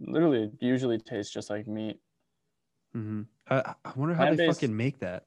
literally 0.00 0.44
it 0.44 0.52
usually 0.60 0.98
tastes 0.98 1.32
just 1.32 1.48
like 1.50 1.66
meat. 1.66 1.98
Mm-hmm. 2.96 3.22
I, 3.48 3.74
I 3.84 3.92
wonder 3.96 4.14
how 4.14 4.34
they 4.34 4.46
fucking 4.46 4.76
make 4.76 5.00
that. 5.00 5.26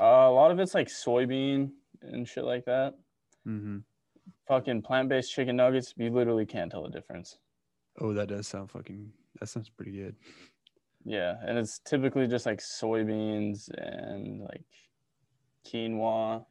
Uh, 0.00 0.04
a 0.04 0.32
lot 0.32 0.50
of 0.50 0.58
it's 0.58 0.74
like 0.74 0.88
soybean 0.88 1.70
and 2.02 2.26
shit 2.28 2.44
like 2.44 2.64
that. 2.66 2.94
Mm-hmm. 3.46 3.78
Fucking 4.48 4.82
plant-based 4.82 5.32
chicken 5.32 5.56
nuggets, 5.56 5.94
you 5.96 6.10
literally 6.10 6.46
can't 6.46 6.70
tell 6.70 6.82
the 6.82 6.90
difference. 6.90 7.38
Oh, 8.00 8.12
that 8.14 8.28
does 8.28 8.46
sound 8.46 8.70
fucking. 8.70 9.12
That 9.40 9.48
sounds 9.48 9.68
pretty 9.68 9.92
good. 9.92 10.16
Yeah, 11.04 11.34
and 11.44 11.58
it's 11.58 11.78
typically 11.80 12.26
just 12.26 12.46
like 12.46 12.60
soybeans 12.60 13.68
and 13.76 14.40
like 14.42 14.64
quinoa. 15.66 16.44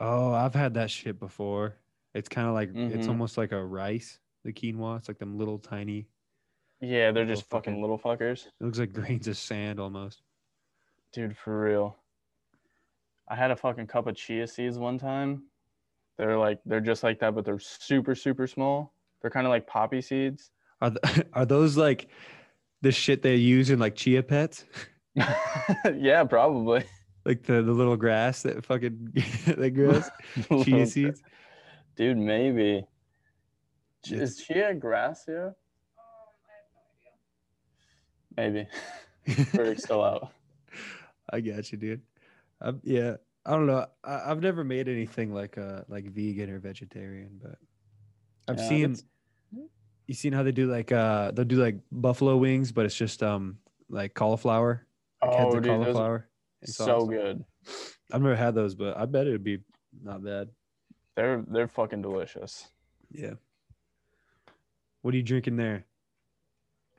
Oh, 0.00 0.32
I've 0.32 0.54
had 0.54 0.74
that 0.74 0.90
shit 0.90 1.18
before. 1.18 1.76
It's 2.14 2.28
kind 2.28 2.46
of 2.48 2.54
like 2.54 2.70
it's 2.74 3.06
Mhm. 3.06 3.10
almost 3.10 3.38
like 3.38 3.52
a 3.52 3.64
rice. 3.64 4.18
The 4.44 4.52
quinoa. 4.52 4.98
It's 4.98 5.08
like 5.08 5.18
them 5.18 5.38
little 5.38 5.58
tiny. 5.58 6.08
Yeah, 6.80 7.10
they're 7.12 7.24
just 7.24 7.48
fucking 7.48 7.74
fucking- 7.74 7.80
little 7.80 7.98
fuckers. 7.98 8.46
It 8.46 8.52
looks 8.64 8.78
like 8.78 8.92
grains 8.92 9.28
of 9.28 9.36
sand 9.36 9.80
almost. 9.80 10.22
Dude, 11.12 11.36
for 11.36 11.58
real. 11.60 11.96
I 13.28 13.34
had 13.34 13.50
a 13.50 13.56
fucking 13.56 13.86
cup 13.86 14.06
of 14.06 14.14
chia 14.16 14.46
seeds 14.46 14.78
one 14.78 14.98
time. 14.98 15.44
They're 16.18 16.38
like 16.38 16.60
they're 16.64 16.80
just 16.80 17.02
like 17.02 17.18
that, 17.20 17.34
but 17.34 17.44
they're 17.44 17.58
super 17.58 18.14
super 18.14 18.46
small. 18.46 18.92
They're 19.20 19.30
kind 19.30 19.46
of 19.46 19.50
like 19.50 19.66
poppy 19.66 20.00
seeds. 20.00 20.50
Are 20.80 20.90
th- 20.90 21.26
are 21.32 21.44
those 21.46 21.76
like 21.76 22.08
the 22.82 22.92
shit 22.92 23.22
they 23.22 23.36
use 23.36 23.70
in 23.70 23.78
like 23.78 23.96
chia 23.96 24.22
pets? 24.22 24.64
yeah, 25.94 26.24
probably. 26.24 26.84
Like 27.24 27.42
the, 27.42 27.54
the 27.62 27.72
little 27.72 27.96
grass 27.96 28.42
that 28.42 28.64
fucking 28.64 29.12
that 29.46 29.70
grows? 29.74 30.08
Chia 30.64 30.86
seeds? 30.86 31.22
Dude, 31.96 32.18
maybe. 32.18 32.86
Is 34.08 34.36
chia 34.36 34.72
grass 34.74 35.24
here? 35.24 35.56
Maybe. 38.36 38.66
Eric's 39.54 39.84
still 39.84 40.02
out. 40.04 40.32
I 41.30 41.40
got 41.40 41.70
you, 41.72 41.78
dude. 41.78 42.02
i 42.60 42.72
yeah, 42.82 43.16
I 43.44 43.52
don't 43.52 43.66
know. 43.66 43.86
I, 44.04 44.30
I've 44.30 44.40
never 44.40 44.64
made 44.64 44.88
anything 44.88 45.32
like 45.32 45.58
uh 45.58 45.82
like 45.88 46.04
vegan 46.06 46.50
or 46.50 46.58
vegetarian, 46.58 47.40
but 47.42 47.58
I've 48.48 48.58
Yeah, 48.58 48.68
seen 48.68 48.96
you 50.06 50.14
seen 50.14 50.32
how 50.32 50.42
they 50.42 50.52
do 50.52 50.70
like 50.70 50.92
uh 50.92 51.32
they'll 51.32 51.44
do 51.44 51.56
like 51.56 51.76
buffalo 51.90 52.36
wings, 52.36 52.72
but 52.72 52.84
it's 52.86 52.94
just 52.96 53.22
um 53.22 53.58
like 53.88 54.14
cauliflower, 54.14 54.86
like 55.22 55.32
Oh, 55.32 55.50
dude, 55.52 55.64
those 55.64 55.68
cauliflower. 55.68 56.28
and 56.62 56.70
so 56.70 57.00
sauce. 57.00 57.08
good. 57.08 57.44
I've 58.12 58.22
never 58.22 58.36
had 58.36 58.54
those, 58.54 58.74
but 58.74 58.96
I 58.96 59.06
bet 59.06 59.26
it'd 59.26 59.42
be 59.42 59.60
not 60.02 60.22
bad. 60.22 60.50
They're 61.16 61.42
they're 61.42 61.68
fucking 61.68 62.02
delicious. 62.02 62.68
Yeah. 63.10 63.34
What 65.02 65.14
are 65.14 65.16
you 65.16 65.22
drinking 65.22 65.56
there? 65.56 65.86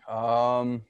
Um, 0.08 0.84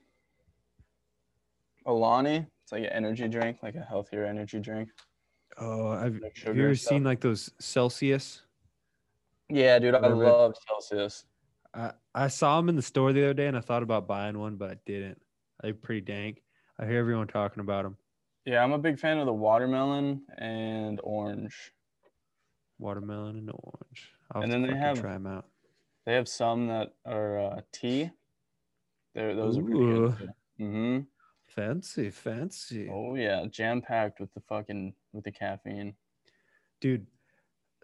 Alani. 1.87 2.45
It's 2.63 2.71
like 2.71 2.83
an 2.83 2.89
energy 2.89 3.27
drink, 3.27 3.59
like 3.63 3.75
a 3.75 3.81
healthier 3.83 4.25
energy 4.25 4.59
drink. 4.59 4.89
Oh, 5.57 5.87
I've 5.89 6.17
Like 6.19 6.37
have 6.45 6.55
you 6.55 6.65
ever 6.65 6.75
seen 6.75 7.03
like 7.03 7.21
those 7.21 7.49
Celsius? 7.59 8.41
Yeah, 9.49 9.79
dude, 9.79 9.95
I 9.95 10.07
love 10.07 10.55
Celsius. 10.67 11.25
I 11.73 11.91
I 12.13 12.27
saw 12.27 12.57
them 12.57 12.69
in 12.69 12.75
the 12.75 12.81
store 12.81 13.13
the 13.13 13.23
other 13.23 13.33
day, 13.33 13.47
and 13.47 13.57
I 13.57 13.61
thought 13.61 13.83
about 13.83 14.07
buying 14.07 14.37
one, 14.37 14.57
but 14.57 14.69
I 14.71 14.75
didn't. 14.85 15.19
They're 15.63 15.73
pretty 15.73 16.01
dank. 16.01 16.43
I 16.79 16.85
hear 16.85 16.99
everyone 16.99 17.27
talking 17.27 17.61
about 17.61 17.83
them. 17.83 17.97
Yeah, 18.45 18.63
I'm 18.63 18.73
a 18.73 18.77
big 18.77 18.99
fan 18.99 19.17
of 19.17 19.25
the 19.25 19.33
watermelon 19.33 20.21
and 20.37 20.99
orange. 21.03 21.73
Watermelon 22.79 23.37
and 23.37 23.49
orange. 23.49 24.11
I'll 24.31 24.41
And 24.43 24.51
then 24.51 24.61
they 24.61 24.75
have- 24.75 24.99
try 24.99 25.13
them 25.13 25.25
out. 25.27 25.45
They 26.05 26.13
have 26.13 26.29
some 26.29 26.67
that 26.67 26.93
are 27.05 27.37
uh, 27.39 27.61
tea. 27.73 28.11
They're, 29.13 29.35
those 29.35 29.57
are 29.57 29.61
pretty 29.63 29.79
good. 29.79 30.29
Mm-hmm. 30.61 30.99
Fancy, 31.61 32.11
fancy. 32.11 32.87
Oh 32.87 33.15
yeah, 33.15 33.43
jam 33.49 33.81
packed 33.81 34.19
with 34.19 34.31
the 34.35 34.41
fucking 34.41 34.93
with 35.11 35.23
the 35.23 35.31
caffeine. 35.31 35.95
dude. 36.79 37.07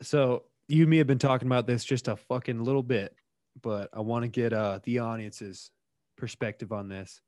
So 0.04 0.44
you 0.68 0.84
and 0.84 0.92
me 0.92 0.98
have 1.00 1.08
been 1.08 1.18
talking 1.18 1.48
about 1.48 1.66
this 1.66 1.84
just 1.84 2.08
a 2.08 2.16
fucking 2.16 2.64
little 2.64 2.84
bit, 2.84 3.16
but 3.64 3.90
I 3.92 4.02
want 4.02 4.24
to 4.24 4.30
get 4.30 4.54
uh 4.54 4.80
the 4.84 5.00
audience's 5.00 5.72
perspective 6.18 6.72
on 6.72 6.88
this. 6.88 7.20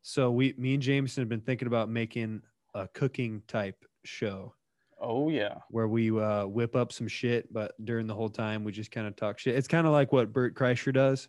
So 0.00 0.30
we, 0.30 0.54
me 0.56 0.72
and 0.74 0.82
Jamison 0.82 1.20
have 1.20 1.28
been 1.28 1.42
thinking 1.42 1.68
about 1.68 1.90
making 1.90 2.40
a 2.74 2.88
cooking 2.88 3.42
type 3.46 3.84
show 4.04 4.54
Oh 5.00 5.28
yeah. 5.28 5.58
where 5.68 5.88
we 5.88 6.10
uh, 6.10 6.46
whip 6.46 6.74
up 6.74 6.90
some 6.92 7.06
shit, 7.06 7.52
but 7.52 7.72
during 7.84 8.06
the 8.06 8.14
whole 8.14 8.30
time 8.30 8.64
we 8.64 8.72
just 8.72 8.90
kind 8.90 9.06
of 9.06 9.14
talk 9.14 9.38
shit. 9.38 9.56
It's 9.56 9.68
kind 9.68 9.86
of 9.86 9.92
like 9.92 10.10
what 10.10 10.32
Bert 10.32 10.54
Kreischer 10.54 10.92
does. 10.94 11.28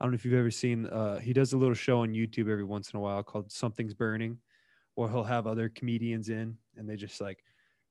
I 0.00 0.04
don't 0.04 0.12
know 0.12 0.16
if 0.16 0.24
you've 0.24 0.34
ever 0.34 0.50
seen. 0.50 0.86
Uh, 0.86 1.18
he 1.18 1.32
does 1.32 1.52
a 1.52 1.56
little 1.56 1.74
show 1.74 2.00
on 2.00 2.10
YouTube 2.10 2.50
every 2.50 2.64
once 2.64 2.90
in 2.90 2.96
a 2.96 3.00
while 3.00 3.22
called 3.22 3.50
"Something's 3.50 3.94
Burning," 3.94 4.38
or 4.96 5.08
he'll 5.08 5.24
have 5.24 5.46
other 5.46 5.68
comedians 5.68 6.28
in 6.28 6.56
and 6.76 6.88
they 6.88 6.96
just 6.96 7.20
like 7.20 7.44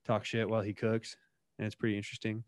talk 0.05 0.25
shit 0.25 0.49
while 0.49 0.61
he 0.61 0.73
cooks, 0.73 1.15
and 1.57 1.65
it's 1.65 1.75
pretty 1.75 1.97
interesting. 1.97 2.43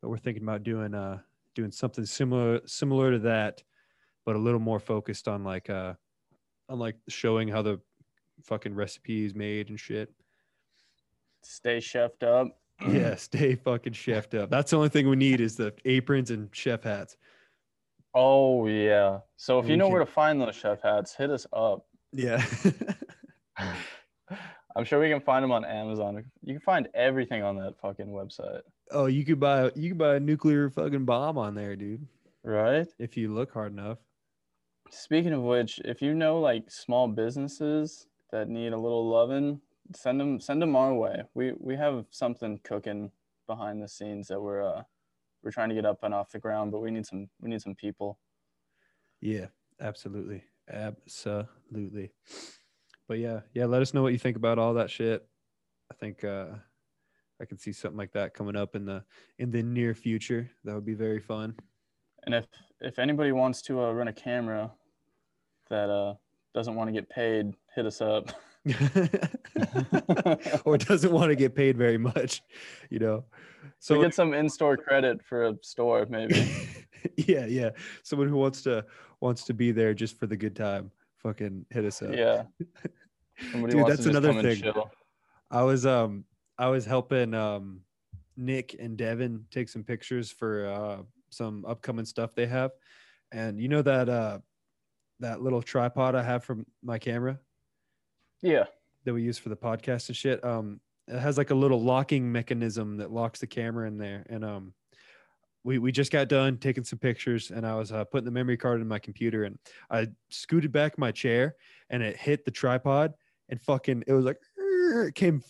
But 0.00 0.10
we're 0.10 0.18
thinking 0.18 0.42
about 0.42 0.62
doing 0.62 0.94
uh 0.94 1.18
doing 1.54 1.70
something 1.70 2.06
similar 2.06 2.60
similar 2.66 3.12
to 3.12 3.18
that, 3.20 3.62
but 4.24 4.36
a 4.36 4.38
little 4.38 4.60
more 4.60 4.80
focused 4.80 5.28
on 5.28 5.44
like 5.44 5.70
uh 5.70 5.94
on 6.68 6.78
like 6.78 6.96
showing 7.08 7.48
how 7.48 7.62
the 7.62 7.80
fucking 8.42 8.74
recipe 8.74 9.24
is 9.24 9.34
made 9.34 9.70
and 9.70 9.80
shit. 9.80 10.12
Stay 11.42 11.78
chefed 11.78 12.22
up. 12.22 12.58
Yeah, 12.88 13.16
stay 13.16 13.56
fucking 13.56 13.94
chefed 13.94 14.38
up. 14.38 14.50
That's 14.50 14.70
the 14.70 14.76
only 14.76 14.88
thing 14.88 15.08
we 15.08 15.16
need 15.16 15.40
is 15.40 15.56
the 15.56 15.74
aprons 15.84 16.30
and 16.30 16.48
chef 16.52 16.84
hats. 16.84 17.16
Oh 18.20 18.66
yeah. 18.66 19.20
So 19.36 19.60
if 19.60 19.68
you 19.68 19.76
know 19.76 19.88
where 19.88 20.00
to 20.00 20.06
find 20.06 20.40
those 20.40 20.56
chef 20.56 20.82
hats, 20.82 21.14
hit 21.14 21.30
us 21.30 21.46
up. 21.52 21.86
Yeah. 22.12 22.44
I'm 24.76 24.84
sure 24.84 24.98
we 24.98 25.08
can 25.08 25.20
find 25.20 25.44
them 25.44 25.52
on 25.52 25.64
Amazon. 25.64 26.24
You 26.42 26.54
can 26.54 26.60
find 26.60 26.88
everything 26.94 27.44
on 27.44 27.56
that 27.58 27.78
fucking 27.80 28.08
website, 28.08 28.62
oh, 28.90 29.06
you 29.06 29.24
could 29.24 29.38
buy 29.38 29.70
you 29.74 29.90
could 29.90 29.98
buy 29.98 30.16
a 30.16 30.20
nuclear 30.20 30.68
fucking 30.70 31.04
bomb 31.04 31.38
on 31.38 31.54
there, 31.54 31.76
dude, 31.76 32.06
right? 32.42 32.88
if 32.98 33.16
you 33.16 33.32
look 33.32 33.52
hard 33.52 33.72
enough. 33.72 33.98
Speaking 34.90 35.32
of 35.32 35.42
which, 35.42 35.80
if 35.84 36.00
you 36.02 36.14
know 36.14 36.40
like 36.40 36.70
small 36.70 37.08
businesses 37.08 38.06
that 38.32 38.48
need 38.48 38.72
a 38.72 38.78
little 38.78 39.08
loving, 39.08 39.60
send 39.94 40.18
them 40.18 40.40
send 40.40 40.60
them 40.60 40.74
our 40.76 40.94
way. 40.94 41.22
We 41.34 41.52
we 41.58 41.76
have 41.76 42.06
something 42.10 42.58
cooking 42.64 43.10
behind 43.46 43.82
the 43.82 43.88
scenes 43.88 44.28
that 44.28 44.40
we're 44.40 44.62
uh 44.62 44.82
we're 45.48 45.52
trying 45.52 45.70
to 45.70 45.74
get 45.74 45.86
up 45.86 46.00
and 46.02 46.12
off 46.12 46.30
the 46.30 46.38
ground, 46.38 46.70
but 46.70 46.80
we 46.80 46.90
need 46.90 47.06
some 47.06 47.26
we 47.40 47.48
need 47.48 47.62
some 47.62 47.74
people. 47.74 48.18
Yeah, 49.22 49.46
absolutely. 49.80 50.44
Absolutely. 50.70 52.12
But 53.08 53.18
yeah, 53.18 53.40
yeah, 53.54 53.64
let 53.64 53.80
us 53.80 53.94
know 53.94 54.02
what 54.02 54.12
you 54.12 54.18
think 54.18 54.36
about 54.36 54.58
all 54.58 54.74
that 54.74 54.90
shit. 54.90 55.26
I 55.90 55.94
think 55.94 56.22
uh 56.22 56.48
I 57.40 57.46
can 57.46 57.56
see 57.56 57.72
something 57.72 57.96
like 57.96 58.12
that 58.12 58.34
coming 58.34 58.56
up 58.56 58.76
in 58.76 58.84
the 58.84 59.02
in 59.38 59.50
the 59.50 59.62
near 59.62 59.94
future. 59.94 60.50
That 60.64 60.74
would 60.74 60.84
be 60.84 60.92
very 60.92 61.20
fun. 61.20 61.54
And 62.26 62.34
if 62.34 62.44
if 62.82 62.98
anybody 62.98 63.32
wants 63.32 63.62
to 63.62 63.80
uh, 63.80 63.92
run 63.92 64.08
a 64.08 64.12
camera 64.12 64.70
that 65.70 65.88
uh 65.88 66.12
doesn't 66.52 66.74
want 66.74 66.88
to 66.88 66.92
get 66.92 67.08
paid, 67.08 67.54
hit 67.74 67.86
us 67.86 68.02
up. 68.02 68.30
or 70.64 70.78
doesn't 70.78 71.12
want 71.12 71.30
to 71.30 71.36
get 71.36 71.54
paid 71.54 71.76
very 71.76 71.98
much, 71.98 72.42
you 72.90 72.98
know. 72.98 73.24
So 73.78 73.96
we 73.96 74.04
get 74.04 74.14
some 74.14 74.34
in-store 74.34 74.76
credit 74.76 75.24
for 75.24 75.46
a 75.46 75.54
store, 75.62 76.06
maybe. 76.08 76.34
yeah, 77.16 77.46
yeah. 77.46 77.70
Someone 78.02 78.28
who 78.28 78.36
wants 78.36 78.62
to 78.62 78.84
wants 79.20 79.44
to 79.44 79.54
be 79.54 79.72
there 79.72 79.94
just 79.94 80.18
for 80.18 80.26
the 80.26 80.36
good 80.36 80.56
time. 80.56 80.90
Fucking 81.18 81.66
hit 81.70 81.84
us 81.84 82.02
up. 82.02 82.12
yeah. 82.12 82.42
Somebody 83.52 83.74
Dude, 83.74 83.86
that's 83.86 84.06
another 84.06 84.40
thing. 84.42 84.72
I 85.50 85.62
was 85.62 85.86
um 85.86 86.24
I 86.58 86.68
was 86.68 86.84
helping 86.84 87.34
um 87.34 87.80
Nick 88.36 88.76
and 88.78 88.96
Devin 88.96 89.44
take 89.50 89.68
some 89.68 89.84
pictures 89.84 90.30
for 90.30 90.66
uh 90.66 91.02
some 91.30 91.64
upcoming 91.66 92.04
stuff 92.04 92.34
they 92.34 92.46
have. 92.46 92.72
And 93.32 93.60
you 93.60 93.68
know 93.68 93.82
that 93.82 94.08
uh 94.08 94.38
that 95.20 95.42
little 95.42 95.62
tripod 95.62 96.14
I 96.14 96.22
have 96.22 96.44
from 96.44 96.66
my 96.82 96.98
camera 96.98 97.38
Yeah. 98.42 98.64
That 99.08 99.14
we 99.14 99.22
use 99.22 99.38
for 99.38 99.48
the 99.48 99.56
podcast 99.56 100.08
and 100.08 100.16
shit. 100.16 100.44
Um 100.44 100.80
it 101.08 101.18
has 101.18 101.38
like 101.38 101.50
a 101.50 101.54
little 101.54 101.82
locking 101.82 102.30
mechanism 102.30 102.98
that 102.98 103.10
locks 103.10 103.40
the 103.40 103.46
camera 103.46 103.88
in 103.88 103.98
there. 103.98 104.26
And 104.28 104.44
um 104.44 104.74
we, 105.64 105.78
we 105.78 105.92
just 105.92 106.12
got 106.12 106.28
done 106.28 106.56
taking 106.56 106.84
some 106.84 106.98
pictures 106.98 107.50
and 107.50 107.66
I 107.66 107.74
was 107.74 107.92
uh, 107.92 108.04
putting 108.04 108.24
the 108.24 108.30
memory 108.30 108.56
card 108.56 108.80
in 108.80 108.88
my 108.88 108.98
computer 108.98 109.44
and 109.44 109.58
I 109.90 110.08
scooted 110.30 110.72
back 110.72 110.96
my 110.96 111.10
chair 111.10 111.56
and 111.90 112.02
it 112.02 112.16
hit 112.16 112.44
the 112.44 112.50
tripod 112.50 113.12
and 113.48 113.60
fucking 113.60 114.04
it 114.06 114.12
was 114.12 114.24
like 114.24 114.38
it 114.56 115.14
came 115.14 115.42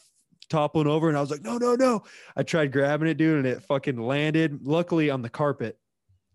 toppling 0.49 0.87
over 0.87 1.09
and 1.09 1.17
I 1.17 1.21
was 1.21 1.31
like, 1.31 1.43
no, 1.43 1.59
no, 1.59 1.75
no. 1.75 2.05
I 2.37 2.43
tried 2.43 2.73
grabbing 2.73 3.09
it, 3.09 3.17
dude, 3.17 3.39
and 3.39 3.47
it 3.47 3.63
fucking 3.63 4.01
landed 4.01 4.67
luckily 4.67 5.11
on 5.11 5.23
the 5.23 5.29
carpet. 5.29 5.79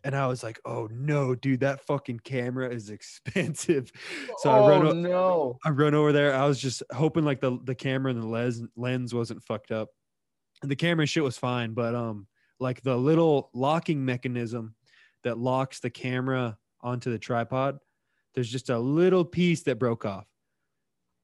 And 0.04 0.16
I 0.16 0.28
was 0.28 0.44
like, 0.44 0.60
oh 0.66 0.90
no, 0.92 1.34
dude, 1.34 1.62
that 1.62 1.86
fucking 1.86 2.20
camera 2.20 2.70
is 2.70 2.90
expensive. 2.90 3.92
So 4.40 4.50
I 4.50 4.60
run 4.68 4.86
oh 4.86 4.90
o- 4.90 4.94
no. 4.94 5.60
I 5.66 5.70
run 5.70 5.96
over 5.96 6.12
there. 6.12 6.34
I 6.34 6.46
was 6.46 6.60
just 6.60 6.84
hoping 6.92 7.24
like 7.24 7.40
the 7.40 7.58
the 7.64 7.76
camera 7.76 8.12
and 8.12 8.22
the 8.22 8.28
lens 8.28 8.62
lens 8.76 9.14
wasn't 9.14 9.44
fucked 9.44 9.72
up. 9.72 9.90
And 10.62 10.70
the 10.70 10.76
camera 10.76 11.06
shit 11.06 11.24
was 11.24 11.38
fine, 11.38 11.74
but 11.74 11.96
um 11.96 12.28
like 12.60 12.82
the 12.82 12.96
little 12.96 13.50
locking 13.54 14.04
mechanism 14.04 14.76
that 15.24 15.38
locks 15.38 15.80
the 15.80 15.90
camera 15.90 16.58
onto 16.82 17.12
the 17.12 17.20
tripod, 17.20 17.80
there's 18.34 18.50
just 18.50 18.70
a 18.70 18.78
little 18.78 19.24
piece 19.26 19.64
that 19.64 19.80
broke 19.80 20.06
off. 20.06 20.28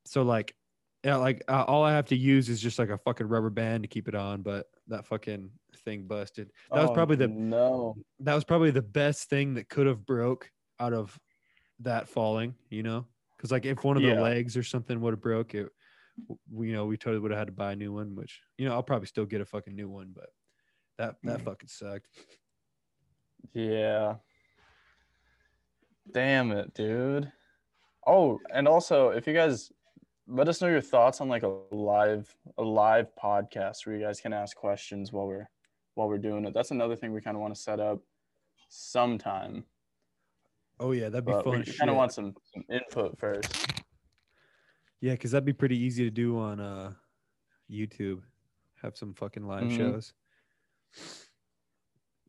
So 0.05 0.23
like 0.23 0.55
yeah, 1.03 1.15
like 1.15 1.43
uh, 1.47 1.63
all 1.65 1.83
I 1.83 1.93
have 1.93 2.07
to 2.07 2.15
use 2.15 2.49
is 2.49 2.59
just 2.59 2.77
like 2.77 2.89
a 2.89 2.97
fucking 2.97 3.27
rubber 3.27 3.49
band 3.49 3.83
to 3.83 3.87
keep 3.87 4.09
it 4.09 4.15
on, 4.15 4.41
but 4.41 4.67
that 4.87 5.05
fucking 5.05 5.49
thing 5.83 6.05
busted. 6.07 6.51
That 6.71 6.81
was 6.81 6.89
Oh, 6.91 6.93
probably 6.93 7.15
the 7.15 7.27
no. 7.27 7.95
that 8.19 8.35
was 8.35 8.43
probably 8.43 8.71
the 8.71 8.81
best 8.81 9.29
thing 9.29 9.53
that 9.55 9.69
could 9.69 9.87
have 9.87 10.05
broke 10.05 10.51
out 10.79 10.93
of 10.93 11.17
that 11.79 12.07
falling, 12.09 12.55
you 12.69 12.83
know? 12.83 13.05
Because 13.37 13.51
like 13.51 13.65
if 13.65 13.83
one 13.83 13.97
of 13.97 14.03
the 14.03 14.15
legs 14.15 14.57
or 14.57 14.63
something 14.63 14.99
would 15.01 15.13
have 15.13 15.21
broke, 15.21 15.55
it, 15.55 15.69
you 16.27 16.73
know, 16.73 16.85
we 16.85 16.97
totally 16.97 17.19
would 17.21 17.31
have 17.31 17.37
had 17.39 17.47
to 17.47 17.53
buy 17.53 17.71
a 17.71 17.75
new 17.75 17.93
one. 17.93 18.15
Which 18.15 18.41
you 18.57 18.67
know, 18.67 18.73
I'll 18.73 18.83
probably 18.83 19.07
still 19.07 19.25
get 19.25 19.41
a 19.41 19.45
fucking 19.45 19.75
new 19.75 19.89
one, 19.89 20.11
but 20.13 20.29
that 20.97 21.15
that 21.23 21.39
Mm. 21.39 21.45
fucking 21.45 21.69
sucked. 21.69 22.07
Yeah. 23.53 24.15
Damn 26.11 26.51
it, 26.51 26.73
dude. 26.73 27.31
Oh, 28.05 28.39
and 28.53 28.67
also 28.67 29.09
if 29.09 29.27
you 29.27 29.33
guys 29.33 29.71
let 30.27 30.47
us 30.47 30.61
know 30.61 30.67
your 30.67 30.81
thoughts 30.81 31.21
on 31.21 31.29
like 31.29 31.43
a 31.43 31.47
live 31.71 32.35
a 32.57 32.63
live 32.63 33.07
podcast 33.21 33.85
where 33.85 33.95
you 33.95 34.03
guys 34.03 34.19
can 34.21 34.33
ask 34.33 34.55
questions 34.57 35.11
while 35.11 35.27
we're 35.27 35.49
while 35.99 36.07
we're 36.07 36.17
doing 36.17 36.45
it. 36.45 36.53
That's 36.53 36.71
another 36.71 36.95
thing 36.95 37.11
we 37.11 37.19
kind 37.19 37.35
of 37.35 37.41
want 37.41 37.53
to 37.53 37.59
set 37.59 37.81
up 37.81 37.99
sometime. 38.69 39.65
Oh 40.79 40.93
yeah, 40.93 41.09
that'd 41.09 41.25
be 41.25 41.31
But 41.33 41.43
fun. 41.43 41.63
we 41.65 41.73
kind 41.73 41.89
of 41.89 41.97
want 41.97 42.13
some, 42.13 42.33
some 42.53 42.63
input 42.71 43.19
first. 43.19 43.53
yeah, 45.01 45.11
because 45.11 45.31
that'd 45.31 45.43
be 45.45 45.51
pretty 45.51 45.77
easy 45.77 46.05
to 46.05 46.09
do 46.09 46.39
on 46.39 46.61
uh 46.61 46.93
YouTube. 47.69 48.21
Have 48.81 48.95
some 48.95 49.13
fucking 49.13 49.45
live 49.45 49.63
Mhm. 49.65 49.75
shows. 49.77 50.13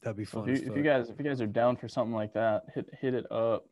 That'd 0.03 0.17
be 0.17 0.25
fun. 0.25 0.49
if 0.49 0.63
you, 0.63 0.71
if 0.73 0.77
you 0.77 0.83
guys 0.83 1.09
if 1.11 1.19
you 1.19 1.25
guys 1.25 1.41
are 1.41 1.47
down 1.47 1.77
for 1.77 1.87
something 1.87 2.15
like 2.15 2.33
that, 2.33 2.65
hit 2.75 2.89
hit 3.01 3.15
it 3.15 3.31
up. 3.31 3.67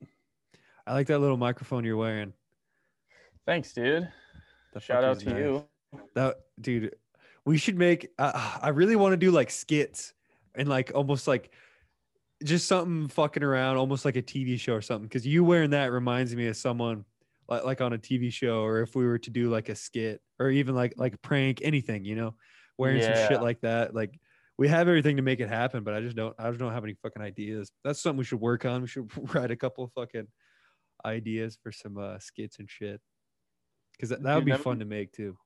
I 0.86 0.92
like 0.92 1.08
that 1.08 1.18
little 1.18 1.36
microphone 1.36 1.84
you're 1.84 1.96
wearing. 1.96 2.32
Thanks, 3.46 3.72
dude. 3.72 4.08
The 4.74 4.80
Shout 4.80 5.02
out 5.02 5.18
to 5.20 5.30
nice. 5.30 5.38
you. 5.38 5.68
That 6.14 6.36
dude, 6.60 6.94
we 7.48 7.56
should 7.56 7.78
make. 7.78 8.10
Uh, 8.18 8.58
I 8.62 8.68
really 8.68 8.94
want 8.94 9.14
to 9.14 9.16
do 9.16 9.30
like 9.30 9.50
skits 9.50 10.12
and 10.54 10.68
like 10.68 10.92
almost 10.94 11.26
like 11.26 11.50
just 12.44 12.68
something 12.68 13.08
fucking 13.08 13.42
around, 13.42 13.78
almost 13.78 14.04
like 14.04 14.16
a 14.16 14.22
TV 14.22 14.60
show 14.60 14.74
or 14.74 14.82
something. 14.82 15.08
Because 15.08 15.26
you 15.26 15.42
wearing 15.42 15.70
that 15.70 15.90
reminds 15.90 16.36
me 16.36 16.46
of 16.48 16.56
someone 16.56 17.06
like 17.48 17.64
like 17.64 17.80
on 17.80 17.94
a 17.94 17.98
TV 17.98 18.30
show, 18.30 18.60
or 18.60 18.82
if 18.82 18.94
we 18.94 19.06
were 19.06 19.18
to 19.18 19.30
do 19.30 19.48
like 19.48 19.70
a 19.70 19.74
skit 19.74 20.20
or 20.38 20.50
even 20.50 20.74
like 20.74 20.94
like 20.98 21.14
a 21.14 21.18
prank, 21.18 21.60
anything, 21.64 22.04
you 22.04 22.16
know, 22.16 22.34
wearing 22.76 23.02
some 23.02 23.14
shit 23.14 23.42
like 23.42 23.62
that. 23.62 23.94
Like 23.94 24.20
we 24.58 24.68
have 24.68 24.86
everything 24.86 25.16
to 25.16 25.22
make 25.22 25.40
it 25.40 25.48
happen, 25.48 25.84
but 25.84 25.94
I 25.94 26.00
just 26.00 26.16
don't. 26.16 26.34
I 26.38 26.48
just 26.48 26.60
don't 26.60 26.74
have 26.74 26.84
any 26.84 26.96
fucking 27.02 27.22
ideas. 27.22 27.70
That's 27.82 28.00
something 28.02 28.18
we 28.18 28.24
should 28.24 28.40
work 28.40 28.66
on. 28.66 28.82
We 28.82 28.88
should 28.88 29.10
write 29.34 29.50
a 29.50 29.56
couple 29.56 29.84
of 29.84 29.92
fucking 29.92 30.28
ideas 31.02 31.58
for 31.62 31.72
some 31.72 31.96
uh, 31.96 32.18
skits 32.18 32.58
and 32.58 32.68
shit. 32.68 33.00
Because 33.92 34.10
that, 34.10 34.22
that 34.22 34.34
would 34.36 34.44
be 34.44 34.52
fun 34.52 34.80
to 34.80 34.84
make 34.84 35.12
too. 35.12 35.36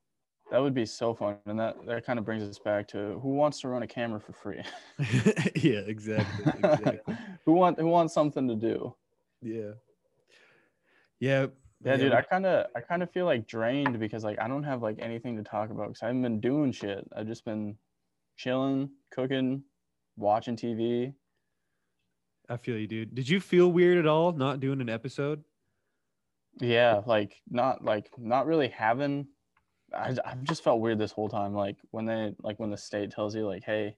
That 0.52 0.60
would 0.60 0.74
be 0.74 0.84
so 0.84 1.14
fun, 1.14 1.38
and 1.46 1.58
that 1.58 1.76
that 1.86 2.04
kind 2.04 2.18
of 2.18 2.26
brings 2.26 2.42
us 2.42 2.58
back 2.58 2.86
to 2.88 3.18
who 3.22 3.30
wants 3.30 3.58
to 3.62 3.68
run 3.68 3.82
a 3.82 3.86
camera 3.86 4.20
for 4.20 4.34
free. 4.34 4.62
yeah, 5.56 5.80
exactly. 5.86 6.52
Exactly. 6.58 7.00
who 7.46 7.52
want 7.52 7.80
who 7.80 7.86
wants 7.86 8.12
something 8.12 8.46
to 8.46 8.54
do? 8.54 8.94
yeah. 9.40 9.70
Yeah. 11.20 11.46
Yeah, 11.84 11.96
dude, 11.96 12.12
I 12.12 12.20
kind 12.20 12.44
of 12.44 12.66
I 12.76 12.80
kind 12.80 13.02
of 13.02 13.10
feel 13.10 13.24
like 13.24 13.48
drained 13.48 13.98
because 13.98 14.24
like 14.24 14.38
I 14.38 14.46
don't 14.46 14.62
have 14.62 14.82
like 14.82 14.98
anything 15.00 15.36
to 15.38 15.42
talk 15.42 15.70
about 15.70 15.88
because 15.88 16.02
I 16.02 16.08
haven't 16.08 16.22
been 16.22 16.38
doing 16.38 16.70
shit. 16.70 17.08
I've 17.16 17.26
just 17.26 17.46
been 17.46 17.76
chilling, 18.36 18.90
cooking, 19.10 19.64
watching 20.16 20.54
TV. 20.54 21.14
I 22.48 22.58
feel 22.58 22.76
you, 22.76 22.86
dude. 22.86 23.14
Did 23.14 23.26
you 23.26 23.40
feel 23.40 23.72
weird 23.72 23.96
at 23.98 24.06
all 24.06 24.32
not 24.32 24.60
doing 24.60 24.82
an 24.82 24.90
episode? 24.90 25.42
Yeah, 26.60 27.00
like 27.06 27.40
not 27.48 27.82
like 27.82 28.10
not 28.18 28.46
really 28.46 28.68
having. 28.68 29.26
I 29.94 30.16
I've 30.24 30.42
just 30.44 30.64
felt 30.64 30.80
weird 30.80 30.98
this 30.98 31.12
whole 31.12 31.28
time. 31.28 31.54
Like 31.54 31.76
when 31.90 32.04
they 32.04 32.34
like 32.42 32.58
when 32.58 32.70
the 32.70 32.76
state 32.76 33.10
tells 33.10 33.34
you 33.34 33.46
like, 33.46 33.64
hey, 33.64 33.96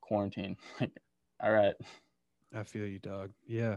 quarantine. 0.00 0.56
Like, 0.80 0.90
all 1.42 1.52
right. 1.52 1.74
I 2.54 2.64
feel 2.64 2.86
you, 2.86 2.98
dog. 2.98 3.30
Yeah, 3.46 3.76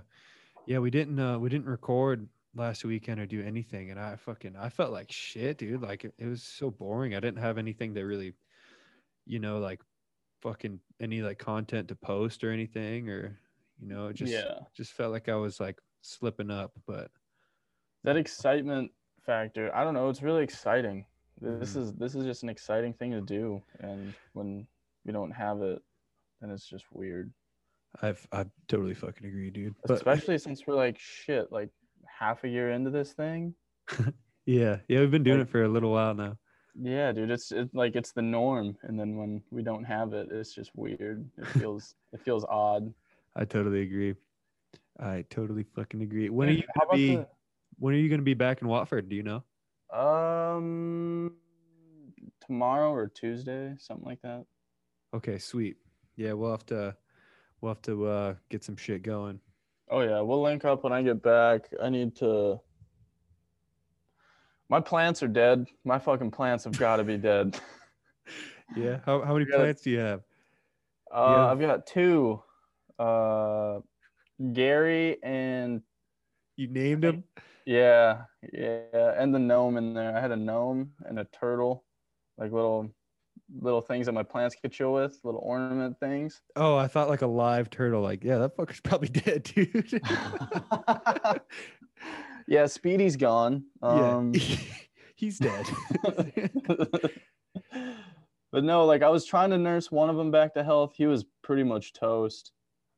yeah. 0.66 0.80
We 0.80 0.90
didn't 0.90 1.20
uh 1.20 1.40
we 1.40 1.50
didn't 1.50 1.68
record 1.68 2.28
last 2.56 2.84
weekend 2.84 3.20
or 3.20 3.26
do 3.26 3.42
anything, 3.42 3.92
and 3.92 4.00
I 4.00 4.16
fucking 4.16 4.56
I 4.56 4.70
felt 4.70 4.92
like 4.92 5.12
shit, 5.12 5.60
dude. 5.60 5.82
Like 5.82 6.04
it, 6.06 6.14
it 6.18 6.28
was 6.28 6.44
so 6.44 6.72
boring. 6.72 7.16
I 7.16 7.20
didn't 7.20 7.40
have 7.40 7.58
anything 7.58 7.94
to 7.96 8.04
really, 8.04 8.34
you 9.26 9.40
know, 9.40 9.60
like 9.60 9.82
fucking 10.42 10.80
any 11.00 11.22
like 11.22 11.40
content 11.40 11.88
to 11.88 11.96
post 11.96 12.44
or 12.44 12.52
anything, 12.52 13.10
or 13.10 13.40
you 13.80 13.88
know, 13.88 14.08
it 14.08 14.16
just 14.16 14.34
yeah. 14.34 14.60
just 14.76 14.94
felt 14.94 15.12
like 15.12 15.30
I 15.30 15.36
was 15.36 15.60
like 15.60 15.80
slipping 16.02 16.52
up. 16.52 16.74
But 16.86 17.12
That 18.04 18.18
excitement 18.18 18.92
factor. 19.26 19.74
I 19.76 19.84
don't 19.84 19.94
know. 19.94 20.10
It's 20.10 20.22
really 20.22 20.44
exciting. 20.44 21.06
This 21.42 21.74
Mhm. 21.76 21.82
is 21.82 21.94
this 21.94 22.16
is 22.16 22.26
just 22.26 22.44
an 22.44 22.50
exciting 22.50 22.94
thing 22.94 23.12
to 23.12 23.22
do, 23.22 23.62
and 23.80 24.14
when 24.34 24.68
we 25.06 25.12
don't 25.12 25.32
have 25.32 25.62
it, 25.62 25.82
then 26.40 26.52
it's 26.52 26.68
just 26.68 26.86
weird. 26.92 27.34
I've 28.02 28.26
I 28.32 28.46
totally 28.68 28.94
fucking 28.94 29.28
agree, 29.28 29.50
dude. 29.50 29.76
But 29.86 29.94
Especially 29.96 30.38
since 30.38 30.66
we're 30.66 30.76
like 30.76 30.98
shit, 31.00 31.52
like 31.52 31.70
half 32.06 32.44
a 32.44 32.48
year 32.48 32.72
into 32.72 32.90
this 32.92 33.14
thing. 33.14 33.56
yeah, 34.46 34.80
yeah, 34.88 35.00
we've 35.00 35.12
been 35.12 35.24
doing 35.24 35.40
like- 35.40 35.48
it 35.48 35.52
for 35.52 35.64
a 35.64 35.68
little 35.70 35.92
while 35.92 36.14
now. 36.14 36.38
Yeah, 36.76 37.12
dude, 37.12 37.30
it's 37.30 37.52
it, 37.52 37.70
like 37.76 37.96
it's 37.96 38.14
the 38.14 38.22
norm, 38.24 38.78
and 38.84 39.00
then 39.00 39.16
when 39.18 39.44
we 39.52 39.62
don't 39.62 39.84
have 39.84 40.14
it, 40.14 40.30
it's 40.32 40.54
just 40.56 40.72
weird. 40.76 41.30
It 41.38 41.46
feels 41.70 41.96
it 42.14 42.22
feels 42.22 42.46
odd. 42.46 42.94
I 43.36 43.46
totally 43.46 43.82
agree. 43.82 44.16
I 45.00 45.24
totally 45.30 45.64
fucking 45.64 46.02
agree. 46.04 46.30
When 46.30 46.50
are 46.50 46.52
you 46.54 46.64
gonna 46.80 46.94
be? 46.96 47.26
When 47.84 47.94
are 47.94 47.98
you 47.98 48.08
gonna 48.08 48.22
be 48.22 48.34
back 48.34 48.62
in 48.62 48.70
Watford? 48.70 49.10
Do 49.10 49.16
you 49.18 49.24
know? 49.24 49.44
um 49.92 51.34
tomorrow 52.40 52.90
or 52.94 53.10
Tuesday, 53.10 53.76
something 53.78 54.06
like 54.06 54.22
that. 54.22 54.46
Okay, 55.14 55.38
sweet. 55.38 55.76
Yeah, 56.16 56.32
we'll 56.32 56.52
have 56.52 56.66
to 56.68 56.96
we'll 57.60 57.74
have 57.74 57.82
to 57.82 58.06
uh 58.06 58.36
get 58.48 58.64
some 58.64 58.78
shit 58.78 59.04
going. 59.04 59.38
Oh 59.90 60.00
yeah, 60.00 60.22
we'll 60.22 60.42
link 60.42 60.64
up 60.64 60.86
when 60.86 60.94
I 60.94 61.02
get 61.02 61.22
back. 61.22 61.64
I 61.84 61.90
need 61.90 62.16
to. 62.18 62.62
My 64.70 64.80
plants 64.80 65.22
are 65.22 65.28
dead. 65.28 65.68
My 65.84 66.00
fucking 66.00 66.32
plants 66.32 66.64
have 66.64 66.80
got 66.80 66.98
to 66.98 67.04
be 67.04 67.18
dead. 67.18 67.60
Yeah. 68.78 69.00
How 69.06 69.22
how 69.24 69.34
many 69.34 69.46
plants 69.54 69.82
do 69.82 69.92
you 69.92 70.00
have? 70.00 70.22
Uh, 71.14 71.28
Yeah. 71.32 71.52
I've 71.52 71.60
got 71.60 71.86
two. 71.86 72.42
Uh, 72.98 73.82
Gary 74.54 75.22
and 75.22 75.82
You 76.56 76.70
named 76.70 77.04
them? 77.04 77.24
Yeah, 77.66 78.24
yeah, 78.52 79.14
and 79.18 79.34
the 79.34 79.40
gnome 79.40 79.78
in 79.78 79.94
there. 79.94 80.16
I 80.16 80.22
had 80.22 80.32
a 80.32 80.36
gnome 80.36 80.92
and 81.06 81.20
a 81.20 81.26
turtle, 81.26 81.84
like 82.38 82.52
little 82.52 82.90
little 83.62 83.82
things 83.82 84.06
that 84.06 84.14
my 84.14 84.24
plants 84.24 84.56
could 84.60 84.72
chill 84.72 84.94
with, 84.94 85.20
little 85.24 85.42
ornament 85.44 86.00
things. 86.00 86.42
Oh, 86.56 86.76
I 86.76 86.88
thought 86.88 87.10
like 87.10 87.22
a 87.22 87.28
live 87.28 87.70
turtle. 87.70 88.02
Like, 88.02 88.24
yeah, 88.24 88.38
that 88.40 88.58
fucker's 88.58 88.80
probably 88.84 89.10
dead, 89.10 89.44
dude. 89.44 90.02
yeah, 92.48 92.66
Speedy's 92.66 93.16
gone. 93.16 93.66
Um, 93.82 94.34
yeah. 94.34 94.58
He's 95.16 95.38
dead. 95.38 95.66
but 98.52 98.64
no, 98.64 98.86
like 98.86 99.04
I 99.04 99.10
was 99.10 99.26
trying 99.26 99.52
to 99.52 99.58
nurse 99.58 99.92
one 99.92 100.10
of 100.10 100.18
them 100.18 100.32
back 100.32 100.54
to 100.56 100.64
health. 100.64 100.94
He 100.96 101.06
was 101.06 101.26
pretty 101.44 101.64
much 101.64 101.94
toast. 101.94 102.52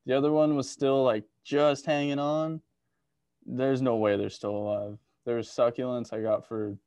The 0.06 0.18
other 0.18 0.32
one 0.32 0.56
was 0.56 0.70
still 0.70 1.04
like 1.04 1.24
just 1.44 1.86
hanging 1.86 2.20
on. 2.20 2.62
There's 3.46 3.82
no 3.82 3.96
way 3.98 4.18
they're 4.18 4.30
still 4.30 4.56
alive. 4.56 4.98
There's 5.26 5.50
succulents 5.50 6.14
I 6.14 6.22
got 6.22 6.48
for 6.48 6.78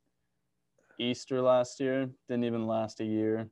Easter 0.99 1.41
last 1.41 1.81
year. 1.81 2.09
Didn't 2.29 2.45
even 2.45 2.67
last 2.67 3.01
a 3.01 3.05
year. 3.05 3.49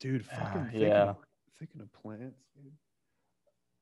dude, 0.00 0.24
fucking 0.24 0.46
Ah, 0.46 0.62
thinking, 0.64 0.80
yeah. 0.82 1.02
of, 1.10 1.16
thinking 1.58 1.80
of 1.80 1.92
plants, 1.92 2.44
dude. 2.54 2.72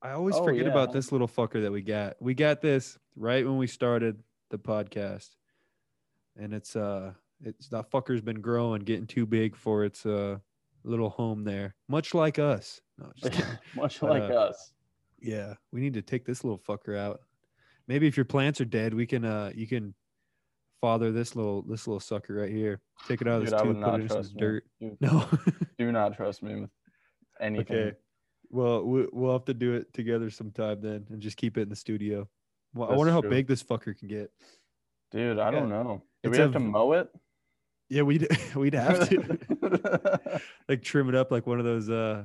I 0.02 0.12
always 0.12 0.36
Oh, 0.36 0.44
forget 0.44 0.66
about 0.66 0.92
this 0.92 1.12
little 1.12 1.28
fucker 1.28 1.62
that 1.62 1.72
we 1.72 1.82
got. 1.82 2.16
We 2.20 2.34
got 2.34 2.60
this 2.60 2.98
right 3.16 3.44
when 3.44 3.56
we 3.56 3.66
started 3.66 4.22
the 4.50 4.58
podcast. 4.58 5.30
And 6.36 6.52
it's 6.54 6.76
uh 6.76 7.12
it's 7.44 7.68
that 7.68 7.90
fucker's 7.90 8.20
been 8.20 8.40
growing, 8.40 8.82
getting 8.82 9.06
too 9.06 9.26
big 9.26 9.54
for 9.56 9.84
its 9.84 10.06
uh 10.06 10.38
little 10.84 11.10
home 11.10 11.44
there. 11.44 11.74
Much 11.88 12.14
like 12.14 12.38
us. 12.38 12.80
No, 12.98 13.12
just. 13.16 13.42
Much 13.76 14.02
like 14.02 14.22
uh, 14.22 14.34
us. 14.34 14.72
yeah. 15.20 15.54
We 15.72 15.80
need 15.80 15.94
to 15.94 16.02
take 16.02 16.24
this 16.24 16.42
little 16.44 16.58
fucker 16.58 16.96
out. 16.98 17.20
Maybe 17.88 18.06
if 18.06 18.16
your 18.16 18.24
plants 18.24 18.60
are 18.60 18.64
dead, 18.64 18.94
we 18.94 19.06
can 19.06 19.24
uh 19.24 19.52
you 19.54 19.66
can 19.66 19.94
father 20.80 21.12
this 21.12 21.36
little 21.36 21.62
this 21.62 21.86
little 21.86 22.00
sucker 22.00 22.34
right 22.34 22.50
here. 22.50 22.80
Take 23.08 23.20
it 23.20 23.28
out 23.28 23.42
of 23.42 23.44
Dude, 23.44 23.52
this 23.54 23.62
tube, 23.62 23.82
put 23.82 23.94
it 23.94 24.02
in 24.02 24.08
some 24.08 24.20
me. 24.22 24.32
dirt. 24.40 24.64
Dude, 24.80 24.96
No. 25.00 25.28
do 25.78 25.92
not 25.92 26.16
trust 26.16 26.42
me 26.42 26.60
with 26.62 26.70
anything. 27.40 27.76
Okay. 27.76 27.96
Well, 28.50 28.84
we- 28.84 29.08
we'll 29.12 29.32
have 29.32 29.44
to 29.46 29.54
do 29.54 29.74
it 29.74 29.92
together 29.94 30.28
sometime 30.30 30.80
then, 30.82 31.06
and 31.10 31.20
just 31.22 31.36
keep 31.36 31.56
it 31.56 31.62
in 31.62 31.68
the 31.70 31.76
studio. 31.76 32.28
Well, 32.74 32.88
I 32.88 32.90
That's 32.92 32.98
wonder 32.98 33.12
how 33.12 33.22
big 33.22 33.46
this 33.46 33.62
fucker 33.62 33.96
can 33.96 34.08
get. 34.08 34.30
Dude, 35.10 35.38
I 35.38 35.50
don't 35.50 35.68
know. 35.68 36.02
Do 36.22 36.30
It's 36.30 36.36
we 36.38 36.42
have 36.42 36.50
a 36.50 36.52
to 36.54 36.60
mow 36.60 36.92
it? 36.92 37.08
Yeah, 37.88 38.02
we'd 38.02 38.26
we'd 38.56 38.74
have 38.74 39.08
to 39.10 40.40
like 40.68 40.82
trim 40.82 41.08
it 41.08 41.14
up 41.14 41.30
like 41.30 41.46
one 41.46 41.58
of 41.58 41.64
those 41.64 41.90
uh, 41.90 42.24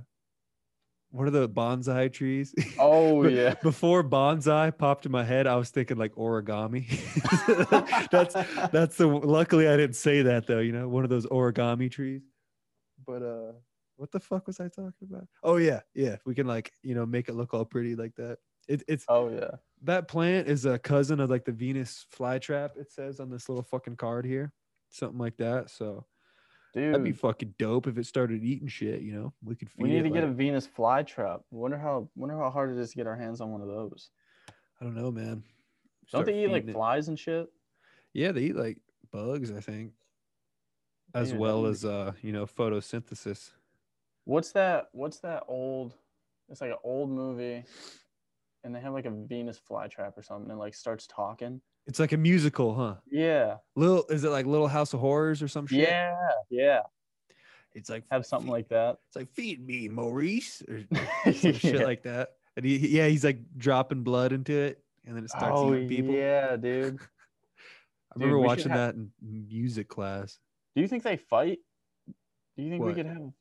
what 1.18 1.28
are 1.28 1.32
the 1.32 1.50
bonsai 1.50 2.14
trees? 2.14 2.54
oh 2.78 3.28
yeah. 3.28 3.56
Before 3.64 4.04
bonsai 4.04 4.78
popped 4.78 5.08
in 5.08 5.12
my 5.12 5.24
head, 5.24 5.48
I 5.48 5.56
was 5.56 5.72
thinking 5.72 5.98
like 5.98 6.14
origami. 6.14 6.86
that's 8.12 8.34
that's 8.72 8.98
the. 8.98 9.08
Luckily, 9.08 9.68
I 9.68 9.76
didn't 9.76 9.96
say 9.96 10.22
that 10.22 10.46
though. 10.46 10.60
You 10.60 10.74
know, 10.74 10.88
one 10.88 11.04
of 11.04 11.10
those 11.10 11.26
origami 11.26 11.90
trees. 11.90 12.22
But 13.06 13.24
uh, 13.24 13.54
what 13.96 14.12
the 14.12 14.20
fuck 14.20 14.46
was 14.46 14.60
I 14.60 14.68
talking 14.68 15.08
about? 15.10 15.28
Oh 15.44 15.58
yeah, 15.58 15.80
yeah. 15.96 16.18
We 16.26 16.36
can 16.36 16.46
like 16.46 16.72
you 16.84 16.94
know 16.94 17.06
make 17.06 17.30
it 17.30 17.34
look 17.34 17.56
all 17.56 17.66
pretty 17.66 17.96
like 17.96 18.14
that. 18.18 18.38
It, 18.68 18.84
it's 18.88 19.06
Oh 19.08 19.30
yeah. 19.30 19.52
that 19.84 20.08
plant 20.08 20.48
is 20.48 20.66
a 20.66 20.78
cousin 20.78 21.20
of 21.20 21.32
like 21.32 21.46
the 21.46 21.52
Venus 21.52 22.06
flytrap. 22.16 22.78
It 22.78 22.92
says 22.92 23.20
on 23.20 23.32
this 23.32 23.50
little 23.50 23.64
fucking 23.64 23.96
card 23.96 24.26
here, 24.26 24.52
something 24.92 25.18
like 25.18 25.38
that. 25.38 25.72
So 25.72 26.06
Dude, 26.78 26.94
that'd 26.94 27.04
be 27.04 27.12
fucking 27.12 27.56
dope 27.58 27.88
if 27.88 27.98
it 27.98 28.06
started 28.06 28.44
eating 28.44 28.68
shit. 28.68 29.02
You 29.02 29.14
know, 29.14 29.34
we 29.44 29.56
could 29.56 29.68
feed 29.70 29.80
it. 29.80 29.84
we 29.84 29.90
need 29.90 30.04
to 30.04 30.10
get 30.12 30.24
a 30.24 30.28
like- 30.28 30.36
Venus 30.36 30.68
flytrap. 30.68 31.42
Wonder 31.50 31.78
how 31.78 32.08
wonder 32.16 32.38
how 32.38 32.52
hard 32.52 32.70
it 32.70 32.78
is 32.78 32.92
to 32.92 32.96
get 32.98 33.08
our 33.08 33.16
hands 33.16 33.42
on 33.42 33.52
one 33.52 33.62
of 33.62 33.68
those. 33.68 34.12
I 34.80 34.84
don't 34.84 34.96
know, 34.96 35.10
man. 35.10 35.44
Don't 36.12 36.26
they 36.26 36.44
eat 36.44 36.52
like 36.52 36.68
it. 36.68 36.74
flies 36.74 37.08
and 37.08 37.18
shit? 37.18 37.48
Yeah, 38.14 38.32
they 38.32 38.42
eat 38.42 38.56
like 38.56 38.78
bugs, 39.12 39.52
I 39.52 39.60
think, 39.60 39.94
as 41.16 41.32
Dude, 41.32 41.40
well 41.40 41.66
as 41.66 41.84
uh, 41.84 42.14
you 42.22 42.32
know, 42.32 42.46
photosynthesis. 42.46 43.52
What's 44.26 44.52
that? 44.52 44.90
What's 44.92 45.20
that 45.22 45.44
old? 45.48 45.96
It's 46.50 46.62
like 46.62 46.70
an 46.70 46.78
old 46.84 47.10
movie, 47.10 47.64
and 48.64 48.76
they 48.76 48.80
have 48.82 48.94
like 48.94 49.06
a 49.06 49.12
Venus 49.12 49.60
flytrap 49.60 50.16
or 50.16 50.22
something, 50.22 50.52
and 50.52 50.60
like 50.60 50.76
starts 50.76 51.08
talking. 51.08 51.60
It's 51.88 52.00
like 52.00 52.12
a 52.12 52.18
musical, 52.18 52.76
huh? 52.76 52.96
Yeah. 53.10 53.56
Little 53.76 54.06
is 54.10 54.24
it 54.24 54.30
like 54.30 54.46
Little 54.46 54.68
House 54.68 54.94
of 54.94 55.00
Horrors 55.00 55.42
or 55.42 55.48
some 55.48 55.66
shit? 55.68 55.80
Yeah. 55.80 56.16
Yeah. 56.50 56.82
It's 57.74 57.90
like 57.90 58.04
Have 58.12 58.26
something 58.26 58.48
"Feed- 58.48 58.52
like 58.52 58.70
that. 58.70 58.98
it's 59.08 59.16
like 59.16 59.30
feed 59.34 59.66
me, 59.66 59.88
Maurice, 59.88 60.62
or 60.68 60.84
some 61.34 61.54
shit 61.54 61.82
like 61.86 62.04
that. 62.04 62.30
And 62.56 62.66
he, 62.66 62.78
he- 62.78 62.98
yeah, 62.98 63.08
he's 63.08 63.24
like 63.24 63.40
dropping 63.56 64.04
blood 64.04 64.32
into 64.34 64.54
it, 64.54 64.84
and 65.06 65.16
then 65.16 65.24
it 65.24 65.30
starts 65.30 65.54
oh 65.56 65.74
eating 65.76 65.88
people. 65.88 66.14
yeah, 66.16 66.56
dude. 66.58 66.98
I 67.00 68.20
remember 68.20 68.38
Dude, 68.38 68.42
should 68.44 68.48
watching 68.48 68.72
have- 68.72 68.80
that 68.80 68.96
in 68.96 69.12
music 69.22 69.88
class. 69.88 70.40
Do 70.76 70.82
you 70.82 70.88
think 70.88 71.04
they 71.04 71.18
fight? 71.18 71.60
Do 72.08 72.64
you 72.64 72.70
think 72.72 72.82
What? 72.84 72.90
we 72.90 72.94
could 72.96 73.06
have 73.06 73.32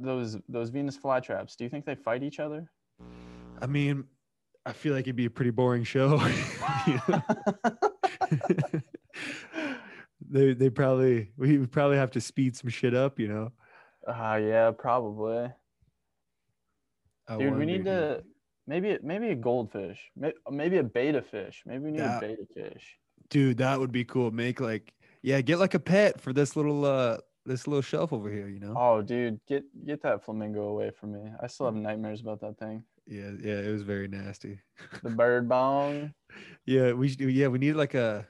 those 0.00 0.38
those 0.48 0.70
Venus 0.70 0.96
flytraps? 0.96 1.54
Do 1.56 1.64
you 1.64 1.70
think 1.70 1.84
they 1.84 1.94
fight 1.94 2.22
each 2.22 2.40
other? 2.40 2.70
I 3.60 3.66
mean, 3.66 4.04
I 4.64 4.72
feel 4.72 4.94
like 4.94 5.02
it'd 5.04 5.16
be 5.16 5.26
a 5.26 5.30
pretty 5.30 5.50
boring 5.50 5.84
show. 5.84 6.18
they 10.30 10.54
they 10.54 10.70
probably 10.70 11.30
we 11.36 11.66
probably 11.66 11.96
have 11.96 12.10
to 12.12 12.20
speed 12.20 12.56
some 12.56 12.70
shit 12.70 12.94
up, 12.94 13.18
you 13.18 13.28
know. 13.28 13.52
Ah, 14.06 14.36
yeah, 14.36 14.70
probably. 14.70 15.50
I 17.28 17.36
Dude, 17.36 17.56
we 17.56 17.66
need 17.66 17.84
to 17.84 18.24
maybe 18.66 18.98
maybe 19.02 19.28
a 19.28 19.34
goldfish, 19.34 20.10
maybe 20.50 20.78
a 20.78 20.82
beta 20.82 21.22
fish. 21.22 21.62
Maybe 21.66 21.84
we 21.84 21.90
need 21.92 22.00
That- 22.00 22.22
a 22.22 22.26
beta 22.26 22.46
fish. 22.54 22.98
Dude, 23.28 23.58
that 23.58 23.78
would 23.80 23.92
be 23.92 24.04
cool. 24.04 24.30
Make 24.30 24.60
like 24.60 24.92
yeah, 25.22 25.40
get 25.40 25.58
like 25.58 25.74
a 25.74 25.78
pet 25.80 26.20
for 26.20 26.32
this 26.32 26.56
little 26.56 26.84
uh 26.84 27.18
this 27.46 27.66
little 27.66 27.82
shelf 27.82 28.12
over 28.12 28.30
here, 28.30 28.48
you 28.48 28.60
know? 28.60 28.74
Oh, 28.76 29.02
dude, 29.02 29.40
get 29.48 29.64
get 29.86 30.02
that 30.02 30.24
flamingo 30.24 30.68
away 30.68 30.90
from 30.90 31.12
me. 31.12 31.30
I 31.40 31.46
still 31.46 31.66
have 31.66 31.74
nightmares 31.74 32.20
about 32.20 32.40
that 32.40 32.58
thing. 32.58 32.84
Yeah, 33.06 33.30
yeah, 33.42 33.58
it 33.58 33.72
was 33.72 33.82
very 33.82 34.08
nasty. 34.08 34.60
The 35.02 35.10
bird 35.10 35.48
bong. 35.48 36.14
Yeah, 36.64 36.92
we 36.92 37.08
should 37.08 37.20
yeah, 37.20 37.48
we 37.48 37.58
need 37.58 37.74
like 37.74 37.94
a 37.94 38.26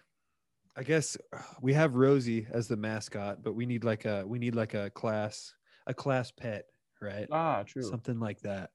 I 0.77 0.83
guess 0.83 1.17
we 1.61 1.73
have 1.75 1.95
Rosie 1.95 2.47
as 2.51 2.67
the 2.67 2.77
mascot, 2.77 3.43
but 3.43 3.55
we 3.55 3.67
need 3.67 3.85
like 3.85 4.07
a 4.07 4.25
we 4.27 4.39
need 4.39 4.55
like 4.55 4.75
a 4.75 4.91
class 4.91 5.55
a 5.87 5.95
class 5.95 6.31
pet, 6.33 6.65
right? 7.01 7.29
Ah, 7.31 7.63
true. 7.65 7.83
Something 7.83 8.19
like 8.19 8.41
that. 8.41 8.71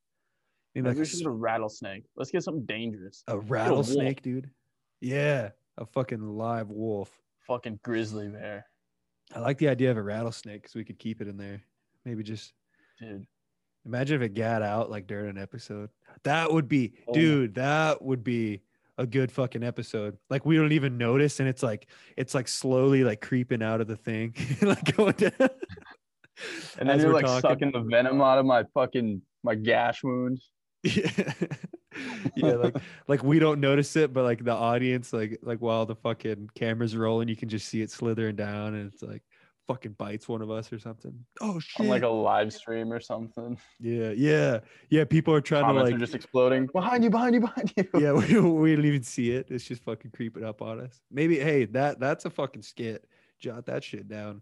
Maybe 0.76 0.88
like 0.88 0.96
we 0.98 1.02
a, 1.02 1.06
should 1.06 1.22
s- 1.22 1.26
a 1.26 1.30
rattlesnake. 1.32 2.04
Let's 2.16 2.30
get 2.32 2.44
something 2.44 2.66
dangerous. 2.66 3.24
a 3.28 3.38
rattlesnake, 3.40 4.22
dude. 4.22 4.50
Yeah, 5.02 5.50
a 5.78 5.86
fucking 5.86 6.22
live 6.22 6.70
wolf. 6.70 7.12
Fucking 7.48 7.80
grizzly 7.84 8.28
bear, 8.30 8.66
I 9.36 9.40
like 9.40 9.58
the 9.58 9.70
idea 9.70 9.90
of 9.92 9.98
a 9.98 10.04
rattlesnake 10.04 10.62
because 10.62 10.76
we 10.76 10.86
could 10.86 11.00
keep 11.00 11.20
it 11.22 11.28
in 11.28 11.36
there. 11.36 11.62
Maybe 12.06 12.24
just 12.24 12.54
dude. 13.00 13.26
Imagine 13.88 14.22
if 14.22 14.26
it 14.26 14.36
got 14.36 14.62
out 14.62 14.92
like 14.92 15.08
during 15.08 15.30
an 15.30 15.38
episode. 15.38 15.90
That 16.24 16.52
would 16.52 16.68
be, 16.68 16.94
Oh. 17.08 17.14
dude. 17.14 17.56
That 17.56 18.02
would 18.02 18.24
be 18.24 18.62
a 18.98 19.06
good 19.08 19.32
fucking 19.32 19.64
episode. 19.64 20.18
Like 20.30 20.46
we 20.46 20.58
don't 20.58 20.72
even 20.74 20.98
notice, 20.98 21.40
and 21.40 21.48
it's 21.48 21.64
like 21.64 21.88
it's 22.18 22.36
like 22.36 22.48
slowly 22.48 23.04
like 23.04 23.22
creeping 23.22 23.64
out 23.64 23.82
of 23.82 23.88
the 23.88 23.96
thing, 23.98 24.36
like 24.62 24.96
going 24.96 25.14
down. 25.14 25.32
And 26.78 26.88
then 26.88 27.00
you're 27.00 27.14
like 27.14 27.26
sucking 27.42 27.72
the 27.72 27.80
venom 27.82 28.22
out 28.22 28.38
of 28.38 28.46
my 28.46 28.64
fucking 28.76 29.24
my 29.44 29.56
gash 29.56 30.04
wound. 30.04 30.40
Yeah. 30.84 31.10
yeah, 32.36 32.52
like 32.54 32.76
like 33.08 33.24
we 33.24 33.40
don't 33.40 33.60
notice 33.60 33.96
it, 33.96 34.14
but 34.14 34.24
like 34.24 34.44
the 34.44 34.54
audience, 34.54 35.12
like 35.14 35.40
like 35.42 35.60
while 35.60 35.88
the 35.88 35.96
fucking 35.96 36.52
camera's 36.54 36.96
rolling, 36.96 37.28
you 37.28 37.36
can 37.36 37.50
just 37.50 37.68
see 37.68 37.82
it 37.82 37.90
slithering 37.90 38.36
down, 38.36 38.76
and 38.76 38.94
it's 38.94 39.02
like 39.02 39.24
fucking 39.68 39.94
bites 39.94 40.28
one 40.28 40.42
of 40.42 40.50
us 40.50 40.72
or 40.72 40.80
something. 40.80 41.14
Oh 41.42 41.60
shit! 41.60 41.82
on 41.82 41.88
like 41.88 42.04
a 42.04 42.08
live 42.08 42.54
stream 42.54 42.92
or 42.92 43.00
something. 43.00 43.58
yeah, 43.80 44.12
yeah, 44.12 44.60
yeah. 44.90 45.04
People 45.04 45.34
are 45.34 45.42
trying 45.42 45.64
Comments 45.66 45.90
to 45.90 45.92
like 45.94 45.96
are 45.96 46.06
just 46.06 46.16
exploding 46.16 46.68
behind 46.74 47.04
you, 47.04 47.10
behind 47.10 47.36
you, 47.36 47.42
behind 47.42 47.74
you. 47.76 47.88
yeah, 48.00 48.14
we, 48.14 48.40
we 48.40 48.76
don't 48.76 48.86
even 48.86 49.04
see 49.04 49.32
it. 49.32 49.48
It's 49.50 49.66
just 49.66 49.84
fucking 49.84 50.12
creeping 50.12 50.44
up 50.44 50.62
on 50.62 50.80
us. 50.80 51.02
Maybe 51.12 51.38
hey, 51.38 51.66
that 51.66 52.00
that's 52.00 52.26
a 52.26 52.30
fucking 52.30 52.64
skit. 52.64 53.06
Jot 53.40 53.66
that 53.68 53.84
shit 53.84 54.08
down. 54.08 54.42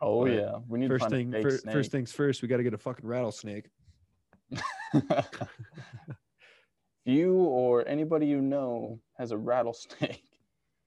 Oh 0.00 0.24
But 0.24 0.32
yeah, 0.32 0.56
we 0.68 0.78
need 0.78 0.88
First 0.88 1.04
to 1.04 1.10
thing, 1.10 1.32
find 1.32 1.46
a 1.46 1.50
fir- 1.50 1.72
first 1.72 1.90
things 1.90 2.12
first. 2.12 2.42
We 2.42 2.48
got 2.48 2.58
to 2.58 2.62
get 2.62 2.74
a 2.74 2.78
fucking 2.78 3.06
rattlesnake. 3.06 3.70
you 7.04 7.34
or 7.34 7.86
anybody 7.88 8.26
you 8.26 8.40
know 8.42 9.00
has 9.16 9.30
a 9.30 9.38
rattlesnake. 9.38 10.22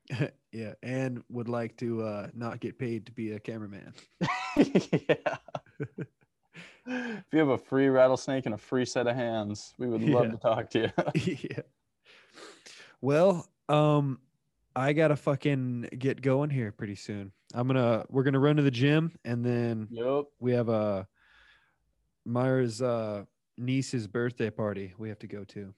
yeah, 0.51 0.73
and 0.83 1.23
would 1.29 1.49
like 1.49 1.77
to 1.77 2.03
uh 2.03 2.27
not 2.33 2.59
get 2.59 2.77
paid 2.77 3.05
to 3.05 3.11
be 3.11 3.31
a 3.33 3.39
cameraman. 3.39 3.93
yeah. 4.57 5.37
if 6.87 7.25
you 7.31 7.39
have 7.39 7.49
a 7.49 7.57
free 7.57 7.87
rattlesnake 7.89 8.45
and 8.45 8.55
a 8.55 8.57
free 8.57 8.85
set 8.85 9.07
of 9.07 9.15
hands, 9.15 9.73
we 9.77 9.87
would 9.87 10.01
love 10.01 10.25
Yeah. 10.25 10.31
to 10.31 10.37
talk 10.37 10.69
to 10.71 10.79
you. 11.15 11.37
yeah. 11.49 11.61
Well, 13.01 13.47
um, 13.69 14.19
I 14.75 14.93
gotta 14.93 15.15
fucking 15.15 15.89
get 15.97 16.21
going 16.21 16.49
here 16.49 16.71
pretty 16.71 16.95
soon. 16.95 17.31
I'm 17.53 17.67
gonna 17.67 18.05
we're 18.09 18.23
gonna 18.23 18.39
run 18.39 18.57
to 18.57 18.61
the 18.63 18.71
gym 18.71 19.11
and 19.25 19.43
then 19.45 19.87
yep. 19.91 20.25
we 20.39 20.53
have 20.53 20.69
a 20.69 21.07
Myra's 22.25 22.81
uh 22.81 23.25
niece's 23.57 24.07
birthday 24.07 24.49
party 24.49 24.93
we 24.97 25.09
have 25.09 25.19
to 25.19 25.27
go 25.27 25.43
to. 25.43 25.73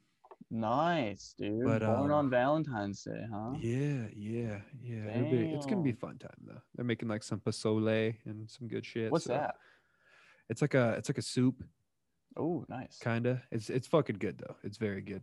Nice, 0.51 1.33
dude. 1.37 1.63
But, 1.63 1.81
Born 1.81 2.11
um, 2.11 2.17
on 2.17 2.29
Valentine's 2.29 3.01
Day, 3.03 3.23
huh? 3.33 3.51
Yeah, 3.61 4.07
yeah, 4.13 4.57
yeah. 4.83 5.23
Be, 5.23 5.49
it's 5.53 5.65
gonna 5.65 5.81
be 5.81 5.91
a 5.91 5.95
fun 5.95 6.17
time 6.17 6.35
though. 6.45 6.61
They're 6.75 6.83
making 6.85 7.07
like 7.07 7.23
some 7.23 7.39
pozole 7.39 8.13
and 8.25 8.49
some 8.49 8.67
good 8.67 8.85
shit. 8.85 9.11
What's 9.11 9.25
so 9.25 9.33
that? 9.33 9.55
It's 10.49 10.61
like 10.61 10.73
a 10.73 10.95
it's 10.97 11.07
like 11.07 11.17
a 11.17 11.21
soup, 11.21 11.63
Oh, 12.35 12.65
nice. 12.67 12.99
kinda. 13.01 13.41
It's 13.49 13.69
it's 13.69 13.87
fucking 13.87 14.17
good 14.17 14.37
though. 14.39 14.57
It's 14.63 14.77
very 14.77 15.01
good. 15.01 15.21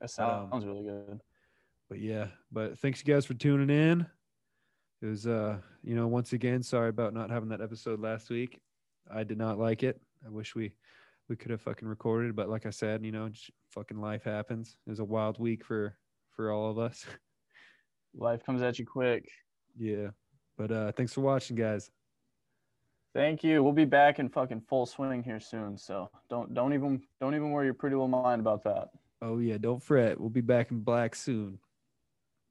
That 0.00 0.18
um, 0.18 0.48
sounds 0.50 0.66
really 0.66 0.84
good. 0.84 1.20
but 1.88 1.98
yeah 2.00 2.28
but 2.50 2.78
thanks 2.78 3.02
you 3.04 3.12
guys 3.12 3.26
for 3.26 3.34
tuning 3.34 3.68
in 3.68 4.06
it 5.02 5.06
was 5.06 5.26
uh 5.26 5.58
you 5.82 5.94
know 5.94 6.06
once 6.06 6.32
again 6.32 6.62
sorry 6.62 6.88
about 6.88 7.12
not 7.12 7.30
having 7.30 7.48
that 7.50 7.60
episode 7.60 8.00
last 8.00 8.30
week 8.30 8.60
i 9.12 9.24
did 9.24 9.36
not 9.36 9.58
like 9.58 9.82
it 9.82 10.00
i 10.24 10.30
wish 10.30 10.54
we 10.54 10.72
we 11.30 11.36
could 11.36 11.50
have 11.52 11.62
fucking 11.62 11.86
recorded 11.88 12.34
but 12.36 12.48
like 12.50 12.66
i 12.66 12.70
said 12.70 13.04
you 13.04 13.12
know 13.12 13.28
just 13.28 13.50
fucking 13.70 14.00
life 14.00 14.24
happens 14.24 14.76
it 14.86 14.90
was 14.90 14.98
a 14.98 15.04
wild 15.04 15.38
week 15.38 15.64
for 15.64 15.96
for 16.36 16.50
all 16.52 16.70
of 16.70 16.78
us 16.78 17.06
Life 18.12 18.44
comes 18.44 18.60
at 18.60 18.76
you 18.80 18.84
quick. 18.84 19.28
yeah 19.78 20.08
but 20.58 20.72
uh 20.72 20.90
thanks 20.92 21.14
for 21.14 21.20
watching 21.22 21.56
guys 21.56 21.90
Thank 23.12 23.42
you. 23.42 23.64
We'll 23.64 23.72
be 23.72 23.84
back 23.86 24.20
in 24.20 24.28
fucking 24.28 24.60
full 24.68 24.86
swing 24.86 25.24
here 25.24 25.40
soon. 25.40 25.76
So 25.76 26.08
don't 26.28 26.54
don't 26.54 26.72
even 26.74 27.02
don't 27.20 27.34
even 27.34 27.50
worry 27.50 27.66
your 27.66 27.74
pretty 27.74 27.96
little 27.96 28.06
mind 28.06 28.38
about 28.40 28.62
that. 28.64 28.90
oh 29.20 29.38
yeah 29.38 29.58
don't 29.58 29.82
fret 29.82 30.18
we'll 30.20 30.30
be 30.30 30.40
back 30.40 30.70
in 30.70 30.78
black 30.80 31.16
soon 31.16 31.58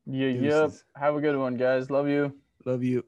Yeah, 0.05 0.27
yep. 0.27 0.71
Have 0.97 1.15
a 1.15 1.21
good 1.21 1.37
one, 1.37 1.55
guys. 1.55 1.89
Love 1.89 2.09
you. 2.09 2.33
love 2.65 2.83
you 2.83 3.03